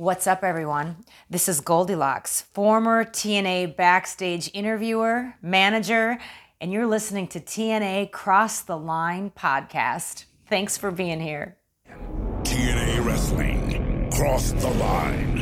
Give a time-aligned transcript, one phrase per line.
[0.00, 0.96] What's up, everyone?
[1.28, 6.16] This is Goldylocks, former TNA backstage interviewer, manager,
[6.58, 10.24] and you're listening to TNA Cross the Line podcast.
[10.46, 11.58] Thanks for being here.
[12.44, 15.39] TNA Wrestling, Cross the Line.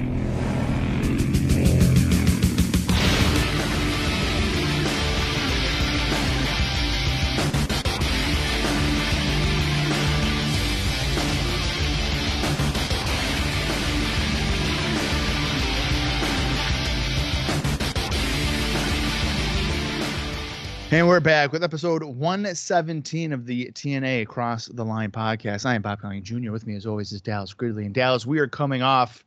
[20.91, 25.66] And we're back with episode 117 of the TNA Across the Line podcast.
[25.66, 26.51] I am Bob Conley Jr.
[26.51, 27.84] With me, as always, is Dallas Gridley.
[27.84, 29.23] And Dallas, we are coming off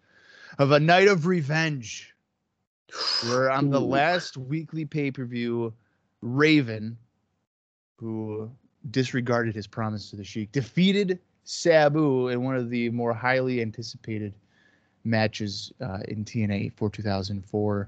[0.57, 2.15] of a night of revenge.
[3.27, 5.71] We're on the last weekly pay per view.
[6.21, 6.97] Raven,
[7.97, 8.49] who
[8.89, 14.33] disregarded his promise to the Sheik, defeated Sabu in one of the more highly anticipated
[15.03, 17.87] matches uh, in TNA for 2004.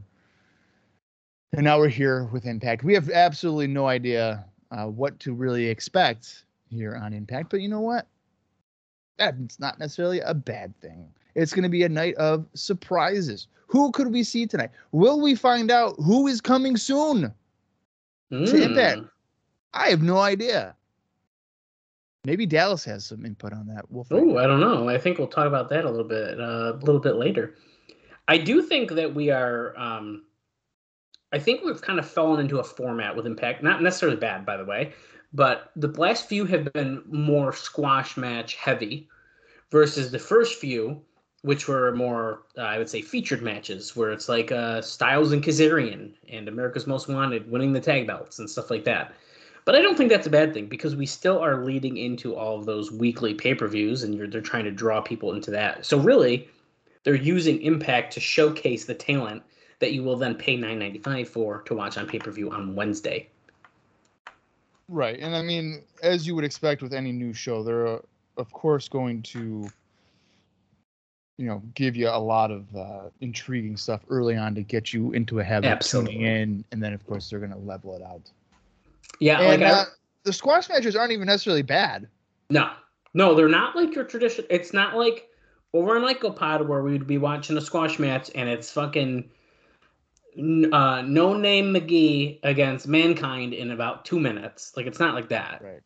[1.54, 2.84] And now we're here with Impact.
[2.84, 7.70] We have absolutely no idea uh, what to really expect here on Impact, but you
[7.70, 8.08] know what?
[9.20, 11.08] That's not necessarily a bad thing.
[11.36, 13.48] It's going to be a night of surprises.
[13.68, 14.72] Who could we see tonight?
[14.92, 17.32] Will we find out who is coming soon
[18.32, 18.50] Mm.
[18.50, 19.02] to Impact?
[19.76, 20.76] I have no idea.
[22.26, 23.86] Maybe Dallas has some input on that.
[23.92, 24.90] We'll Oh, I don't know.
[24.90, 27.56] I think we'll talk about that a little bit uh, a little bit later.
[28.28, 29.78] I do think that we are.
[29.78, 30.24] Um,
[31.34, 33.64] I think we've kind of fallen into a format with Impact.
[33.64, 34.94] Not necessarily bad, by the way,
[35.34, 39.10] but the last few have been more squash match heavy,
[39.74, 41.02] versus the first few,
[41.42, 45.44] which were more, uh, I would say, featured matches, where it's like uh, Styles and
[45.44, 49.16] Kazarian and America's Most Wanted winning the tag belts and stuff like that.
[49.66, 52.60] But I don't think that's a bad thing because we still are leading into all
[52.60, 55.88] of those weekly pay per views, and they're trying to draw people into that.
[55.88, 56.48] So really,
[57.04, 59.42] they're using Impact to showcase the talent
[59.84, 62.50] that you will then pay nine ninety five for to watch on pay per view
[62.50, 63.28] on Wednesday.
[64.88, 65.20] Right.
[65.20, 68.00] And I mean, as you would expect with any new show, they're, uh,
[68.38, 69.70] of course, going to,
[71.38, 75.12] you know, give you a lot of uh, intriguing stuff early on to get you
[75.12, 76.26] into a habit of tuning Absolutely.
[76.26, 76.66] in.
[76.72, 78.22] And then, of course, they're going to level it out.
[79.20, 79.86] Yeah, and like I, uh,
[80.24, 82.08] the squash matches aren't even necessarily bad.
[82.50, 82.72] No,
[83.14, 84.46] no, they're not like your tradition.
[84.50, 85.30] It's not like
[85.74, 89.30] over on Lycopod where we'd be watching a squash match and it's fucking
[90.38, 94.76] uh, no name McGee against Mankind in about two minutes.
[94.76, 95.62] Like it's not like that.
[95.64, 95.82] Right.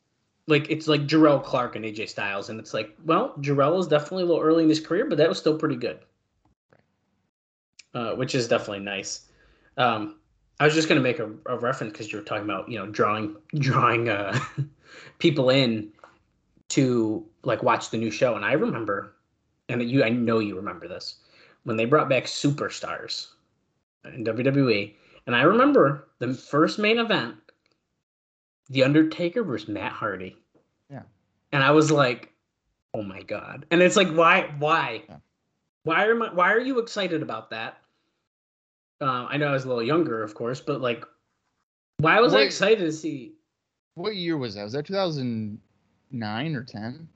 [0.48, 4.24] Like it's like Jerrelle Clark and AJ Styles, and it's like, well, Jarrell is definitely
[4.24, 6.00] a little early in his career, but that was still pretty good.
[7.94, 9.28] Uh, which is definitely nice.
[9.78, 10.20] Um,
[10.60, 12.88] I was just gonna make a, a reference because you were talking about you know
[12.88, 14.40] drawing drawing uh,
[15.20, 15.92] people in
[16.70, 19.16] to like watch the new show, and I remember,
[19.68, 21.16] and you I know you remember this
[21.64, 23.28] when they brought back superstars
[24.14, 24.94] in WWE,
[25.26, 27.36] and I remember the first main event,
[28.70, 30.36] The Undertaker versus Matt Hardy.
[30.90, 31.04] Yeah.
[31.52, 32.32] and I was like,
[32.94, 35.18] oh my god, and it's like why why Yeah.
[35.84, 37.78] why am I, why are you excited about that?
[39.00, 41.06] Uh, I know I was a little younger, of course, but like,
[42.00, 43.34] why was I excited to see?
[43.96, 44.64] What year was that?
[44.64, 47.08] Was that 2009 or 10?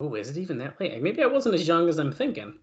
[0.00, 1.00] Oh, is it even that late?
[1.02, 2.54] Maybe I wasn't as young as I'm thinking.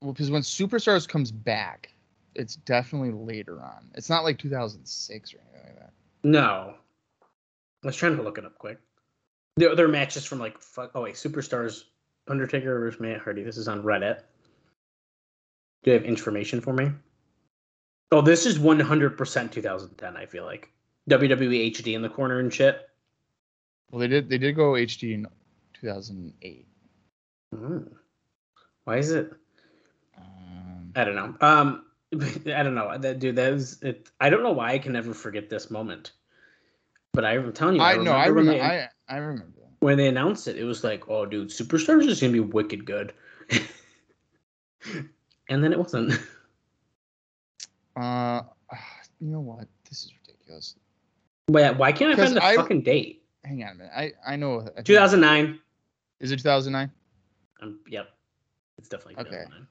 [0.00, 1.92] Well, because when Superstars comes back,
[2.34, 3.90] it's definitely later on.
[3.94, 5.92] It's not like 2006 or anything like that.
[6.22, 6.74] No,
[7.82, 8.78] I was trying to look it up quick.
[9.56, 10.92] There, there are matches from like fuck.
[10.94, 11.84] Oh wait, Superstars,
[12.28, 13.42] Undertaker versus Matt Hardy.
[13.42, 14.20] This is on Reddit.
[15.82, 16.90] Do you have information for me?
[18.12, 20.16] Oh, this is 100% 2010.
[20.16, 20.70] I feel like
[21.08, 22.88] WWE HD in the corner and shit.
[23.90, 25.26] Well, they did they did go HD in
[25.74, 26.66] 2008.
[27.54, 27.92] Mm.
[28.84, 29.32] Why is it?
[30.16, 31.34] Um, I don't know.
[31.40, 31.84] Um,
[32.20, 32.96] I don't know.
[32.98, 34.10] That dude, that is it.
[34.20, 36.12] I don't know why I can never forget this moment.
[37.12, 38.12] But I, am telling you, I know.
[38.12, 39.52] I remember when they- I I remember.
[39.80, 43.12] when they announced it, it was like, oh, dude, Superstars is gonna be wicked good.
[45.48, 46.12] and then it wasn't.
[47.96, 48.42] Uh,
[49.20, 49.66] you know what?
[49.88, 50.76] This is ridiculous.
[51.48, 53.24] But why can't I find the I- fucking date?
[53.44, 53.92] Hang on a minute.
[53.96, 54.68] I I know.
[54.76, 55.58] I 2009.
[56.20, 56.90] Is it 2009?
[57.62, 58.08] Um, yep,
[58.78, 59.30] it's definitely Okay.
[59.30, 59.66] 2009.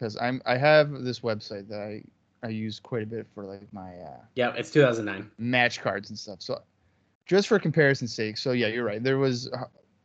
[0.00, 2.02] Because I'm I have this website that I
[2.42, 5.30] I use quite a bit for like my uh, Yeah, it's 2009.
[5.36, 6.40] match cards and stuff.
[6.40, 6.62] So
[7.26, 9.02] just for comparison's sake, so yeah, you're right.
[9.02, 9.50] There was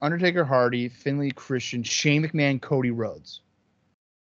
[0.02, 3.40] Undertaker, Hardy, Finlay, Christian, Shane McMahon, Cody Rhodes.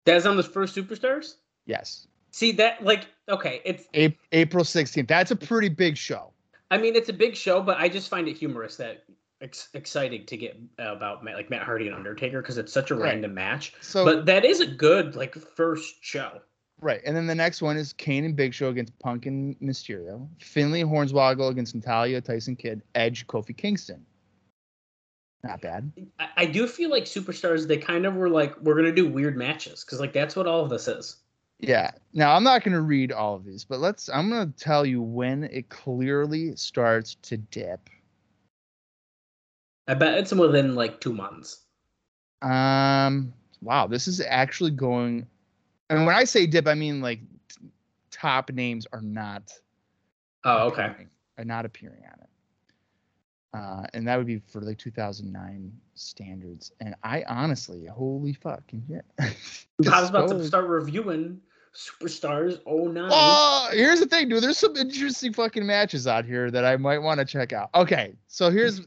[0.06, 1.36] That's on the first Superstars.
[1.68, 2.08] Yes.
[2.32, 3.86] See that, like, okay, it's.
[4.32, 5.08] April 16th.
[5.08, 6.32] That's a pretty big show.
[6.72, 9.04] I mean, it's a big show, but I just find it humorous that
[9.42, 12.92] ex- excited to get uh, about Matt, like Matt Hardy and Undertaker because it's such
[12.92, 13.12] a Right.
[13.14, 13.74] random match.
[13.82, 16.42] So but that is a good like first show.
[16.80, 20.28] right, and then the next one is Kane and Big Show against Punk and Mysterio.
[20.40, 24.06] Finlay Hornswoggle against Natalya, Tyson Kidd, Edge, Kofi Kingston.
[25.44, 25.92] Not bad.
[26.20, 29.36] I, I do feel like superstars they kind of were like we're gonna do weird
[29.38, 31.18] matches because like that's what all of this is.
[31.60, 31.92] Yeah.
[32.14, 34.10] Now I'm not going to read all of these, but let's.
[34.10, 37.88] I'm going to tell you when it clearly starts to dip.
[39.88, 41.62] I bet it's within like two months.
[42.42, 43.34] Um.
[43.62, 45.28] Wow, this is actually going.
[45.90, 47.20] And when I say dip, I mean like
[47.50, 47.68] t-
[48.10, 49.54] top names are not.
[50.44, 51.08] Oh, okay.
[51.38, 52.30] Are not appearing on it.
[53.54, 56.72] Uh, and that would be for like 2009 standards.
[56.80, 59.06] And I honestly, holy fucking shit.
[59.92, 61.42] I was about to start reviewing
[61.76, 63.10] Superstars 09.
[63.12, 64.42] Oh, here's the thing, dude.
[64.42, 67.70] There's some interesting fucking matches out here that I might want to check out.
[67.76, 68.82] Okay, so here's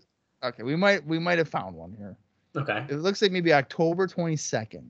[0.44, 0.62] okay.
[0.62, 2.16] We might we might have found one here.
[2.56, 2.86] Okay.
[2.88, 4.84] It looks like maybe October 22nd.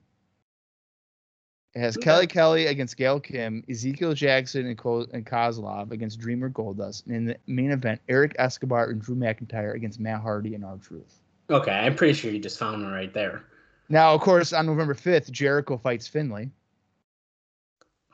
[1.73, 2.03] It has Okay.
[2.05, 7.15] Kelly Kelly against Gail Kim, Ezekiel Jackson and, Ko- and Kozlov against Dreamer Goldust, and
[7.15, 11.19] in the main event, Eric Escobar and Drew McIntyre against Matt Hardy and R Truth.
[11.49, 11.71] Okay.
[11.71, 13.43] I'm pretty sure you just found one right there.
[13.89, 16.49] Now, of course, on November 5th, Jericho fights Finlay.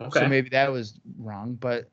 [0.01, 0.19] Okay.
[0.21, 1.89] So maybe that was wrong, but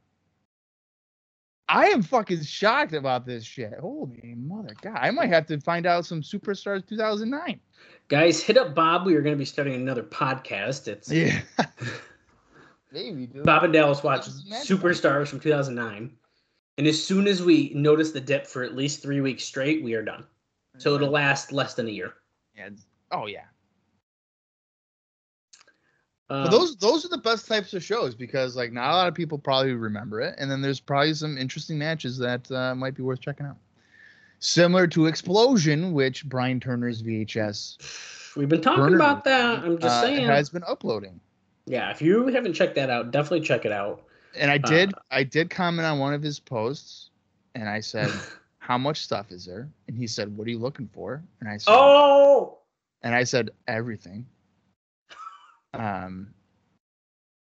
[1.69, 3.75] I am fucking shocked about this shit.
[3.81, 4.99] Holy mother god.
[5.01, 7.61] I might have to find out some superstars 2009.
[8.09, 9.05] Guys, hit up Bob.
[9.05, 10.89] We are going to be starting another podcast.
[10.89, 11.41] It's Yeah.
[12.93, 13.45] maybe, dude.
[13.45, 14.79] Bob and Dallas watch This is magical.
[14.79, 16.11] Superstars from 2009.
[16.79, 19.95] And as soon as we notice the dip for at least three weeks straight, we
[19.95, 20.25] are done.
[20.79, 22.15] So it'll last less than a year.
[22.57, 22.71] Yeah,
[23.11, 23.45] Oh yeah.
[26.31, 29.09] Um, But those those are the best types of shows because like not a lot
[29.09, 32.95] of people probably remember it, and then there's probably some interesting matches that uh, might
[32.95, 33.57] be worth checking out.
[34.41, 39.61] Similar to Explosion, which Brian Turner's VHS we've been talking Burner, about that.
[39.61, 40.27] I'm just uh, saying.
[40.27, 41.19] has been uploading.
[41.67, 44.05] yeah, if you haven't checked that out, definitely check it out.
[44.37, 47.11] And I did Uh, I did comment on one of his posts,
[47.55, 48.11] and I said,
[48.59, 51.57] "How much stuff is there?" And he said, "What are you looking for?" And I
[51.57, 52.59] said, oh,
[53.03, 54.27] and I said everything.
[55.75, 56.33] Um,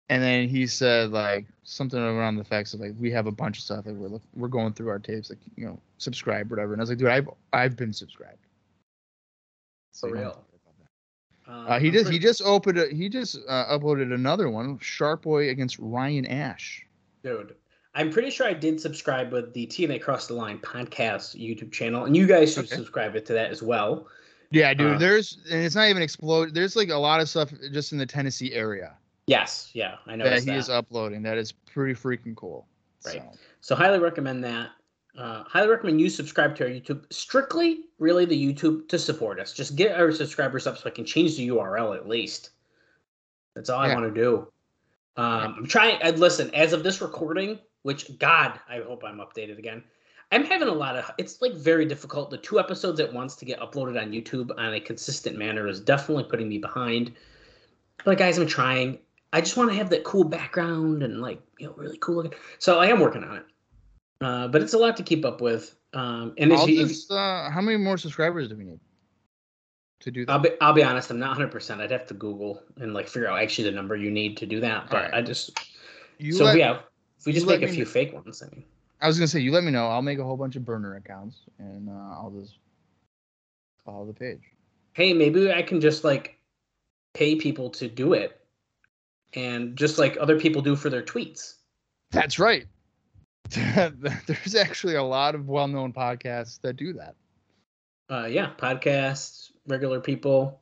[0.09, 3.59] and then he said like something around the facts of like we have a bunch
[3.59, 6.73] of stuff like we're look, we're going through our tapes like you know subscribe whatever
[6.73, 8.39] and I was like dude I've I've been subscribed.
[9.95, 10.25] For you real?
[10.25, 10.77] have to worry about
[11.47, 11.53] that.
[11.53, 14.49] Um, Uh, he I'm just pretty- he just opened a, he just uh, uploaded another
[14.51, 16.85] one Sharp Boy against Ryan Ash.
[17.23, 17.55] dude.
[17.95, 22.05] I'm pretty sure I did subscribe with the TNA Cross the Line podcast YouTube channel,
[22.05, 22.77] and you guys should Okay.
[22.77, 24.07] subscribe it to that as well.
[24.51, 24.95] Yeah, dude.
[24.95, 26.55] Uh, there's and it's not even explode.
[26.55, 28.97] There's like a lot of stuff just in the Tennessee area
[29.29, 30.57] Yes, yeah, I know that he that.
[30.57, 31.23] is uploading.
[31.23, 32.67] That is pretty freaking cool.
[33.05, 33.17] Right.
[33.17, 34.71] So, So highly recommend that.
[35.19, 37.05] Uh, highly recommend you subscribe to our YouTube.
[37.13, 39.53] Strictly, really, the YouTube to support us.
[39.53, 42.51] Just get our subscribers up so I can change the URL at least.
[43.55, 44.49] That's all I want to do.
[45.19, 46.01] Um, I'm trying.
[46.01, 49.85] And listen, as of this recording, which God, I hope I'm updated again.
[50.31, 51.11] I'm having a lot of.
[51.19, 52.31] It's like very difficult.
[52.31, 55.81] The two episodes at once to get uploaded on YouTube on a consistent manner is
[55.81, 57.15] definitely putting me behind.
[58.05, 58.99] But guys, I'm trying.
[59.33, 62.39] I just want to have that cool background and like you know really cool looking.
[62.59, 63.45] So I am working on it.
[64.21, 65.75] Uh, but it's a lot to keep up with.
[65.95, 68.81] Um, and as I'll you, just, uh, how many more subscribers do we need
[70.01, 70.33] to do that?
[70.33, 71.51] I'll be I'll be honest, I'm not 100.
[71.51, 74.47] percent I'd have to Google and like figure out actually the number you need to
[74.47, 74.91] do that.
[74.91, 75.15] But Alright.
[75.15, 75.59] I just
[76.19, 76.81] you so let, yeah,
[77.19, 78.43] if we just make a few kn- fake ones.
[78.43, 78.65] I mean,
[79.01, 79.87] I was gonna say you let me know.
[79.89, 82.59] I'll make a whole bunch of burner accounts and uh, I'll just
[83.85, 84.43] follow the page.
[84.93, 86.39] hey, maybe I can just like
[87.15, 88.41] pay people to do it,
[89.35, 91.55] and just like other people do for their tweets.
[92.11, 92.67] That's right.
[93.51, 97.15] There's actually a lot of well-known podcasts that do that.
[98.11, 100.61] Uh, yeah, podcasts, regular people.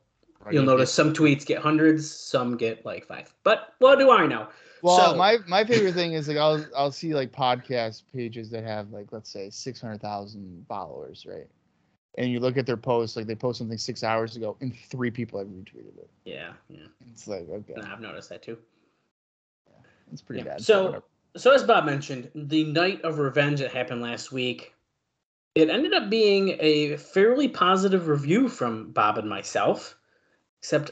[0.49, 3.33] You'll notice some tweets get hundreds, some get like five.
[3.43, 4.47] But what do I know?
[4.81, 8.63] Well, So- my my favorite thing is like I'll I'll see like podcast pages that
[8.63, 11.47] have like let's say six hundred thousand followers, right?
[12.17, 15.11] And you look at their posts, like they post something six hours ago, and three
[15.11, 16.09] people have retweeted it.
[16.25, 16.87] Yeah, yeah.
[17.11, 18.57] It's like okay, I've noticed that too.
[19.67, 19.73] Yeah,
[20.11, 20.53] it's pretty Yeah.
[20.53, 20.61] bad.
[20.63, 21.03] So-
[21.35, 24.73] So as Bob mentioned, the night of revenge that happened last week,
[25.53, 29.95] it ended up being a fairly positive review from Bob and myself.
[30.59, 30.91] Except,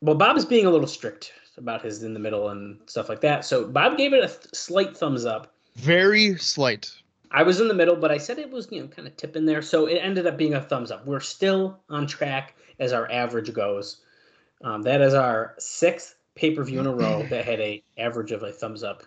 [0.00, 3.20] well, Bob is being a little strict about his in the middle and stuff like
[3.20, 3.44] that.
[3.44, 5.54] So Bob gave it a th- slight thumbs up.
[5.76, 6.90] very slight.
[7.30, 9.44] I was in the middle, but I said it was you know kind of tipping
[9.44, 11.04] there, so it ended up being a thumbs up.
[11.04, 14.02] We're still on track as our average goes.
[14.62, 18.30] Um, that is our sixth pay per view in a row that had a average
[18.32, 19.02] of a thumbs up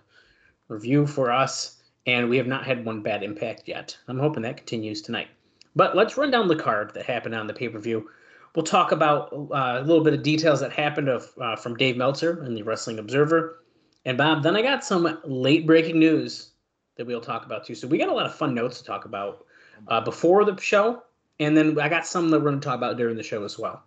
[0.67, 3.97] review for us, and we have not had one bad impact yet.
[4.07, 5.29] I'm hoping that continues tonight.
[5.75, 8.09] But let's run down the card that happened on the pay per view.
[8.57, 11.95] We'll talk about uh, a little bit of details that happened of, uh, from Dave
[11.95, 13.63] Meltzer and the Wrestling Observer.
[14.03, 16.53] And Bob, then I got some late breaking news
[16.95, 17.75] that we'll talk about too.
[17.75, 19.45] So we got a lot of fun notes to talk about
[19.89, 21.03] uh, before the show,
[21.39, 23.59] and then I got some that we're going to talk about during the show as
[23.59, 23.83] well.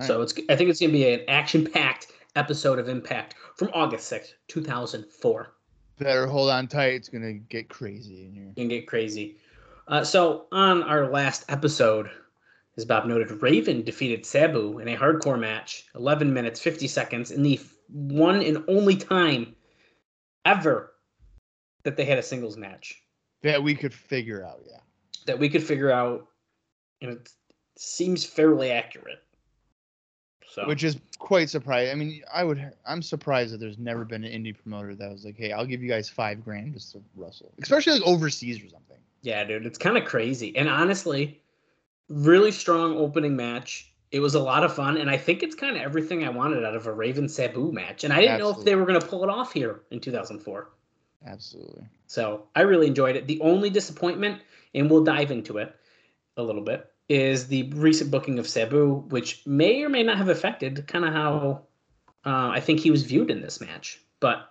[0.00, 3.34] All So it's I think it's going to be an action packed episode of Impact
[3.56, 5.52] from August sixth, two thousand four.
[5.98, 6.94] better hold on tight.
[6.94, 8.52] It's gonna get crazy in here.
[8.56, 9.36] and get crazy.
[9.86, 12.08] Uh, so on our last episode,
[12.76, 17.42] as Bob noted, Raven defeated Sabu in a hardcore match, 11 minutes 50 seconds, in
[17.42, 19.54] the one and only time
[20.44, 20.92] ever
[21.84, 23.02] that they had a singles match
[23.42, 24.60] That we could figure out.
[24.66, 24.78] Yeah.
[25.26, 26.26] that we could figure out,
[27.02, 27.30] and it
[27.76, 29.22] seems fairly accurate.
[30.48, 31.92] So Which is quite surprising.
[31.92, 32.72] I mean, I would.
[32.86, 35.82] I'm surprised that there's never been an indie promoter that was like, "Hey, I'll give
[35.82, 38.98] you guys five grand just to wrestle," especially like overseas or something.
[39.22, 40.54] Yeah, dude, it's kind of crazy.
[40.54, 41.40] And honestly,
[42.12, 43.92] really strong opening match.
[44.10, 46.64] It was a lot of fun, and I think it's kind of everything I wanted
[46.64, 48.04] out of a Raven Sabu match.
[48.04, 50.70] And I didn't know if they were going to pull it off here in 2004.
[51.26, 51.84] Absolutely.
[52.06, 53.26] So I really enjoyed it.
[53.26, 54.42] The only disappointment,
[54.74, 55.74] and we'll dive into it
[56.36, 60.28] a little bit, is the recent booking of Sabu, which may or may not have
[60.28, 61.62] affected kind of how
[62.26, 64.00] uh, I think he was viewed in this match.
[64.20, 64.50] But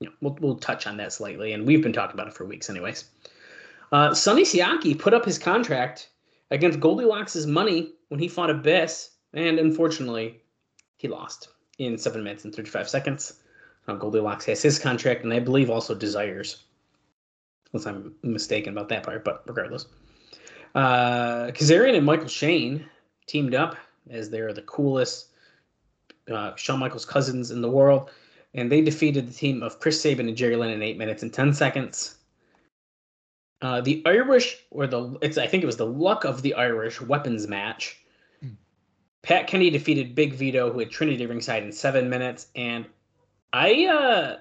[0.00, 2.44] you know, we'll, we'll touch on that slightly, and we've been talking about it for
[2.44, 3.04] weeks, anyways.
[3.92, 6.10] Uh, Sonny Siaki put up his contract
[6.50, 10.40] against Goldylocks' money when he fought Abyss, and unfortunately,
[10.96, 13.34] he lost in seven minutes and 35 seconds.
[13.88, 16.64] Uh, Goldylocks has his contract, and I believe also Desires.
[17.72, 19.86] Unless I'm mistaken about that part, but regardless.
[20.74, 22.84] Uh, Kazarian and Michael Shane
[23.26, 23.76] teamed up
[24.10, 25.28] as they're the coolest
[26.30, 28.10] uh, Shawn Michaels cousins in the world,
[28.54, 31.32] and they defeated the team of Chris Sabin and Jerry Lynn in eight minutes and
[31.32, 32.16] 10 seconds.
[33.62, 37.00] Uh, the Irish, or the it's I think it was the Luck of the Irish
[37.00, 37.98] weapons match.
[38.40, 38.50] Hmm.
[39.22, 42.86] Pat Kenny defeated Big Vito, who had Trinity ringside in seven minutes, and
[43.52, 44.36] I uh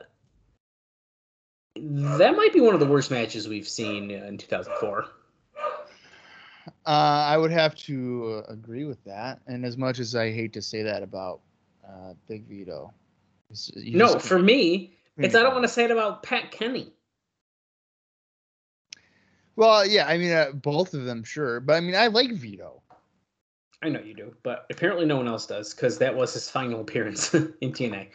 [1.75, 5.05] that might be one of the worst matches we've seen in 2004.
[6.85, 9.39] Uh, I would have to agree with that.
[9.47, 11.41] And as much as I hate to say that about
[11.87, 12.93] uh, Big Vito,
[13.75, 16.93] No, for me, it's I don't want to say it about Pat Kenny.
[19.59, 22.81] Well, yeah, I mean, uh, both of them, sure, but I mean, I like Vito.
[23.81, 26.79] I know you do, but apparently no one else does because that was his final
[26.79, 28.07] appearance in TNA.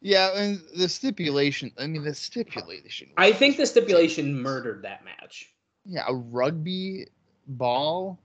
[0.00, 1.72] Yeah, and the stipulation.
[1.76, 3.08] I mean, the stipulation.
[3.18, 5.52] I think the stipulation murdered that match.
[5.84, 7.08] Yeah, a rugby
[7.48, 8.18] ball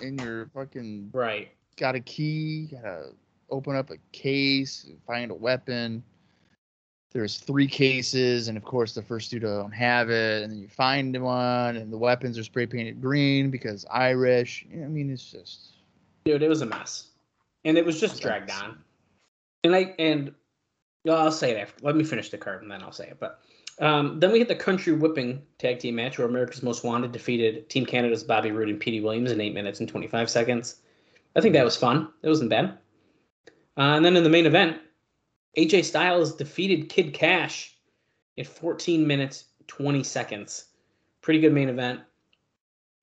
[0.00, 1.48] in your fucking Right.
[1.76, 3.10] got a key, gotta
[3.50, 6.04] open up a case, find a weapon.
[7.16, 10.68] There's three cases, and of course the first two don't have it, and then you
[10.68, 14.66] find one, and the weapons are spray painted green because Irish.
[14.70, 15.76] I mean, it's just
[16.26, 17.08] Dude, it was a mess.
[17.64, 18.60] And it was just dragged mess.
[18.60, 18.78] on.
[19.64, 20.34] And I and
[21.06, 21.86] well, I'll say it after.
[21.86, 23.16] Let me finish the card and then I'll say it.
[23.18, 23.40] But
[23.80, 27.70] um, then we hit the country whipping tag team match where America's Most Wanted defeated
[27.70, 30.82] Team Canada's Bobby Roode and Petey Williams in eight minutes and 25 seconds.
[31.34, 32.10] I think that was fun.
[32.22, 32.76] It wasn't bad.
[33.78, 34.80] Uh, and then in the main event,
[35.56, 37.76] AJ Styles defeated Kid Cash
[38.36, 40.66] in 14 minutes 20 seconds.
[41.22, 42.00] Pretty good main event.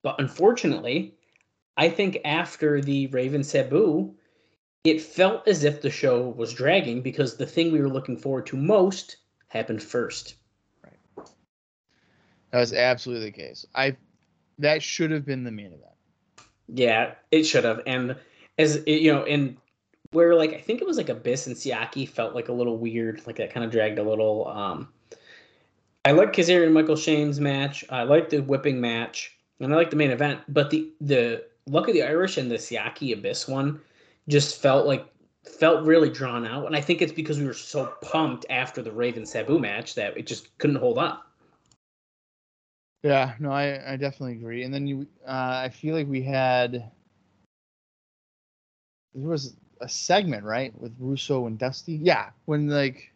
[0.02, 1.14] But unfortunately,
[1.76, 4.14] I think after the Raven Sabu,
[4.84, 8.46] it felt as if the show was dragging because the thing we were looking forward
[8.46, 9.16] to most
[9.48, 10.36] happened first.
[10.82, 11.26] Right.
[12.50, 13.66] that was absolutely the case.
[13.74, 13.96] I
[14.58, 15.94] that should have been the main event.
[16.68, 17.80] Yeah, it should have.
[17.86, 18.16] And
[18.58, 19.56] as you know, and
[20.14, 23.26] where like I think it was like Abyss and Siaki felt like a little weird,
[23.26, 24.48] like that kind of dragged a little.
[24.48, 24.88] Um
[26.04, 27.84] I like Kazarian and Michael Shane's match.
[27.88, 30.40] I like the whipping match, and I like the main event.
[30.48, 33.80] But the the Luck of the Irish and the Siaki Abyss one
[34.28, 35.06] just felt like
[35.44, 38.92] felt really drawn out, and I think it's because we were so pumped after the
[38.92, 41.30] Raven Sabu match that it just couldn't hold up.
[43.02, 44.62] Yeah, no, I, I definitely agree.
[44.62, 46.90] And then you, uh, I feel like we had
[49.14, 52.00] there was a segment right with Russo and Dusty.
[52.02, 53.12] Yeah, when like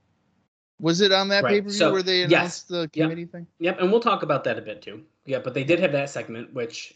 [0.80, 2.92] was it on that Right, pay per view so, where they yes, announced the yep.
[2.92, 3.46] committee thing?
[3.58, 5.02] Yep, and we'll talk about that a bit too.
[5.26, 6.94] Yeah, but they did have that segment, which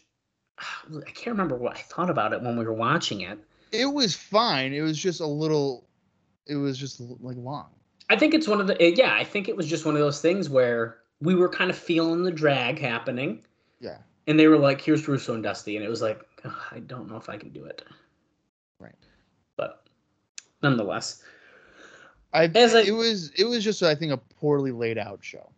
[0.57, 3.39] I can't remember what I thought about it when we were watching it.
[3.71, 4.73] It was fine.
[4.73, 5.87] It was just a little.
[6.47, 7.69] It was just like long.
[8.09, 9.15] I think it's one of the yeah.
[9.15, 12.23] I think it was just one of those things where we were kind of feeling
[12.23, 13.43] the drag happening,
[13.79, 13.97] Yeah.
[14.27, 17.09] and they were like, "Here's Russo and Dusty," and it was like, "Ugh, I don't
[17.09, 17.81] know if I can do it.
[18.79, 18.95] Right.
[19.57, 19.83] But
[20.61, 21.21] nonetheless,
[22.33, 25.51] I, As I- it was it was just I think a poorly laid out show.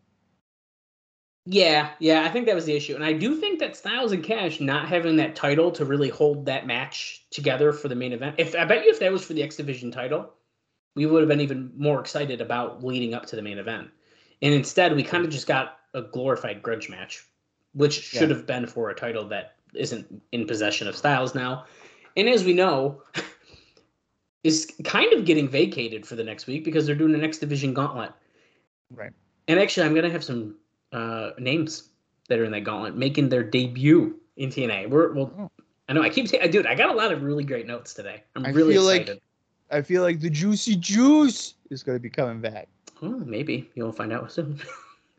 [1.47, 4.23] Yeah, yeah, I think that was the issue, and I do think that Styles and
[4.23, 8.35] Cash not having that title to really hold that match together for the main event.
[8.39, 10.33] If I bet you if that was for the X Division title,
[10.95, 13.89] we would have been even more excited about leading up to the main event.
[14.41, 17.23] And instead, we kind of just got a glorified grudge match,
[17.73, 18.35] which should Yeah.
[18.37, 21.65] have been for a title that isn't in possession of Styles now.
[22.17, 23.03] And as we know,
[24.45, 27.73] is kind of getting vacated for the next week because they're doing the next Division
[27.73, 28.11] gauntlet.
[28.91, 29.11] Right.
[29.47, 30.55] And actually, I'm gonna have some
[30.91, 31.89] uh, names
[32.29, 34.89] that are in that gauntlet making their debut in TNA.
[34.89, 35.51] We're well, Oh.
[35.89, 38.23] I know I keep saying, dude, I got a lot of really great notes today.
[38.35, 39.21] I'm I really feel like- excited.
[39.71, 42.67] I feel like the juicy juice is going to be coming back.
[43.01, 44.59] Oh, maybe you'll find out soon.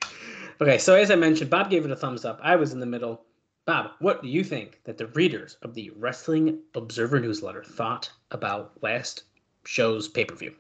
[0.61, 2.39] okay, so as I mentioned, Bob gave it a thumbs up.
[2.45, 3.23] I was in the middle.
[3.65, 8.73] Bob, what do you think that the readers of the Wrestling Observer newsletter thought about
[8.83, 9.25] last
[9.65, 10.55] show's pay per view?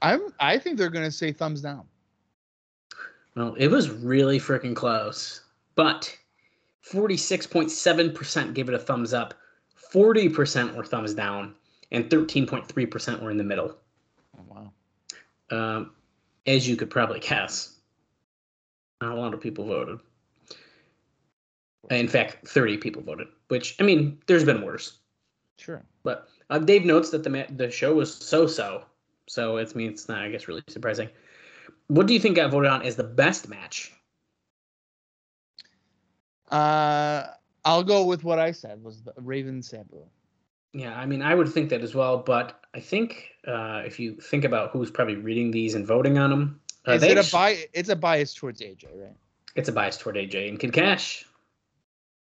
[0.00, 0.20] I'm.
[0.40, 1.84] I think they're going to say thumbs down.
[3.34, 5.42] Well, it was really freaking close,
[5.74, 6.14] but
[6.90, 9.34] 46.7% gave it a thumbs up,
[9.92, 11.54] 40% were thumbs down,
[11.92, 13.76] and 13.3% were in the middle.
[14.36, 14.72] Oh, wow.
[15.50, 15.90] Um,
[16.46, 17.76] as you could probably guess,
[19.00, 19.98] not a lot of people voted.
[21.90, 24.98] In fact, 30 people voted, which, I mean, there's been worse.
[25.62, 25.82] Sure.
[26.02, 28.84] But uh, Dave notes that the ma- the show was so so,
[29.28, 31.08] so it's I mean it's not I guess really surprising.
[31.86, 33.92] What do you think got voted on as the best match?
[36.50, 37.28] Uh,
[37.64, 40.04] I'll go with what I said was the Raven Sabu.
[40.72, 44.16] Yeah, I mean I would think that as well, but I think uh, if you
[44.16, 47.20] think about who's probably reading these and voting on them, uh, Is they it a
[47.20, 49.14] actu- bi- It's a bias towards AJ, right?
[49.54, 51.24] it's a bias toward AJ and Kid Cash,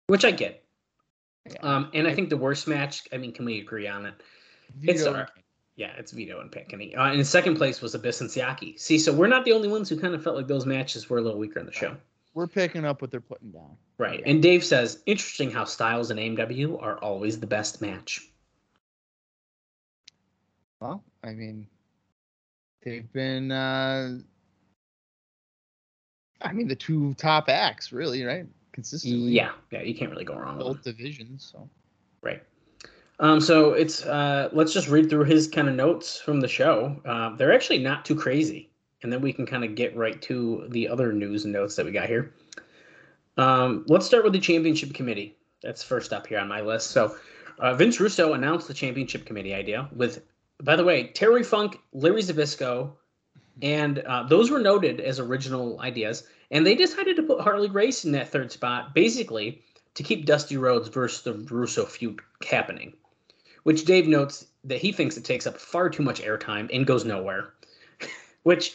[0.09, 0.62] which I get.
[1.47, 1.57] Yeah.
[1.63, 3.03] Um, and I think the worst match.
[3.13, 4.15] I mean, can we agree on it?
[4.83, 5.45] It's Vito all and right.
[5.77, 6.95] Yeah, it's Vito and Pickney.
[6.95, 8.79] Uh, in second place was Abyss and Siaki.
[8.79, 11.19] See, so we're not the only ones who kind of felt like those matches were
[11.19, 11.97] a little weaker in the show.
[12.35, 13.77] We're picking up what they're putting down.
[13.99, 14.21] Right.
[14.21, 14.31] Okay.
[14.31, 18.29] And Dave says, interesting how Styles and AMW are always the best match.
[20.81, 21.67] Well, I mean,
[22.83, 23.51] they've been.
[23.51, 24.19] uh
[26.41, 28.47] I mean, the two top acts, really, right?
[28.73, 29.33] Consistently.
[29.33, 30.67] Yeah, yeah, you can't really go wrong with.
[30.67, 31.51] Both divisions.
[31.53, 31.69] So.
[32.23, 32.43] Right.
[33.21, 37.01] Um, so it's uh, let's just read through his kind of notes from the show.
[37.05, 38.71] Uh, they're actually not too crazy,
[39.03, 41.87] and then we can kind of get right to the other news and notes that
[41.87, 42.33] we got here.
[43.37, 45.37] Um, let's start with the championship committee.
[45.63, 46.91] That's first up here on my list.
[46.91, 47.17] So
[47.59, 50.23] uh, Vince Russo announced the championship committee idea with,
[50.63, 52.93] by the way, Terry Funk, Larry Zbyszko,
[53.61, 56.25] and uh, those were noted as original ideas.
[56.51, 59.63] And they decided to put Harley Race in that third spot, basically
[59.95, 62.95] to keep Dusty Rhodes versus the Russo feud happening,
[63.65, 67.05] which Dave notes that he thinks it takes up far too much airtime and goes
[67.05, 67.53] nowhere.
[68.43, 68.75] which,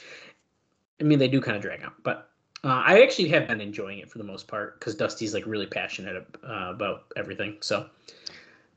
[1.00, 2.32] I mean, they do kind of drag out, but
[2.64, 5.68] uh, I actually have been enjoying it for the most part because Dusty's like really
[5.68, 7.58] passionate uh, about everything.
[7.62, 7.88] So,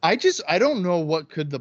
[0.03, 1.61] I just I don't know what could the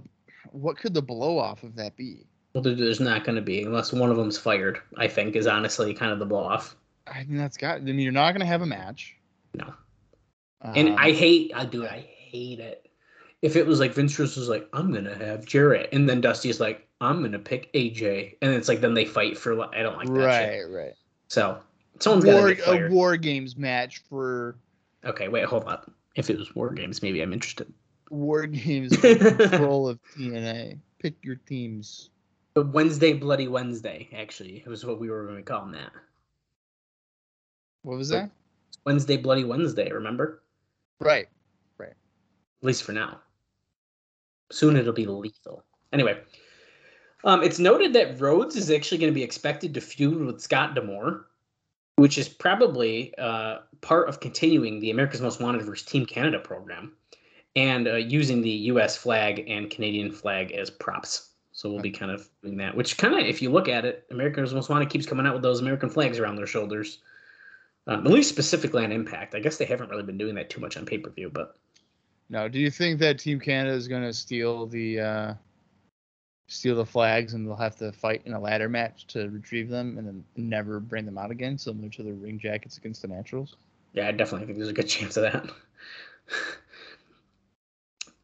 [0.52, 2.26] what could the blow off of that be.
[2.54, 4.80] Well, there's not going to be unless one of them's fired.
[4.98, 6.76] I think is honestly kind of the blow off.
[7.08, 7.78] I mean, that's got.
[7.78, 9.16] I mean, you're not going to have a match.
[9.56, 9.74] No.
[10.62, 12.90] And Um, I hate, I do, I hate it.
[13.42, 16.60] If it was like Vince Russo was like, I'm gonna have Jarrett, and then Dusty's
[16.60, 19.54] like, I'm gonna pick AJ, and it's like then they fight for.
[19.74, 20.70] I don't like that shit.
[20.70, 20.94] right, right.
[21.30, 21.58] So
[22.00, 24.58] someone's got War, a war games match for
[25.06, 25.90] Okay, wait, hold up.
[26.16, 27.72] If it was War Games, maybe I'm interested.
[28.10, 30.78] war games control of TNA.
[31.02, 32.10] Pick your teams.
[32.54, 35.92] But Wednesday, Bloody Wednesday, actually, It was what we were going to call them that.
[37.84, 38.32] What was that?
[38.86, 39.92] Wednesday, Bloody Wednesday.
[39.92, 40.44] Remember?
[41.00, 41.28] Right,
[41.78, 41.92] right.
[41.92, 43.20] At least for now.
[44.52, 45.64] Soon it'll be lethal.
[45.94, 46.20] Anyway,
[47.24, 50.76] um, it's noted that Rhodes is actually going to be expected to feud with Scott
[50.76, 51.28] D'Amore,
[51.96, 56.94] which is probably uh, part of continuing the America's Most Wanted versus Team Canada program
[57.56, 58.96] and uh, using the U.S.
[58.96, 61.29] flag and Canadian flag as props.
[61.60, 64.06] So we'll be kind of doing that, which kind of, if you look at it,
[64.12, 67.00] America's Most Wanted keeps coming out with those American flags around their shoulders.
[67.86, 69.36] Um, at least specifically on Impact.
[69.36, 71.58] I guess they haven't really been doing that too much on pay per view, but
[72.30, 75.34] Now, do you think that Team Canada is going to steal the uh,
[76.48, 79.98] steal the flags and they'll have to fight in a ladder match to retrieve them
[79.98, 83.58] and then never bring them out again, similar to the ring jackets against the Naturals?
[83.92, 85.50] Yeah, I definitely think there's a good chance of that.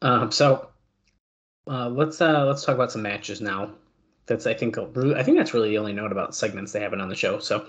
[0.00, 0.70] um, so
[1.68, 3.70] uh, let's uh, let's talk about some matches now.
[4.26, 7.08] That's I think I think that's really the only note about segments they haven't on
[7.08, 7.38] the show.
[7.38, 7.66] So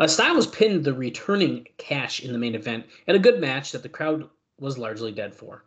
[0.00, 3.82] uh, Styles pinned the returning Cash in the main event at a good match that
[3.82, 5.64] the crowd was largely dead for.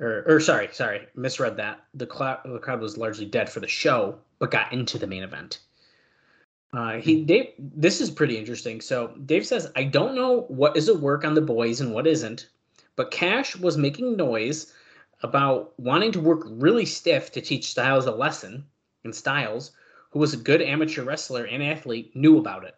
[0.00, 1.80] Or, or sorry, sorry, misread that.
[1.94, 5.24] The, clou- the crowd was largely dead for the show, but got into the main
[5.24, 5.58] event.
[6.72, 7.48] Uh, he Dave.
[7.58, 8.80] This is pretty interesting.
[8.80, 12.06] So Dave says, "I don't know what is a work on the boys and what
[12.06, 12.48] isn't,
[12.94, 14.72] but Cash was making noise
[15.22, 18.64] about wanting to work really stiff to teach Styles a lesson,
[19.04, 19.72] and Styles,
[20.10, 22.76] who was a good amateur wrestler and athlete, knew about it.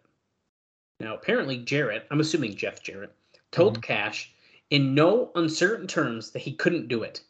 [0.99, 3.13] Now, apparently, Jarrett, I'm assuming Jeff Jarrett,
[3.51, 3.83] told Mhm.
[3.83, 4.33] Cash
[4.69, 7.21] in no uncertain terms that he couldn't do it.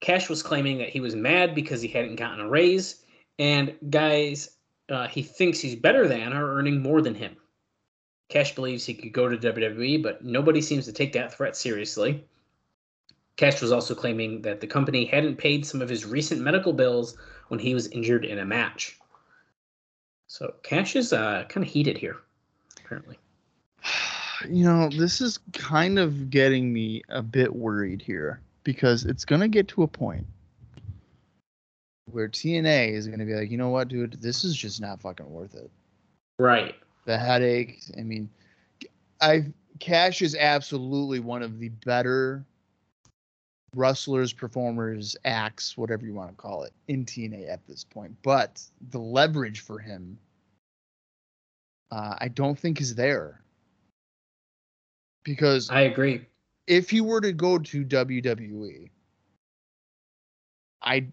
[0.00, 3.04] Cash was claiming that he was mad because he hadn't gotten a raise,
[3.38, 4.56] and guys
[4.88, 7.36] uh, he thinks he's better than are earning more than him.
[8.28, 12.24] Cash believes he could go to WWE, but nobody seems to take that threat seriously.
[13.36, 17.16] Cash was also claiming that the company hadn't paid some of his recent medical bills
[17.48, 18.98] when he was injured in a match.
[20.26, 22.16] So Cash is uh, kind of heated here,
[22.84, 23.18] apparently.
[24.48, 29.42] You know, this is kind of getting me a bit worried here because it's going
[29.42, 30.26] to get to a point
[32.06, 35.00] where TNA is going to be like, you know what, dude, this is just not
[35.02, 35.70] fucking worth it.
[36.38, 36.74] Right.
[37.04, 37.82] The headache.
[37.98, 38.30] I mean,
[39.20, 39.46] I
[39.78, 42.44] Cash is absolutely one of the better
[43.74, 48.16] wrestlers, performers, acts, whatever you want to call it, in TNA at this point.
[48.22, 50.18] But the leverage for him,
[51.90, 53.40] uh, I don't think is there.
[55.24, 56.26] Because I agree.
[56.66, 58.90] if he were to go to WWE,
[60.82, 61.06] I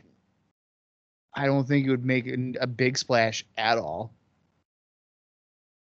[1.36, 2.28] I don't think it would make
[2.60, 4.14] a big splash at all.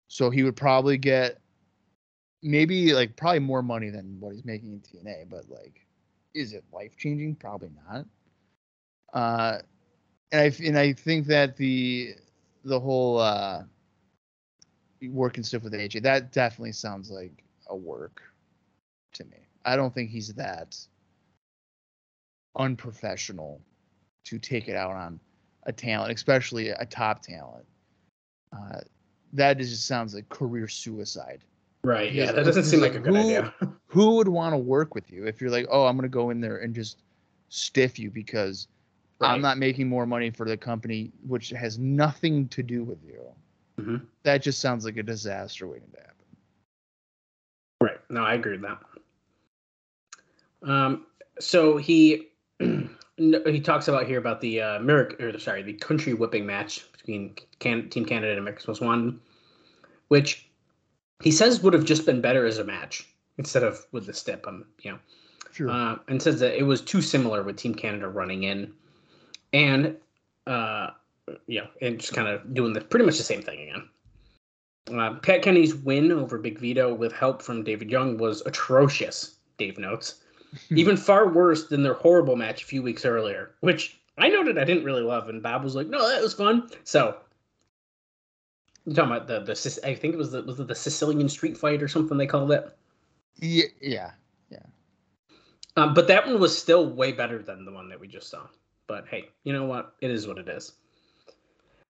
[0.09, 1.39] So he would probably get
[2.43, 5.85] maybe like probably more money than what he's making in TNA, but like
[6.33, 7.35] is it life changing?
[7.35, 8.05] Probably not.
[9.13, 9.59] Uh
[10.31, 12.15] and I and I think that the
[12.63, 13.63] the whole uh
[15.09, 18.21] working stuff with AJ that definitely sounds like a work
[19.13, 19.37] to me.
[19.65, 20.77] I don't think he's that
[22.57, 23.61] unprofessional
[24.25, 25.19] to take it out on
[25.63, 27.65] a talent, especially a top talent.
[28.55, 28.79] Uh,
[29.33, 31.43] that just sounds like career suicide.
[31.83, 32.11] Right.
[32.11, 33.53] Yeah, that doesn't seem like, like a good who- idea.
[33.87, 36.29] Who would want to work with you if you're like, oh, I'm going to go
[36.29, 37.01] in there and just
[37.49, 38.67] stiff you because
[39.19, 39.31] Right.
[39.33, 43.21] I'm not making more money for the company, which has nothing to do with you.
[43.77, 44.05] Mhm.
[44.23, 46.15] That just sounds like a disaster waiting to happen.
[47.81, 47.99] Right.
[48.09, 48.79] No, I agree with that.
[50.69, 51.05] Um,
[51.39, 52.27] so he
[53.17, 57.35] he talks about here about the uh, American, or sorry, the country whipping match between
[57.59, 59.19] Can- Team Canada and America's Most Wanted,
[60.09, 60.48] which
[61.21, 64.45] he says would have just been better as a match instead of with the stip.
[64.47, 64.99] Um, you know,
[65.51, 65.69] Sure.
[65.69, 68.71] uh, and says that it was too similar with Team Canada running in,
[69.51, 69.95] and
[70.47, 70.91] uh,
[71.47, 73.89] yeah, and just kind of doing the pretty much the same thing again.
[74.99, 79.35] Uh, Pat Kenny's win over Big Vito with help from David Young was atrocious.
[79.57, 80.23] Dave notes,
[80.69, 84.63] even far worse than their horrible match a few weeks earlier, which I noted I
[84.63, 87.17] didn't really love, and Bob was like, "No, that was fun." So.
[88.89, 91.55] You're talking about the the I think it was the was it the Sicilian street
[91.55, 92.75] fight or something they called it.
[93.79, 94.13] yeah,
[94.49, 94.63] yeah.
[95.77, 98.47] Um, but that one was still way better than the one that we just saw.
[98.87, 99.93] But hey, you know what?
[100.01, 100.71] It is what it is.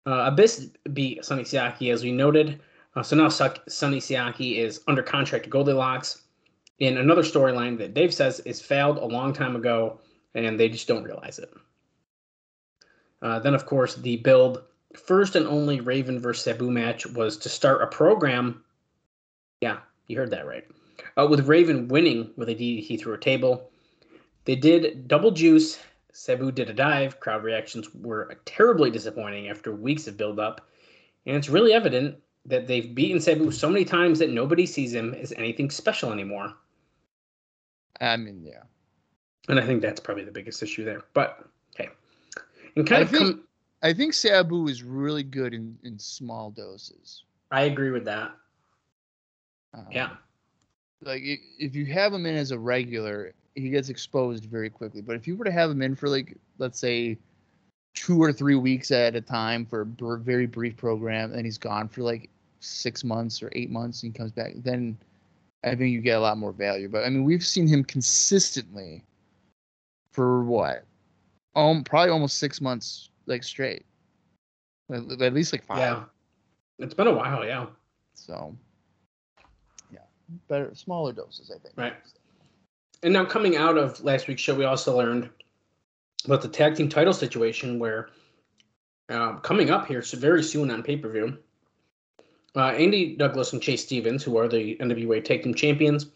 [0.04, 2.60] Uh, Abyss beat Sonny Siaki, as we noted.
[2.96, 6.22] Uh, so now Sonny Siaki is under contract to Goldylocks
[6.80, 10.00] in another storyline that Dave says is failed a long time ago,
[10.34, 11.54] and they just don't realize it.
[13.22, 14.64] Uh, then, of course, the build
[14.96, 18.62] first and only Raven versus Sabu match was to start a program.
[19.60, 20.64] Yeah, you heard that right.
[21.16, 23.70] Uh, with Raven winning with a DDT through a table.
[24.44, 25.78] They did double juice.
[26.12, 27.20] Sabu did a dive.
[27.20, 30.66] Crowd reactions were terribly disappointing after weeks of build up.
[31.26, 35.14] And it's really evident that they've beaten Sabu so many times that nobody sees him
[35.14, 36.54] as anything special anymore.
[38.00, 38.62] I mean, yeah.
[39.48, 41.02] And I think that's probably the biggest issue there.
[41.12, 41.44] But
[41.76, 41.88] hey.
[42.76, 43.40] And kind I of think-
[43.82, 47.24] I think Sabu is really good in, in small doses.
[47.50, 48.32] I agree with that.
[49.74, 50.10] Um, Yeah.
[51.02, 55.00] Like if you have him in as a regular, he gets exposed very quickly.
[55.00, 57.16] But if you were to have him in for like, let's say,
[57.94, 61.58] two or three weeks at a time for a br- very brief program, and he's
[61.58, 62.28] gone for like
[62.60, 64.96] six months or eight months, and he comes back, then
[65.64, 66.88] I think you get a lot more value.
[66.88, 69.04] But I mean, we've seen him consistently
[70.12, 70.84] for what,
[71.56, 73.86] um, probably almost six months like straight,
[74.92, 75.78] at, at least like five.
[75.78, 76.04] Yeah.
[76.78, 77.66] It's been a while, yeah.
[78.14, 78.56] So,
[79.92, 80.00] yeah,
[80.48, 81.74] better smaller doses, I think.
[81.76, 81.94] Right.
[83.02, 85.30] And now coming out of last week's show, we also learned
[86.24, 88.10] about the tag team title situation where
[89.08, 91.38] uh, coming up here so very soon on pay per view,
[92.56, 96.06] uh, Andy Douglas and Chase Stevens, who are the NWA Tag Team Champions,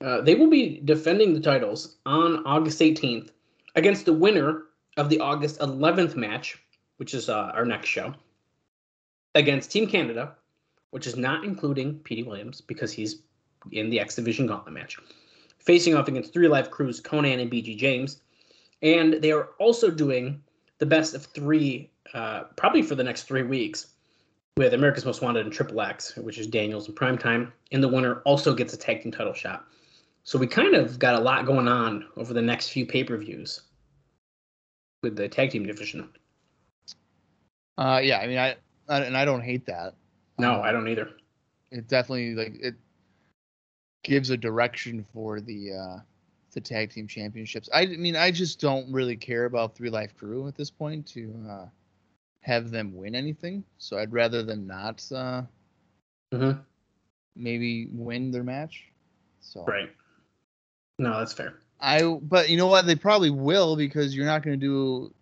[0.00, 3.30] uh, they will be defending the titles on August 18th
[3.74, 4.64] against the winner
[4.98, 6.58] of the August 11th match,
[6.96, 8.12] which is uh, our next show.
[9.34, 10.34] against Team Canada,
[10.90, 13.22] which is not including Petey Williams because he's
[13.70, 14.98] in the X Division Gauntlet match,
[15.58, 18.20] facing off against Three Live Crews, Konnan and BG James.
[18.82, 20.42] And they are also doing
[20.78, 23.88] the best of three, uh, probably for the next three weeks,
[24.56, 27.52] with America's Most Wanted and Triple X, which is Daniels and Primetime.
[27.70, 29.64] And the winner also gets a tag team title shot.
[30.24, 33.16] So we kind of got a lot going on over the next few pay per
[33.16, 33.62] views
[35.02, 36.08] with the tag team division.
[37.76, 38.56] Uh, yeah, I mean, I,
[38.88, 39.94] I and I don't hate that.
[40.38, 41.10] No, Um, I don't either.
[41.70, 42.74] It definitely like it
[44.02, 45.98] gives a direction for the uh
[46.52, 47.68] the tag team championships.
[47.74, 51.34] I mean, I just don't really care about Three Life Crew at this point to
[51.48, 51.66] uh
[52.40, 53.62] have them win anything.
[53.78, 55.42] So I'd rather them not uh
[56.32, 56.64] Mhm.
[57.36, 58.84] maybe win their match.
[59.40, 59.90] So Right.
[60.98, 61.60] No, that's fair.
[61.80, 62.86] I but you know what?
[62.86, 65.14] They probably will because you're not going to do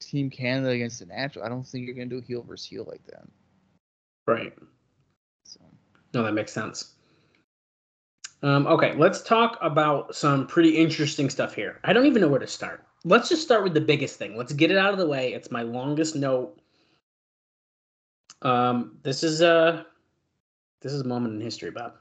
[0.00, 1.44] Team Canada against the natural.
[1.44, 3.26] I don't think you're going to do heel versus heel like that.
[4.26, 4.52] Right.
[5.44, 5.60] So
[6.14, 6.92] No, that makes sense.
[8.42, 11.80] Um, okay, let's talk about some pretty interesting stuff here.
[11.84, 12.84] I don't even know where to start.
[13.04, 14.36] Let's just start with the biggest thing.
[14.36, 15.32] Let's get it out of the way.
[15.32, 16.60] It's my longest note.
[18.42, 19.86] Um, this is a
[20.82, 21.94] this is a moment in history, Bob.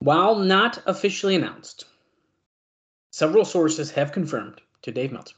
[0.00, 1.84] While not officially announced,
[3.12, 5.36] several sources have confirmed to Dave Meltzer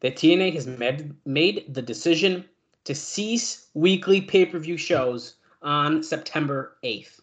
[0.00, 2.44] that TNA has made, made the decision
[2.84, 7.20] to cease weekly pay per view shows on September 8th.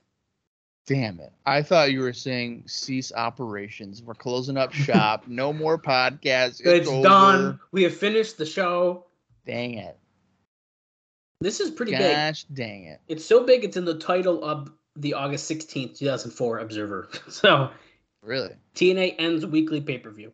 [0.87, 1.33] damn it!
[1.45, 4.01] I thought you were saying cease operations.
[4.01, 5.27] We're closing up shop.
[5.27, 6.61] no more podcasts.
[6.65, 7.03] It's, over.
[7.03, 7.59] done.
[7.73, 9.07] We have finished the show.
[9.45, 9.99] Dang it!
[11.41, 12.15] This is pretty big.
[12.15, 13.01] Gosh, dang it!
[13.09, 17.09] It's so big, it's in the title of the August 16th, 2004 Observer.
[17.29, 17.71] So
[18.21, 18.55] Really?
[18.75, 20.33] TNA ends weekly pay per view.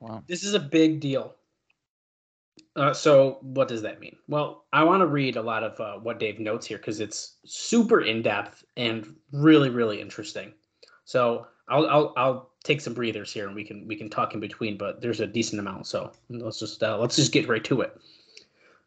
[0.00, 0.22] Wow.
[0.26, 1.34] This is a big deal.
[2.74, 4.16] Uh, so what does that mean?
[4.28, 7.36] Well, I want to read a lot of uh, what Dave notes here because it's
[7.44, 10.52] super in depth and really, really interesting.
[11.04, 14.40] So I'll, I'll I'll take some breathers here and we can we can talk in
[14.40, 15.86] between, but there's a decent amount.
[15.86, 17.96] So let's just uh, let's just get right to it.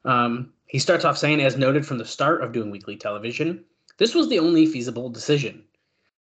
[0.03, 3.63] Um, he starts off saying, as noted from the start of doing weekly television,
[3.97, 5.63] this was the only feasible decision.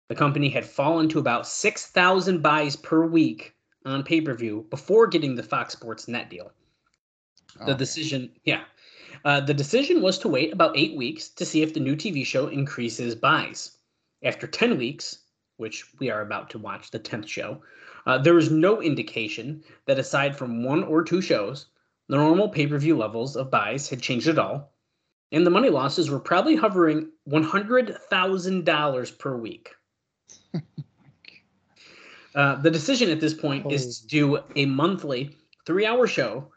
[0.08, 3.54] The company had fallen to about 6,000 buys per week
[3.84, 6.52] on pay per view before getting the Fox Sports net deal.
[7.66, 8.64] The Oh, decision, yeah.
[9.24, 12.24] Uh, the decision was to wait about eight weeks to see if the new TV
[12.26, 13.76] show increases buys.
[14.22, 15.18] After 10 weeks,
[15.56, 17.62] which we are about to watch the 10th show,
[18.06, 21.66] uh, there was no indication that aside from one or two shows,
[22.08, 24.71] the normal pay per view levels of buys had changed at all,
[25.32, 29.70] and the money losses were probably hovering $100,000 per week.
[32.34, 36.50] Uh, the decision at this point is to do a monthly three hour show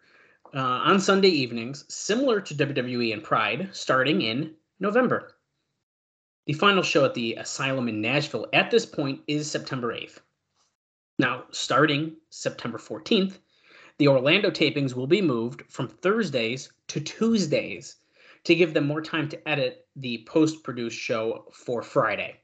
[0.54, 5.36] uh, on Sunday evenings, similar to WWE and Pride, starting in November.
[6.46, 10.20] The final show at the Asylum in Nashville at this point is September 8th.
[11.20, 13.40] Now, starting September 14th,
[13.98, 17.98] the Orlando tapings will be moved from Thursdays to Tuesdays
[18.46, 22.40] to give them more time to edit the post produced show for Friday.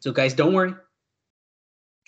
[0.00, 0.74] So, guys, don't worry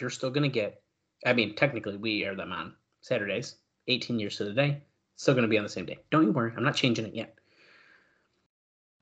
[0.00, 0.82] you're still going to get,
[1.24, 3.56] I mean, technically we air them on Saturdays,
[3.88, 4.82] 18 years to the day,
[5.16, 5.98] still going to be on the same day.
[6.10, 7.34] Don't you worry, I'm not changing it yet.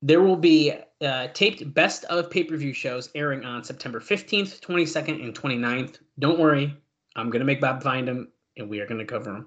[0.03, 4.61] There will be uh, taped best of pay per view shows airing on September 15th,
[4.61, 5.99] 22nd, and 29th.
[6.19, 6.77] Don't worry,
[7.17, 9.47] I'm going to make Bob find them and we are going to cover them.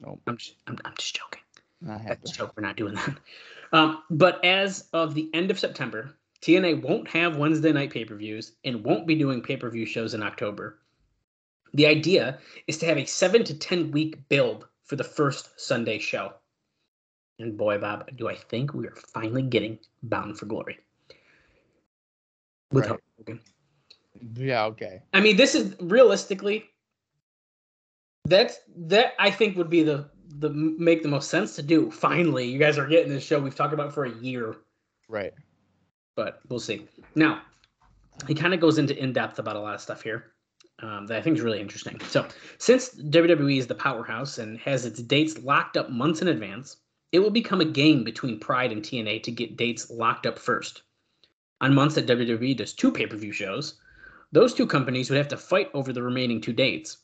[0.00, 0.20] Nope.
[0.26, 1.42] I'm just, I'm, I'm just joking.
[1.88, 2.32] I a to.
[2.32, 2.52] joke.
[2.56, 3.16] We're not doing that.
[3.72, 8.14] Um, but as of the end of September, TNA won't have Wednesday night pay per
[8.14, 10.78] views and won't be doing pay per view shows in October.
[11.74, 15.98] The idea is to have a seven to 10 week build for the first Sunday
[15.98, 16.32] show.
[17.38, 20.78] And boy, Bob, do I think we are finally getting Bound for Glory.
[22.72, 23.00] With Right.
[23.18, 23.40] Hogan.
[24.36, 24.64] Yeah.
[24.66, 25.02] Okay.
[25.12, 26.64] I mean, this is realistically
[28.24, 31.90] that's that I think would be the the make the most sense to do.
[31.90, 34.56] Finally, you guys are getting this show we've talked about for a year,
[35.08, 35.32] Right.
[36.16, 36.86] but we'll see.
[37.14, 37.42] Now,
[38.26, 40.32] he kind of goes into in depth about a lot of stuff here
[40.80, 42.00] um, that I think is really interesting.
[42.00, 42.26] So,
[42.58, 46.78] since WWE is the powerhouse and has its dates locked up months in advance,
[47.12, 50.82] it will become a game between Pride and TNA to get dates locked up first.
[51.60, 53.74] On months that WWE does two pay per view shows,
[54.32, 56.98] those two companies would have to fight over the remaining two dates.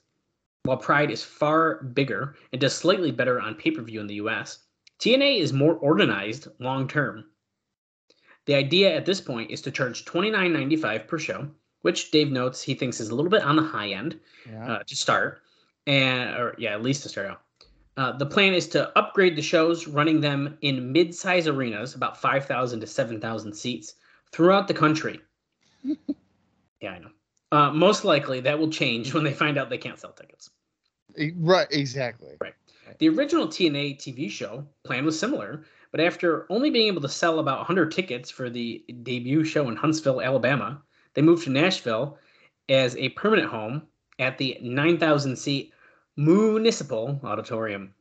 [0.64, 4.14] While Pride is far bigger and does slightly better on pay per view in the
[4.16, 4.60] US,
[5.00, 7.24] TNA is more organized long term.
[8.46, 11.48] The idea at this point is to charge $29.95 per show,
[11.82, 14.72] which Dave notes he thinks is a little bit on the high end Yeah.
[14.72, 15.42] uh, to start,
[15.86, 17.42] and or yeah, at least to start out.
[17.96, 22.80] Uh, the plan is to upgrade the shows, running them in mid-size arenas, about 5,000
[22.80, 23.94] to 7,000 seats,
[24.32, 25.20] throughout the country.
[25.84, 27.10] yeah, I know.
[27.52, 30.50] Uh, most likely, that will change when they find out they can't sell tickets.
[31.36, 32.36] Right, exactly.
[32.40, 32.54] Right.
[32.98, 37.38] The original TNA TV show plan was similar, but after only being able to sell
[37.38, 40.80] about 100 tickets for the debut show in Huntsville, Alabama,
[41.14, 42.18] they moved to Nashville
[42.70, 43.82] as a permanent home
[44.18, 45.74] at the 9,000 seat
[46.16, 47.94] Municipal Auditorium.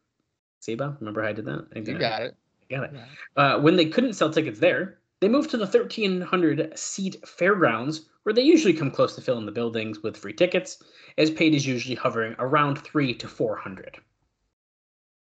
[0.59, 1.67] Seba, remember how I did that?
[1.75, 2.35] I You got it.
[2.69, 2.91] i Got it.
[2.93, 3.43] Yeah.
[3.43, 8.33] Uh, when they couldn't sell tickets there, they moved to the 1,300 seat fairgrounds, where
[8.33, 10.81] they usually come close to filling the buildings with free tickets,
[11.15, 13.99] as paid is usually hovering around three to 400.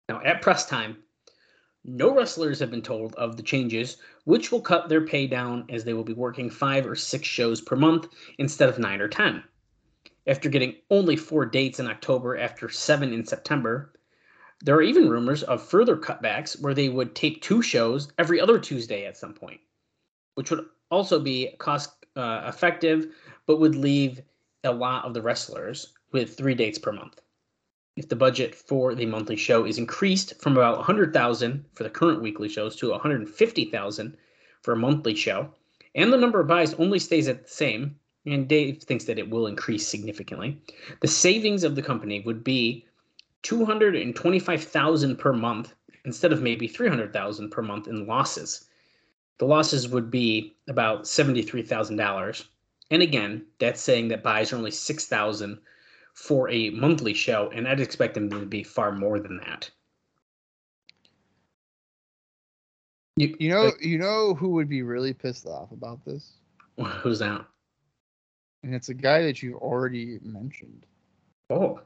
[0.09, 0.96] Now, at press time,
[1.85, 5.85] no wrestlers have been told of the changes, which will cut their pay down as
[5.85, 9.44] they will be working five or six shows per month instead of nine or 10.
[10.26, 13.92] After getting only four dates in October after seven in September,
[14.64, 18.59] there are even rumors of further cutbacks where they would tape two shows every other
[18.59, 19.61] Tuesday at some point,
[20.34, 23.06] which would also be cost uh, effective,
[23.46, 24.20] but would leave
[24.64, 27.20] a lot of the wrestlers with three dates per month.
[27.96, 32.22] If the budget for the monthly show is increased from about 100,000 for the current
[32.22, 34.16] weekly shows to 150,000
[34.62, 35.52] for a monthly show,
[35.94, 39.28] and the number of buys only stays at the same, and Dave thinks that it
[39.28, 40.58] will increase significantly,
[41.00, 42.86] the savings of the company would be
[43.42, 48.64] 225,000 per month instead of maybe 300,000 per month in losses.
[49.38, 52.44] The losses would be about $73,000.
[52.90, 55.58] And again, that's saying that buys are only 6,000
[56.14, 59.70] for a monthly show, and I'd expect them to be far more than that.
[63.16, 66.32] You, You know, like, you know who would be really pissed off about this?
[66.78, 67.44] who's that?
[68.62, 70.86] And it's a guy that you've already mentioned,
[71.50, 71.80] Oh,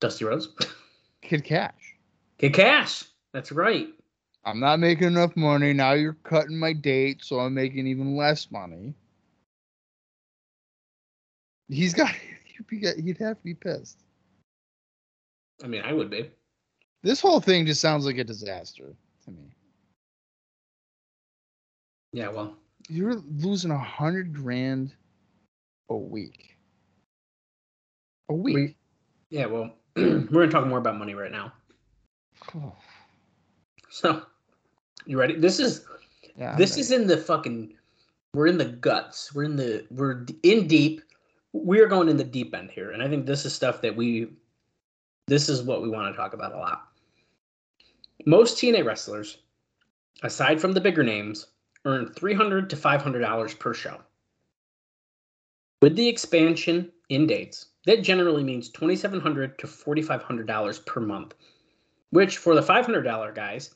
[0.00, 0.48] Dusty Rhodes,
[1.22, 1.96] Kid Cash.
[2.38, 3.04] Kid Cash.
[3.32, 3.88] That's right.
[4.50, 5.72] I'm not making enough money.
[5.72, 8.94] Now you're cutting my date, so I'm making even less money.
[11.68, 12.10] He's got
[12.44, 14.00] he'd, be, he'd have to be pissed.
[15.62, 16.30] I mean, I would be.
[17.02, 19.54] This whole thing just sounds like a disaster to me.
[22.12, 22.56] Yeah, well,
[22.88, 24.92] You're losing a hundred grand
[25.88, 26.56] a week.
[28.28, 28.54] A week.
[28.54, 28.76] We-
[29.30, 31.52] yeah, well, we're gonna talk more about money right now.
[32.56, 32.74] Oh,
[33.90, 34.22] So,
[35.06, 35.34] you ready?
[35.34, 35.84] This is
[36.36, 37.74] yeah, this is in the fucking.
[38.34, 39.34] We're in the guts.
[39.34, 39.86] We're in the.
[39.90, 41.02] We're in deep.
[41.52, 43.94] We are going in the deep end here, and I think this is stuff that
[43.94, 44.32] we.
[45.26, 46.88] This is what we want to talk about a lot.
[48.26, 49.38] Most TNA wrestlers,
[50.22, 51.46] aside from the bigger names,
[51.84, 54.00] earn three hundred to five hundred dollars per show.
[55.82, 60.46] With the expansion in dates, that generally means twenty seven hundred to forty five hundred
[60.46, 61.34] dollars per month,
[62.10, 63.74] which for the five hundred dollar guys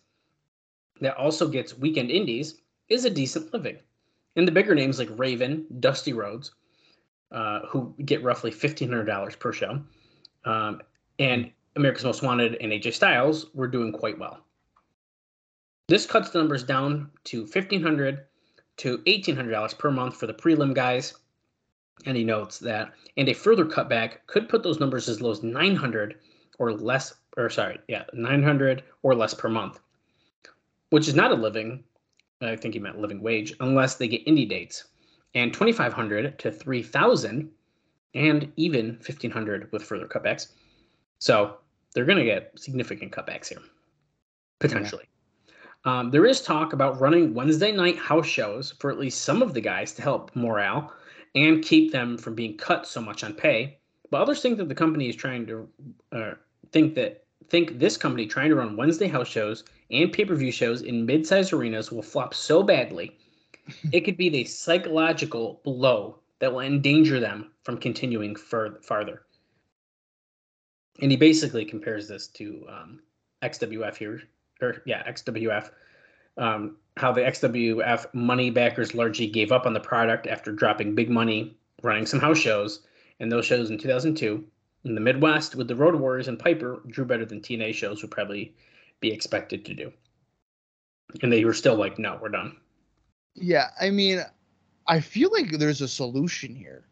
[1.00, 3.78] that also gets weekend indies is a decent living.
[4.36, 6.52] And the bigger names like Raven, Dusty Rhodes,
[7.32, 9.80] uh, who get roughly $1,500 per show,
[10.44, 10.80] um,
[11.18, 14.40] and America's Most Wanted and AJ Styles were doing quite well.
[15.88, 18.20] This cuts the numbers down to $1,500
[18.78, 21.14] to $1,800 per month for the prelim guys.
[22.06, 25.42] And he notes that, and a further cutback could put those numbers as low as
[25.42, 26.18] 900
[26.58, 29.80] or less, or sorry, yeah, 900 or less per month
[30.94, 31.82] which is not a living,
[32.40, 34.84] I think he meant living wage, unless they get indie dates,
[35.34, 37.50] and 2,500 to 3,000,
[38.14, 40.52] and even 1,500 with further cutbacks.
[41.18, 41.56] So
[41.92, 43.58] they're going to get significant cutbacks here,
[44.60, 45.08] potentially.
[45.84, 49.52] Um, there is talk about running Wednesday night house shows for at least some of
[49.52, 50.92] the guys to help morale
[51.34, 53.78] and keep them from being cut so much on pay.
[54.12, 55.68] But others think that the company is trying to
[56.12, 56.34] uh,
[56.70, 61.06] think that think this company trying to run Wednesday house shows and pay-per-view shows in
[61.06, 63.16] mid-sized arenas will flop so badly
[63.92, 69.22] it could be the psychological blow that will endanger them from continuing fur- farther.
[71.00, 73.00] And he basically compares this to um,
[73.42, 74.22] xwf here
[74.62, 75.70] or yeah xwf
[76.38, 81.10] um, how the xwf money backers largely gave up on the product after dropping big
[81.10, 82.80] money running some house shows
[83.20, 84.44] and those shows in 2002
[84.84, 88.10] in the midwest with the road warriors and piper drew better than tna shows would
[88.10, 88.54] probably
[89.00, 89.92] be expected to do.
[91.22, 92.56] And they were still like, no, we're done.
[93.34, 94.24] Yeah, I mean,
[94.86, 96.84] I feel like there's a solution here.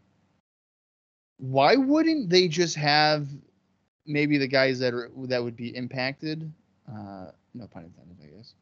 [1.39, 3.29] Why wouldn't they just have
[4.07, 6.51] maybe the guys that are that would be impacted,
[6.89, 8.55] uh, no pun intended, I guess,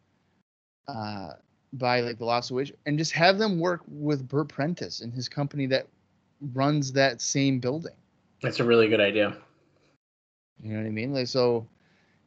[0.88, 1.32] uh,
[1.74, 5.12] by like the loss of wage, and just have them work with Bert Prentice and
[5.12, 5.86] his company that
[6.54, 7.94] runs that same building.
[8.42, 9.36] That's a really good idea.
[10.62, 11.12] You know what I mean?
[11.12, 11.66] Like so,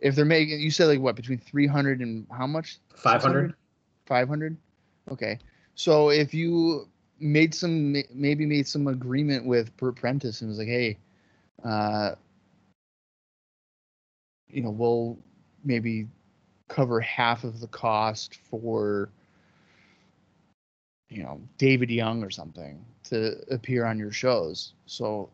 [0.04, 2.78] if they're making, you said like what between three hundred and how much?
[2.95, 3.56] 500.
[4.06, 4.58] 500
[5.12, 5.39] okay
[5.76, 6.88] so if you
[7.20, 10.97] made some maybe made some agreement with Per- Prentice and was like hey
[11.64, 12.12] uh
[14.49, 15.18] you know we'll
[15.64, 16.08] maybe
[16.68, 19.10] cover half of the cost for
[21.10, 25.30] you know David Young or something to appear on your shows so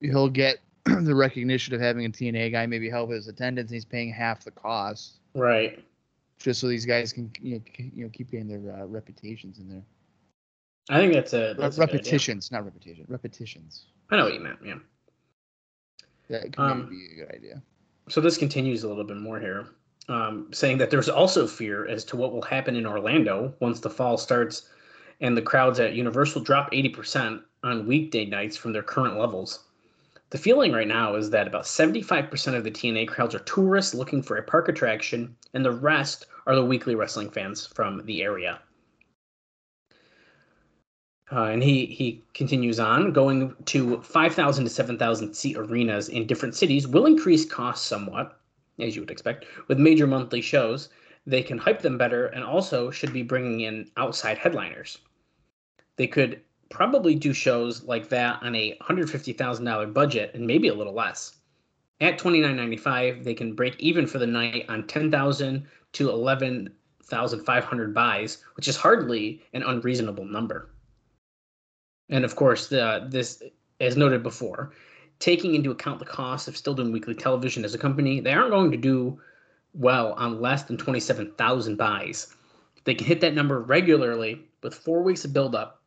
[0.00, 0.58] he'll get
[1.02, 4.50] the recognition of having a TNA guy maybe help his attendance he's paying half the
[4.50, 5.82] cost Right.
[6.38, 9.68] just so these guys can you know, you know keep getting their uh, reputations in
[9.68, 9.82] there.
[10.88, 11.98] I think that's a that's a good idea.
[11.98, 13.04] repetitions, not repetition.
[13.08, 13.86] Repetitions.
[14.10, 14.58] I know what you meant.
[14.64, 14.78] Yeah.
[16.30, 17.62] That can Um, be a good idea.
[18.08, 19.68] So this continues a little bit more here,
[20.08, 23.90] um, saying that there's also fear as to what will happen in Orlando once the
[23.90, 24.68] fall starts,
[25.20, 29.66] and the crowds at Universal drop 80% on weekday nights from their current levels.
[30.30, 34.22] The feeling right now is that about 75% of the TNA crowds are tourists looking
[34.22, 38.60] for a park attraction, and the rest are the weekly wrestling fans from the area.
[41.32, 46.54] Uh, and he he continues on, going to 5,000 to 7,000 seat arenas in different
[46.54, 48.40] cities will increase costs somewhat,
[48.78, 49.46] as you would expect.
[49.66, 50.90] With major monthly shows,
[51.26, 54.98] they can hype them better and also should be bringing in outside headliners.
[55.96, 60.94] They could probably do shows like that on a $150,000 budget and maybe a little
[60.94, 61.36] less.
[62.00, 68.68] At $29.95, they can break even for the night on 10,000 to 11,500 buys, which
[68.68, 70.70] is hardly an unreasonable number.
[72.08, 73.42] And of course, the, this,
[73.80, 74.72] as noted before,
[75.18, 78.50] taking into account the cost of still doing weekly television as a company, they aren't
[78.50, 79.20] going to do
[79.74, 82.34] well on less than 27,000 buys.
[82.84, 85.79] They can hit that number regularly with four weeks of buildup,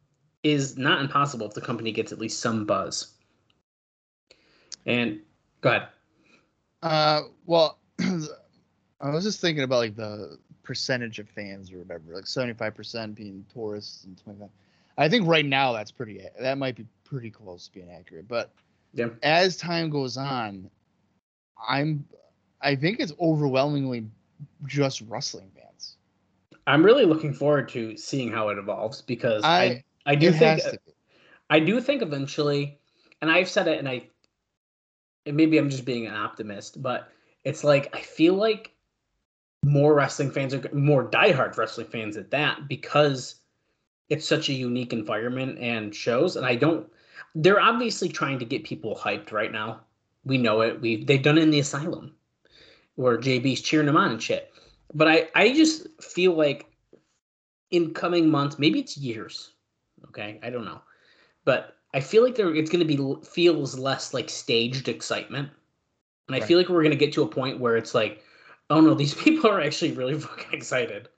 [0.44, 3.14] is not impossible if the company gets at least some buzz.
[4.86, 5.22] And
[5.62, 5.88] go ahead.
[6.82, 12.28] Uh, well, I was just thinking about like the percentage of fans or whatever, like
[12.28, 14.50] seventy-five percent being tourists and twenty-five.
[14.98, 16.22] I think right now that's pretty.
[16.40, 18.52] That might be pretty close to being accurate, but
[18.94, 19.10] Yeah.
[19.24, 20.70] as time goes on,
[21.68, 22.06] I'm.
[22.62, 24.06] I think it's overwhelmingly
[24.68, 25.98] just wrestling fans.
[26.68, 30.32] I'm really looking forward to seeing how it evolves because I I- I, do it
[30.34, 30.94] think has to be.
[31.50, 32.80] I do think eventually,
[33.22, 34.08] and I've said it, and I,
[35.26, 37.10] and maybe I'm just being an optimist, but
[37.44, 38.72] it's like I feel like
[39.64, 43.36] more wrestling fans are more diehard wrestling fans at that because
[44.10, 46.88] it's such a unique environment and shows, and I don't.
[47.36, 49.82] They're obviously trying to get people hyped right now.
[50.26, 50.82] We know it.
[50.82, 52.14] We they've done it in the asylum,
[52.96, 54.52] where JB's cheering them on and shit.
[54.94, 56.68] But I I just feel like
[57.72, 59.54] in coming months, maybe it's years.
[60.10, 60.82] Okay, I don't know
[61.46, 65.50] but I feel like there it's going to be feels less like staged excitement,
[66.28, 66.48] and I Right.
[66.48, 68.24] feel like we're going to get to a point where it's like,
[68.70, 71.10] oh no, these people are actually really fucking excited.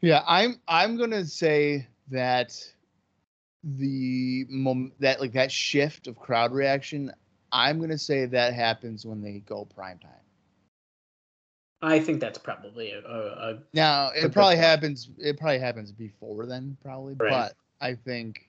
[0.00, 2.56] Yeah, I'm I'm gonna say that
[3.64, 7.12] the mom that like that shift of crowd reaction,
[7.52, 10.10] I'm gonna say that happens when they go prime time.
[11.82, 15.08] I think that's probably a, a, a Now it probably happens.
[15.18, 17.14] It probably happens before then, probably.
[17.18, 17.30] Right.
[17.32, 18.48] But I think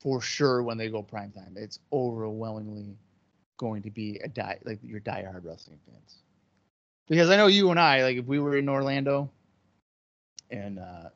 [0.00, 2.96] for sure when they go prime time, it's overwhelmingly
[3.56, 6.18] going to be a die like your diehard wrestling fans.
[7.08, 9.30] Because I know you and I, like if we were in Orlando,
[10.50, 11.08] and uh,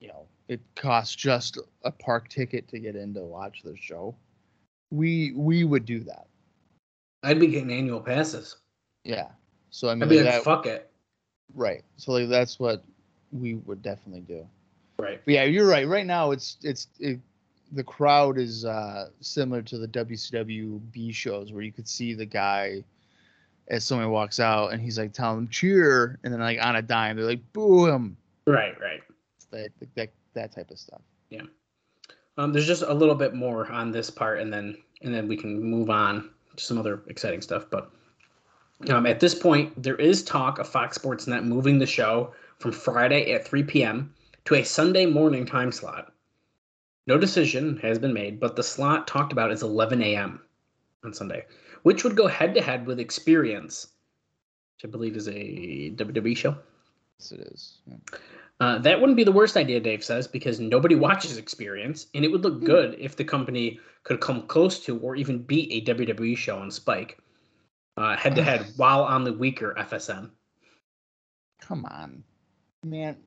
[0.00, 4.14] you know it costs just a park ticket to get in to watch the show,
[4.90, 6.26] we we would do that.
[7.22, 8.56] I'd be getting annual passes.
[9.04, 9.28] Yeah.
[9.70, 10.90] So I mean I'd be like that, fuck it.
[11.54, 11.84] right.
[11.98, 12.82] So like that's what
[13.30, 14.48] we would definitely do.
[14.98, 15.20] Right.
[15.24, 15.86] But yeah, you're right.
[15.86, 17.20] Right now, it's it's it,
[17.72, 22.26] the crowd is uh, similar to the WCW B shows where you could see the
[22.26, 22.84] guy
[23.68, 26.82] as someone walks out and he's like telling them cheer, and then like on a
[26.82, 28.16] dime they're like boo him.
[28.46, 28.78] Right.
[28.80, 29.00] Right.
[29.36, 31.00] It's that that that type of stuff.
[32.38, 35.36] Um, there's just a little bit more on this part, and then and then we
[35.36, 37.66] can move on to some other exciting stuff.
[37.68, 37.90] But
[38.88, 42.70] um, at this point, there is talk of Fox Sports Net moving the show from
[42.70, 44.14] Friday at 3 p.m.
[44.48, 46.14] to a Sunday morning time slot.
[47.06, 50.40] No decision has been made, but the slot talked about is 11 a.m.
[51.04, 51.44] on Sunday,
[51.82, 53.88] which would go head to head with Experience,
[54.74, 56.56] which I believe is a WWE show.
[57.18, 57.78] Yes, it is.
[57.86, 57.96] Yeah.
[58.58, 62.32] Uh, that wouldn't be the worst idea, Dave says, because nobody watches Experience, and it
[62.32, 66.34] would look good if the company could come close to or even beat a WWE
[66.38, 67.18] show on Spike,
[67.98, 70.30] head to head, while on the weaker FSN.
[71.60, 72.24] Come on,
[72.82, 73.18] man.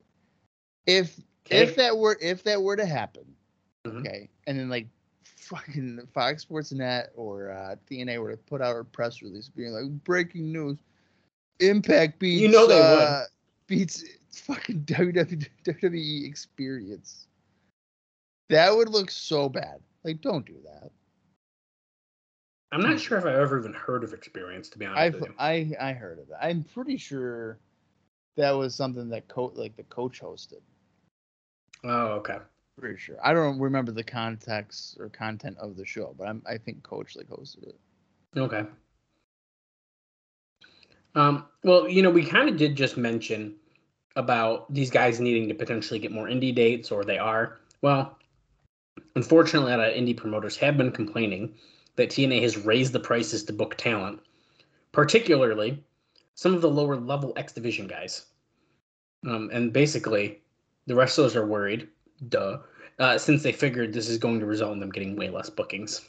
[0.86, 1.62] If Okay.
[1.62, 3.24] if that were if that were to happen,
[3.86, 4.00] Mhm.
[4.00, 4.86] okay, and then like
[5.24, 9.72] fucking Fox Sports Net or uh, TNA were to put out a press release being
[9.72, 10.78] like breaking news,
[11.60, 13.02] Impact beats You know they would.
[13.02, 13.24] uh,
[13.66, 17.26] beats fucking WWE, WWE experience.
[18.48, 19.80] That would look so bad.
[20.04, 20.90] Like, don't do that.
[22.72, 25.34] I'm not sure if I've ever even heard of experience, to be honest you.
[25.38, 26.36] I I heard of it.
[26.40, 27.58] I'm pretty sure
[28.36, 30.60] that was something that coach like the coach hosted.
[31.84, 32.38] Oh, okay.
[32.78, 33.16] Pretty sure.
[33.22, 37.16] I don't remember the context or content of the show, but I'm I think coach
[37.16, 37.78] like hosted it.
[38.36, 38.64] Okay.
[41.14, 43.54] Um, well, you know, we kind of did just mention
[44.16, 47.60] about these guys needing to potentially get more indie dates, or they are.
[47.82, 48.18] Well,
[49.16, 51.54] unfortunately, a lot of indie promoters have been complaining
[51.96, 54.20] that TNA has raised the prices to book talent,
[54.92, 55.82] particularly
[56.34, 58.26] some of the lower level X Division guys.
[59.26, 60.41] Um, and basically,
[60.86, 61.88] the wrestlers are worried,
[62.28, 62.58] duh,
[62.98, 66.02] uh, since they figured this is going to result in them getting way less bookings.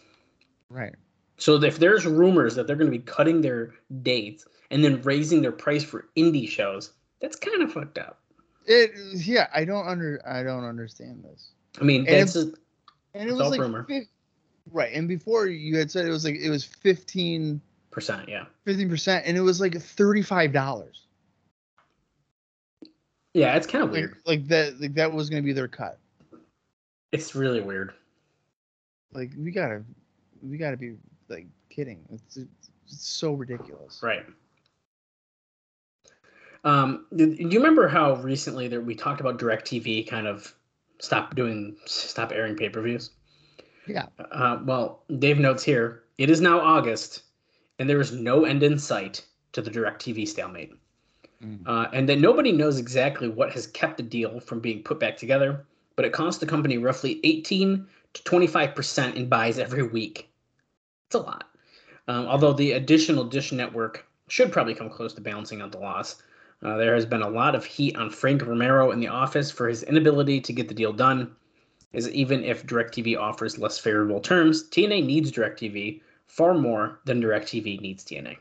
[0.69, 0.95] Right.
[1.37, 5.41] So if there's rumors that they're going to be cutting their dates and then raising
[5.41, 8.19] their price for indie shows, that's kind of fucked up.
[8.65, 8.91] It
[9.25, 11.51] yeah, I don't under I don't understand this.
[11.81, 12.51] I mean, And that's a,
[13.13, 13.85] And it was like rumor.
[14.71, 14.93] right.
[14.93, 17.59] And before you had said it was like it was 15
[17.91, 20.87] percent, yeah, fifteen percent, and it was like $35.
[23.33, 23.55] Yeah.
[23.55, 24.17] It's kind of weird.
[24.25, 25.99] like that like that was going to be their cut.
[27.11, 27.93] It's really weird.
[29.13, 29.83] Like we got to
[30.41, 30.95] we got to be
[31.29, 32.03] like kidding.
[32.11, 34.01] It's, it's it's so ridiculous.
[34.03, 34.25] Right.
[36.63, 40.53] Um, do do you remember how recently that we talked about DirecTV kind of
[40.99, 43.11] stop doing stop airing pay per views?
[43.87, 44.05] Yeah.
[44.31, 47.23] Uh, well, Dave notes here it is now August,
[47.79, 50.71] and there is no end in sight to the DirecTV stalemate.
[51.43, 51.59] Mm.
[51.65, 55.17] Uh, and that nobody knows exactly what has kept the deal from being put back
[55.17, 55.65] together,
[55.95, 60.29] but it costs the company roughly 18 to 25% in buys every week.
[61.07, 61.49] It's a lot.
[62.07, 66.21] Um, although the additional Dish Network should probably come close to balancing out the loss.
[66.61, 69.67] Uh, there has been a lot of heat on Frank Romero in the office for
[69.67, 71.35] his inability to get the deal done.
[71.93, 77.81] As even if DirecTV offers less favorable terms, TNA needs DirecTV far more than DirecTV
[77.81, 78.37] needs TNA.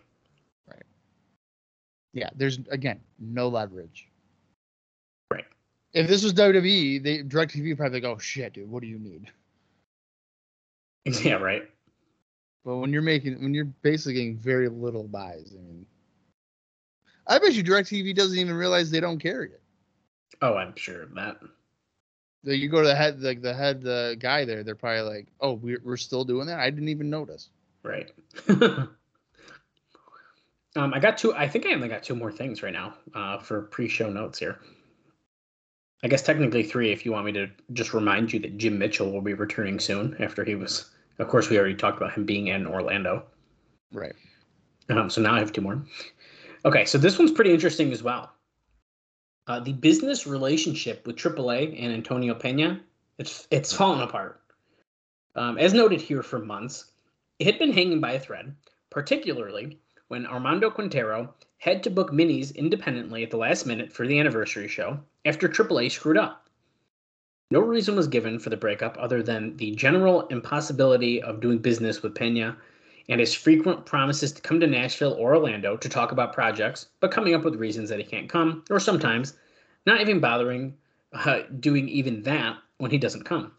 [2.12, 4.08] Yeah, there's again no leverage.
[5.30, 5.44] Right.
[5.94, 8.98] If this was WWE, they DirecTV would probably go, "Oh shit, dude, what do you
[8.98, 9.30] need?"
[11.24, 11.68] yeah, right.
[12.64, 15.86] But when you're making, when you're basically getting very little buys, I mean,
[17.26, 19.60] I bet you DirecTV doesn't even realize they don't carry it.
[20.40, 21.38] Oh, I'm sure of that.
[22.44, 25.28] Like you go to the head, like the head, the guy there, they're probably like,
[25.40, 26.60] "Oh, we're we're still doing that.
[26.60, 27.50] I didn't even notice."
[27.82, 28.10] Right.
[30.76, 31.34] um, I got two.
[31.34, 34.58] I think I only got two more things right now uh, for pre-show notes here.
[36.04, 39.12] I guess technically three, if you want me to just remind you that Jim Mitchell
[39.12, 40.90] will be returning soon after he was.
[41.18, 43.24] Of course, we already talked about him being in Orlando.
[43.92, 44.14] Right.
[44.88, 45.84] Um, so now I have two more.
[46.64, 48.32] Okay, so this one's pretty interesting as well.
[49.46, 52.80] Uh, the business relationship with AAA and Antonio Pena,
[53.18, 54.40] it's it's fallen apart.
[55.34, 56.92] Um, as noted here for months,
[57.38, 58.54] it had been hanging by a thread,
[58.90, 59.78] particularly
[60.12, 64.68] when Armando Quintero had to book minis independently at the last minute for the anniversary
[64.68, 66.50] show after AAA screwed up.
[67.50, 72.02] No reason was given for the breakup other than the general impossibility of doing business
[72.02, 72.58] with Pena
[73.08, 77.10] and his frequent promises to come to Nashville or Orlando to talk about projects, but
[77.10, 79.38] coming up with reasons that he can't come, or sometimes
[79.86, 80.76] not even bothering
[81.14, 83.52] uh, doing even that when he doesn't come.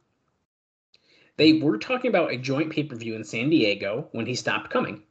[1.37, 4.69] They were talking about a joint pay per view in San Diego when he stopped
[4.69, 5.01] coming.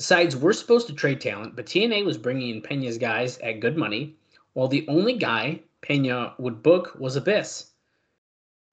[0.00, 3.76] The we're supposed to trade talent, but TNA was bringing in Pena's guys at good
[3.76, 4.16] money,
[4.54, 7.72] while the only guy Pena would book was Abyss.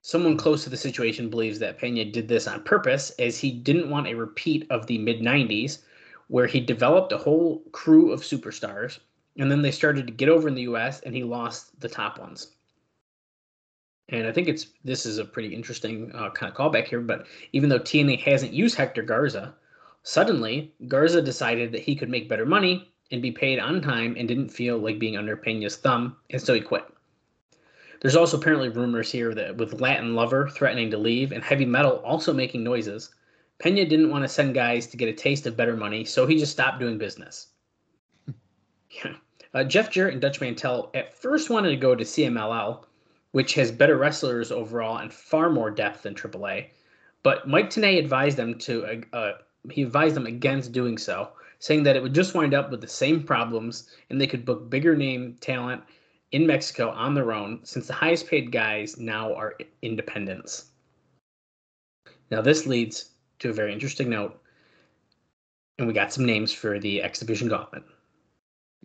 [0.01, 3.89] Someone close to the situation believes that Pena did this on purpose as he didn't
[3.89, 5.79] want a repeat of the mid 90s,
[6.29, 8.99] where he developed a whole crew of superstars,
[9.37, 12.19] and then they started to get over in the US and he lost the top
[12.19, 12.55] ones.
[14.07, 17.01] And I think it's this is a pretty interesting uh, kind of callback here.
[17.01, 19.53] But even though TNA hasn't used Hector Garza,
[20.07, 24.25] suddenly Garza decided that he could make better money and be paid on time and
[24.25, 26.85] didn't feel like being under Pena's thumb, and so he quit.
[27.99, 31.97] There's also apparently rumors here that with Latin Lover threatening to leave and Heavy Metal
[32.05, 33.13] also making noises,
[33.59, 36.37] Pena didn't want to send guys to get a taste of better money, so he
[36.37, 37.47] just stopped doing business.
[38.89, 39.13] yeah.
[39.53, 42.85] Uh, Jeff Jarrett and Dutch Mantell at first wanted to go to CMLL,
[43.31, 46.67] which has better wrestlers overall and far more depth than AAA.
[47.23, 49.31] But Mike Tenay advised them to uh, uh,
[49.71, 52.87] he advised them against doing so, saying that it would just wind up with the
[52.87, 55.81] same problems and they could book bigger name talent
[56.31, 60.71] in Mexico on their own, since the highest paid guys now are independents.
[62.29, 64.41] Now, this leads to a very interesting note,
[65.77, 67.83] and we got some names for the exhibition Gauntlet.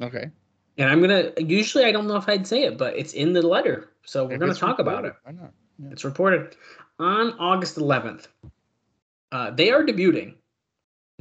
[0.01, 0.31] Okay.
[0.79, 1.33] And I'm gonna.
[1.39, 4.39] Usually, I don't know if I'd say it, but it's in the letter, so we're
[4.39, 5.15] gonna it's talk about it.
[5.25, 5.53] Why not?
[5.79, 5.91] Yeah.
[5.91, 6.57] It's reported
[6.99, 8.29] on August 11th.
[9.33, 10.35] Uh, they are debuting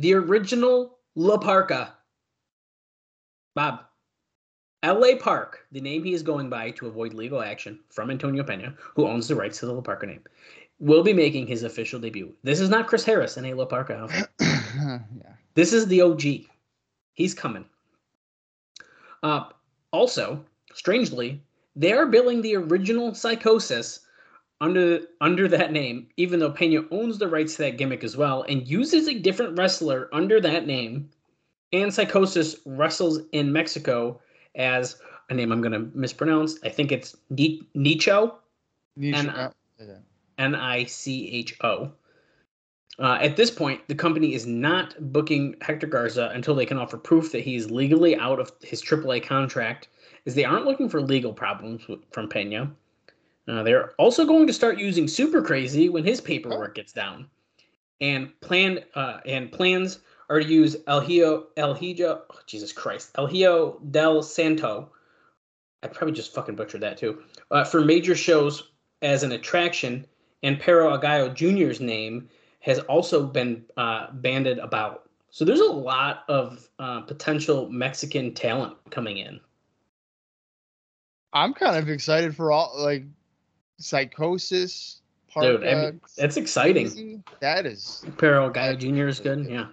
[0.01, 1.91] the original La Parca.
[3.53, 3.81] Bob.
[4.83, 8.73] LA Park, the name he is going by to avoid legal action from Antonio Pena,
[8.95, 10.23] who owns the rights to the La Parca name,
[10.79, 12.33] will be making his official debut.
[12.41, 14.27] This is not Chris Harris in a La Parca outfit.
[14.39, 15.33] yeah.
[15.53, 16.23] This is the OG.
[17.13, 17.65] He's coming.
[19.21, 19.49] Uh,
[19.91, 20.43] also,
[20.73, 21.43] strangely,
[21.75, 23.99] they are billing the original Psychosis
[24.62, 28.43] under under that name, even though Pena owns the rights to that gimmick as well
[28.43, 31.09] and uses a different wrestler under that name.
[31.74, 34.22] And Psychosis wrestles in Mexico
[34.55, 36.59] as a name I'm going to mispronounce.
[36.64, 38.36] I think it's Ni- Nicho.
[39.80, 39.86] Uh,
[40.38, 41.91] N I C H O.
[42.99, 46.97] Uh, at this point, the company is not booking Hector Garza until they can offer
[46.97, 49.88] proof that he is legally out of his AAA contract,
[50.28, 52.70] as they aren't looking for legal problems from Pena.
[53.47, 57.27] Uh, they're also going to start using Super Crazy when his paperwork gets down,
[57.99, 63.11] and plan uh, and plans are to use El Hijo El Hijo oh, Jesus Christ
[63.15, 64.91] El Hijo del Santo.
[65.83, 67.23] I probably just fucking butchered that too.
[67.49, 68.71] Uh, for major shows
[69.01, 70.05] as an attraction,
[70.43, 72.29] and Perro Aguayo Jr.'s name
[72.59, 75.09] has also been uh, banded about.
[75.31, 79.39] So there's a lot of uh, potential Mexican talent coming in.
[81.33, 83.05] I'm kind of excited for all like
[83.84, 85.01] psychosis.
[85.39, 86.88] Dude, I mean, that's exciting.
[86.88, 87.19] Crazy.
[87.39, 89.07] That is Perro Aguayo Jr.
[89.07, 89.47] is good.
[89.49, 89.67] Yeah.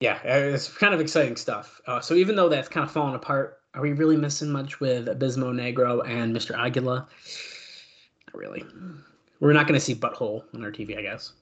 [0.00, 1.80] Yeah, uh, it's kind of exciting stuff.
[1.86, 5.06] Uh, so even though that's kind of falling apart, are we really missing much with
[5.06, 6.54] Abismo Negro and Mr.
[6.58, 7.06] Aguila?
[8.26, 8.64] Not really.
[9.40, 11.32] We're not going to see Butthole on our TV, I guess.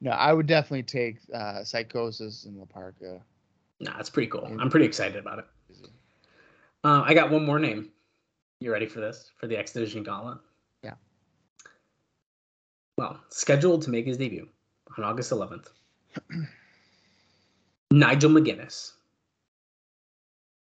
[0.00, 0.12] no.
[0.12, 3.20] I would definitely take uh, psychosis in La Parka.
[3.80, 4.46] Nah, it's pretty cool.
[4.58, 5.44] I'm pretty excited about it.
[6.82, 7.90] Uh, I got one more name.
[8.60, 9.32] You ready for this?
[9.36, 10.38] For the X Division Gauntlet?
[12.96, 14.48] Well, scheduled to make his debut
[14.96, 15.68] on August 11th.
[17.90, 18.92] Nigel McGuinness.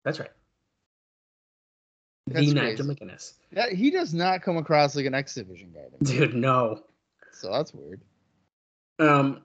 [0.05, 0.31] That's right.
[2.27, 2.87] That's the Nigel.
[2.87, 3.35] McGuinness.
[3.51, 5.87] Yeah, he does not come across like an X Division guy.
[6.03, 6.83] Dude, no.
[7.33, 8.01] So that's weird.
[8.99, 9.41] Um,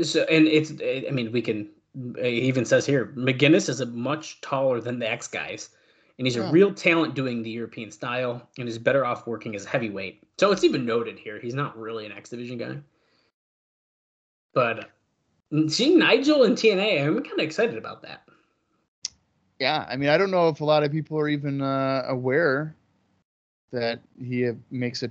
[0.00, 1.70] so and it's I mean we can.
[2.18, 5.70] It even says here McGuinness is a much taller than the X guys,
[6.18, 9.66] and he's a real talent doing the European style, and is better off working as
[9.66, 10.22] a heavyweight.
[10.38, 12.78] So it's even noted here he's not really an X division guy.
[14.54, 14.90] But
[15.68, 18.22] seeing Nigel in TNA, I'm kind of excited about that.
[19.58, 22.74] Yeah, I mean, I don't know if a lot of people are even uh, aware
[23.72, 25.10] that he uh, makes a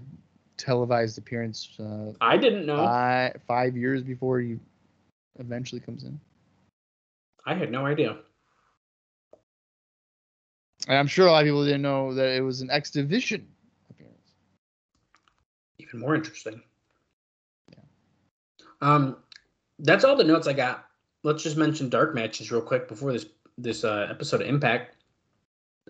[0.58, 2.78] televised appearance uh, I didn't know.
[2.78, 4.58] five, five years before he
[5.40, 6.20] eventually comes in.
[7.46, 8.18] I had no idea.
[10.88, 13.48] And I'm sure a lot of people didn't know that it was an X Division
[13.90, 14.34] appearance.
[15.80, 16.62] Even more interesting.
[17.70, 17.84] Yeah.
[18.82, 19.18] Um,
[19.80, 20.86] that's all the notes I got.
[21.24, 23.26] Let's just mention dark matches real quick before this
[23.58, 24.96] this uh, episode of Impact.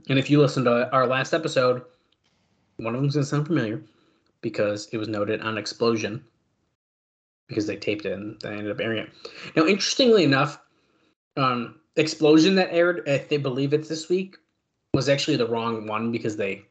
[0.07, 1.83] And if you listen to our last episode,
[2.77, 3.81] one of them's gonna sound familiar
[4.41, 6.23] because it was noted on Explosion
[7.47, 9.09] because they taped it and they ended up airing it.
[9.55, 10.59] Now, interestingly enough,
[11.37, 14.37] um, Explosion that aired, if they believe it's this week,
[14.95, 16.65] was actually the wrong one because they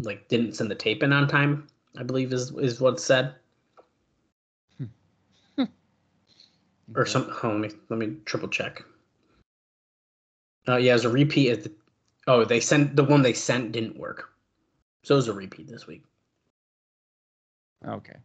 [0.00, 1.68] like didn't send the tape in on time.
[1.96, 3.34] I believe is is what's said.
[5.58, 5.66] or
[6.96, 7.10] Okay.
[7.10, 7.32] some.
[7.42, 8.82] Oh, let me let me triple check.
[10.66, 11.50] Uh, yeah, was a repeat.
[11.50, 11.72] At the,
[12.26, 14.30] oh, they sent the one they sent didn't work,
[15.02, 16.04] so it was a repeat this week.
[17.86, 18.16] Okay.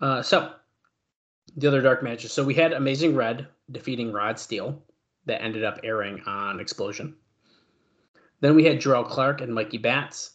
[0.00, 0.54] Uh, so
[1.56, 2.32] the other dark matches.
[2.32, 4.82] So we had Amazing Red defeating Rod Steele,
[5.26, 7.14] that ended up airing on Explosion.
[8.40, 10.32] Then we had Jerrelle Clark and Mikey Batts.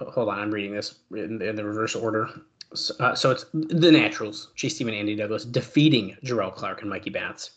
[0.00, 2.28] Hold on, I'm reading this in, in the reverse order.
[2.74, 7.10] So, uh, so it's the Naturals, Chase Stephen, Andy Douglas defeating Jerrelle Clark and Mikey
[7.10, 7.52] Batts.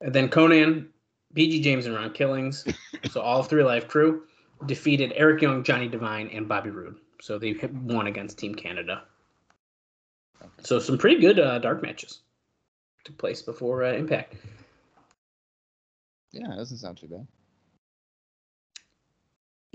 [0.00, 0.88] And then Konnan,
[1.34, 2.64] BG James, and Ron Killings,
[3.10, 4.22] so all three live crew,
[4.66, 6.96] defeated Eric Young, Johnny Devine, and Bobby Roode.
[7.20, 9.02] So they won against Team Canada.
[10.62, 12.20] So some pretty good uh, dark matches
[13.06, 14.34] took place before uh, Impact.
[16.32, 17.26] Yeah, it doesn't sound too bad.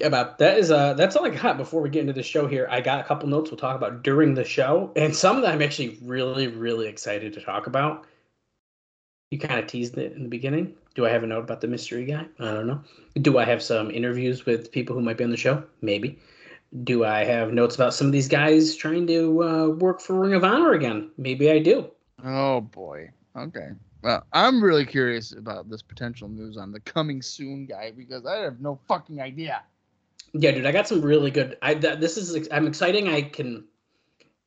[0.02, 2.68] About that is uh that's all I got before we get into the show here.
[2.70, 5.62] I got a couple notes we'll talk about during the show, and some that I'm
[5.62, 8.06] actually really, really excited to talk about.
[9.32, 10.76] You kind of teased it in the beginning.
[10.94, 12.26] Do I have a note about the mystery guy?
[12.40, 12.82] I don't know.
[13.22, 15.64] Do I have some interviews with people who might be on the show?
[15.82, 16.20] Maybe.
[16.84, 20.34] Do I have notes about some of these guys trying to uh, work for Ring
[20.34, 21.12] of Honor again?
[21.18, 21.90] Maybe I do.
[22.24, 23.12] Oh boy.
[23.36, 23.70] Okay.
[24.04, 28.38] Well, I'm really curious about this potential news on the coming soon guy because I
[28.38, 29.64] have no fucking idea.
[30.34, 31.58] Yeah, dude, I got some really good.
[31.62, 33.10] I th- this is I'm exciting.
[33.10, 33.66] I can,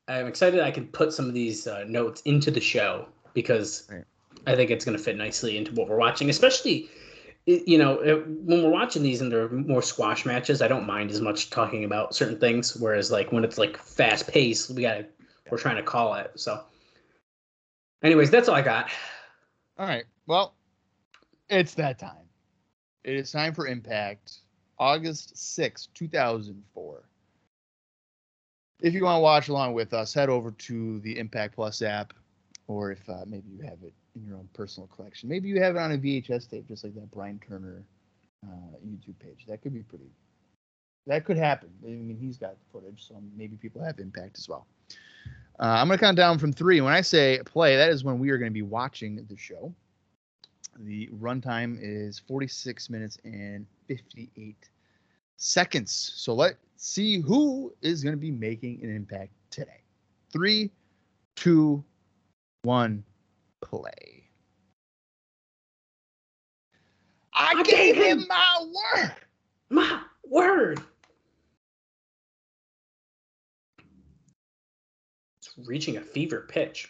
[0.07, 0.59] I'm excited.
[0.59, 4.03] I can put some of these uh, notes into the show because Right.
[4.47, 6.29] I think it's going to fit nicely into what we're watching.
[6.29, 6.89] Especially,
[7.45, 7.97] you know,
[8.43, 11.83] when we're watching these and they're more squash matches, I don't mind as much talking
[11.83, 12.75] about certain things.
[12.75, 15.05] Whereas, like when it's like fast paced, we got to
[15.51, 16.31] we're trying to call it.
[16.35, 16.63] So,
[18.03, 18.89] anyways, that's all I got.
[19.77, 20.05] All right.
[20.25, 20.55] Well,
[21.49, 22.25] it's that time.
[23.03, 24.39] It is time for Impact,
[24.77, 27.03] August 6, 2004.
[28.81, 32.13] If you want to watch along with us, head over to the Impact Plus app,
[32.67, 35.29] or if uh, maybe you have it in your own personal collection.
[35.29, 37.83] Maybe you have it on a VHS tape, just like that Brian Turner
[38.45, 39.45] uh, YouTube page.
[39.47, 40.09] That could be pretty.
[41.07, 41.69] That could happen.
[41.83, 44.65] I mean, he's got the footage, so maybe people have Impact as well.
[45.59, 46.81] Uh, I'm going to count down from three.
[46.81, 49.73] When I say play, that is when we are going to be watching the show.
[50.79, 54.69] The runtime is 46 minutes and 58
[55.37, 56.13] seconds.
[56.15, 59.81] So let's see who is going to be making an impact today.
[60.31, 60.71] Three,
[61.35, 61.83] two,
[62.63, 63.03] one,
[63.61, 64.23] play.
[67.33, 68.65] I, I gave gave him him- my
[68.95, 69.15] word.
[69.69, 70.79] My word.
[75.39, 76.89] It's reaching a fever pitch.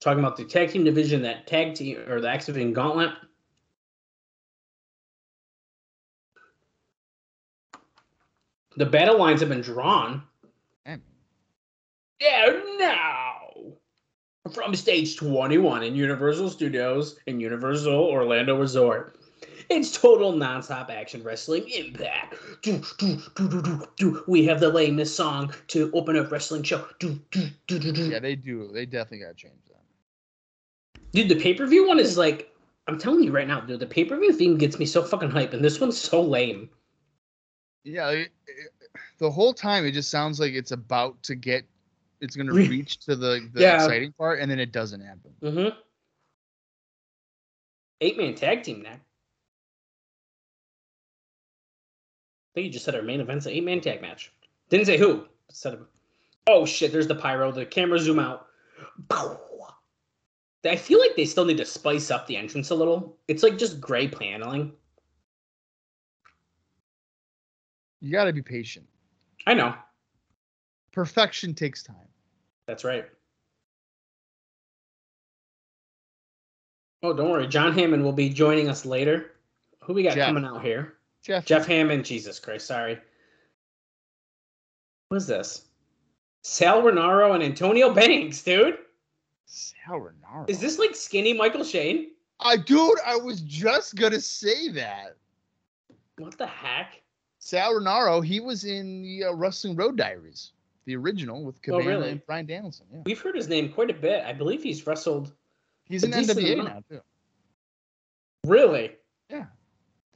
[0.00, 3.12] Talking about the tag team division, that tag team or the Activating Gauntlet.
[8.76, 10.22] The battle lines have been drawn.
[10.86, 11.02] Man,
[12.20, 13.32] Yeah, now
[14.52, 19.16] from stage 21 in Universal Studios in Universal Orlando Resort.
[19.68, 22.34] It's total nonstop action wrestling impact.
[22.62, 24.24] Do, do, do, do, do, do.
[24.26, 26.86] We have the lamest song to open a wrestling show.
[26.98, 28.08] Do, do, do, do, do.
[28.08, 28.70] Yeah, they do.
[28.72, 31.02] They definitely got to change that.
[31.12, 32.52] Dude, the pay per view one is like,
[32.86, 35.30] I'm telling you right now, dude, the pay per view theme gets me so fucking
[35.30, 36.68] hype, and this one's so lame.
[37.84, 38.72] Yeah, it, it-
[39.18, 41.64] the whole time it just sounds like it's about to get,
[42.20, 43.76] it's going to reach to the, the Yeah.
[43.76, 45.32] exciting part, and then it doesn't happen.
[45.42, 45.78] Mm-hmm.
[48.00, 48.90] Eight man tag team now.
[48.90, 48.98] I
[52.54, 54.32] think you just said our main event's an eight man tag match.
[54.68, 55.26] Didn't say who.
[55.50, 55.78] Said
[56.48, 57.52] oh shit, there's the pyro.
[57.52, 58.46] The camera zoom out.
[60.64, 63.16] I feel like they still need to spice up the entrance a little.
[63.28, 64.72] It's like just gray paneling.
[68.02, 68.84] You got to be patient.
[69.46, 69.74] I know.
[70.92, 71.96] Perfection takes time.
[72.66, 73.06] That's right.
[77.04, 77.46] Oh, don't worry.
[77.46, 79.30] John Hammond will be joining us later.
[79.84, 80.26] Who we got Jeff.
[80.26, 80.94] coming out here?
[81.22, 82.98] Jeff, Jeff Hammond, Jesus Christ, sorry.
[85.08, 85.66] What is this?
[86.42, 88.78] Sal Rinauro and Antonio Banks, dude.
[89.46, 90.50] Sal Rinauro.
[90.50, 92.08] Is this like skinny Michael Shane?
[92.40, 95.16] I dude, I was just gonna say that.
[96.18, 97.01] What the heck?
[97.44, 100.52] Sal Rinauro, he was in the uh, Wrestling Road Diaries,
[100.84, 102.10] the original with Cabana Oh, really?
[102.10, 102.86] and Bryan Danielson.
[102.92, 104.24] Yeah, We've heard his name quite a bit.
[104.24, 105.32] I believe he's wrestled.
[105.86, 106.68] he's in NWA amount.
[106.68, 107.02] now too.
[108.46, 108.92] Really?
[109.28, 109.46] Yeah.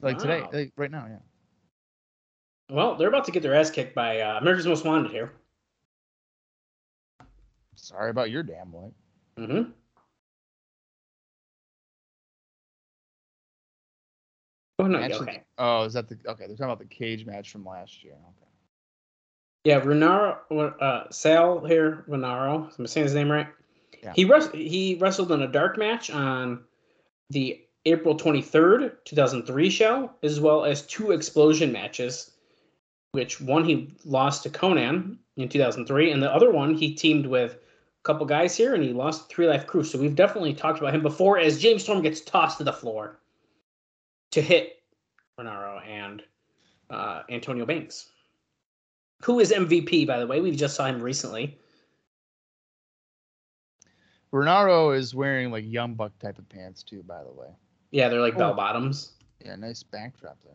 [0.01, 1.05] Like today, like right now.
[1.09, 1.17] Yeah.
[2.73, 5.33] Well, they're about to get their ass kicked by uh, America's Most Wanted here.
[7.75, 8.93] Sorry about your damn life.
[9.37, 9.71] Mm-hmm.
[14.79, 14.99] Oh no!
[14.99, 15.43] Actually, okay.
[15.57, 16.45] Oh, is that the okay?
[16.45, 18.13] They're talking about the cage match from last year.
[18.13, 18.47] Okay.
[19.63, 22.67] Yeah, Rinauro, uh, Sal here, Rinauro.
[22.77, 23.47] Am I saying his name right?
[24.03, 24.13] Yeah.
[24.15, 26.63] He wres- he wrestled in a dark match on
[27.31, 32.31] the April twenty third, two thousand three show, as well as two explosion matches.
[33.13, 36.93] Which one he lost to Konnan in two thousand three, and the other one he
[36.93, 37.57] teamed with a
[38.03, 39.83] couple guys here, and he lost to Three Life Crew.
[39.83, 41.39] So we've definitely talked about him before.
[41.39, 43.19] As James Storm gets tossed to the floor
[44.37, 44.77] to hit
[45.39, 46.21] Rinauro and
[46.89, 48.09] uh, Antonio Banks
[49.23, 50.41] who is MVP, by the way.
[50.41, 51.57] We just saw him recently.
[54.33, 57.03] Rinauro is wearing like young buck type of pants too.
[57.03, 57.47] By the way.
[57.91, 58.39] Yeah, they're like Oh.
[58.39, 59.13] bell bottoms.
[59.43, 60.53] Yeah, nice backdrop there.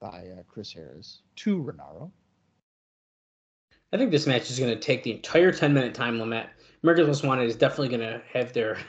[0.00, 2.10] By uh, Chris Harris to Rinauro.
[3.92, 6.46] I think this match is going to take the entire 10 minute time limit.
[6.82, 8.78] America's Most Wanted is definitely going to have their,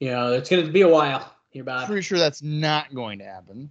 [0.00, 1.86] you know, it's going to be a while here, Bob.
[1.86, 3.70] Pretty sure that's not going to happen.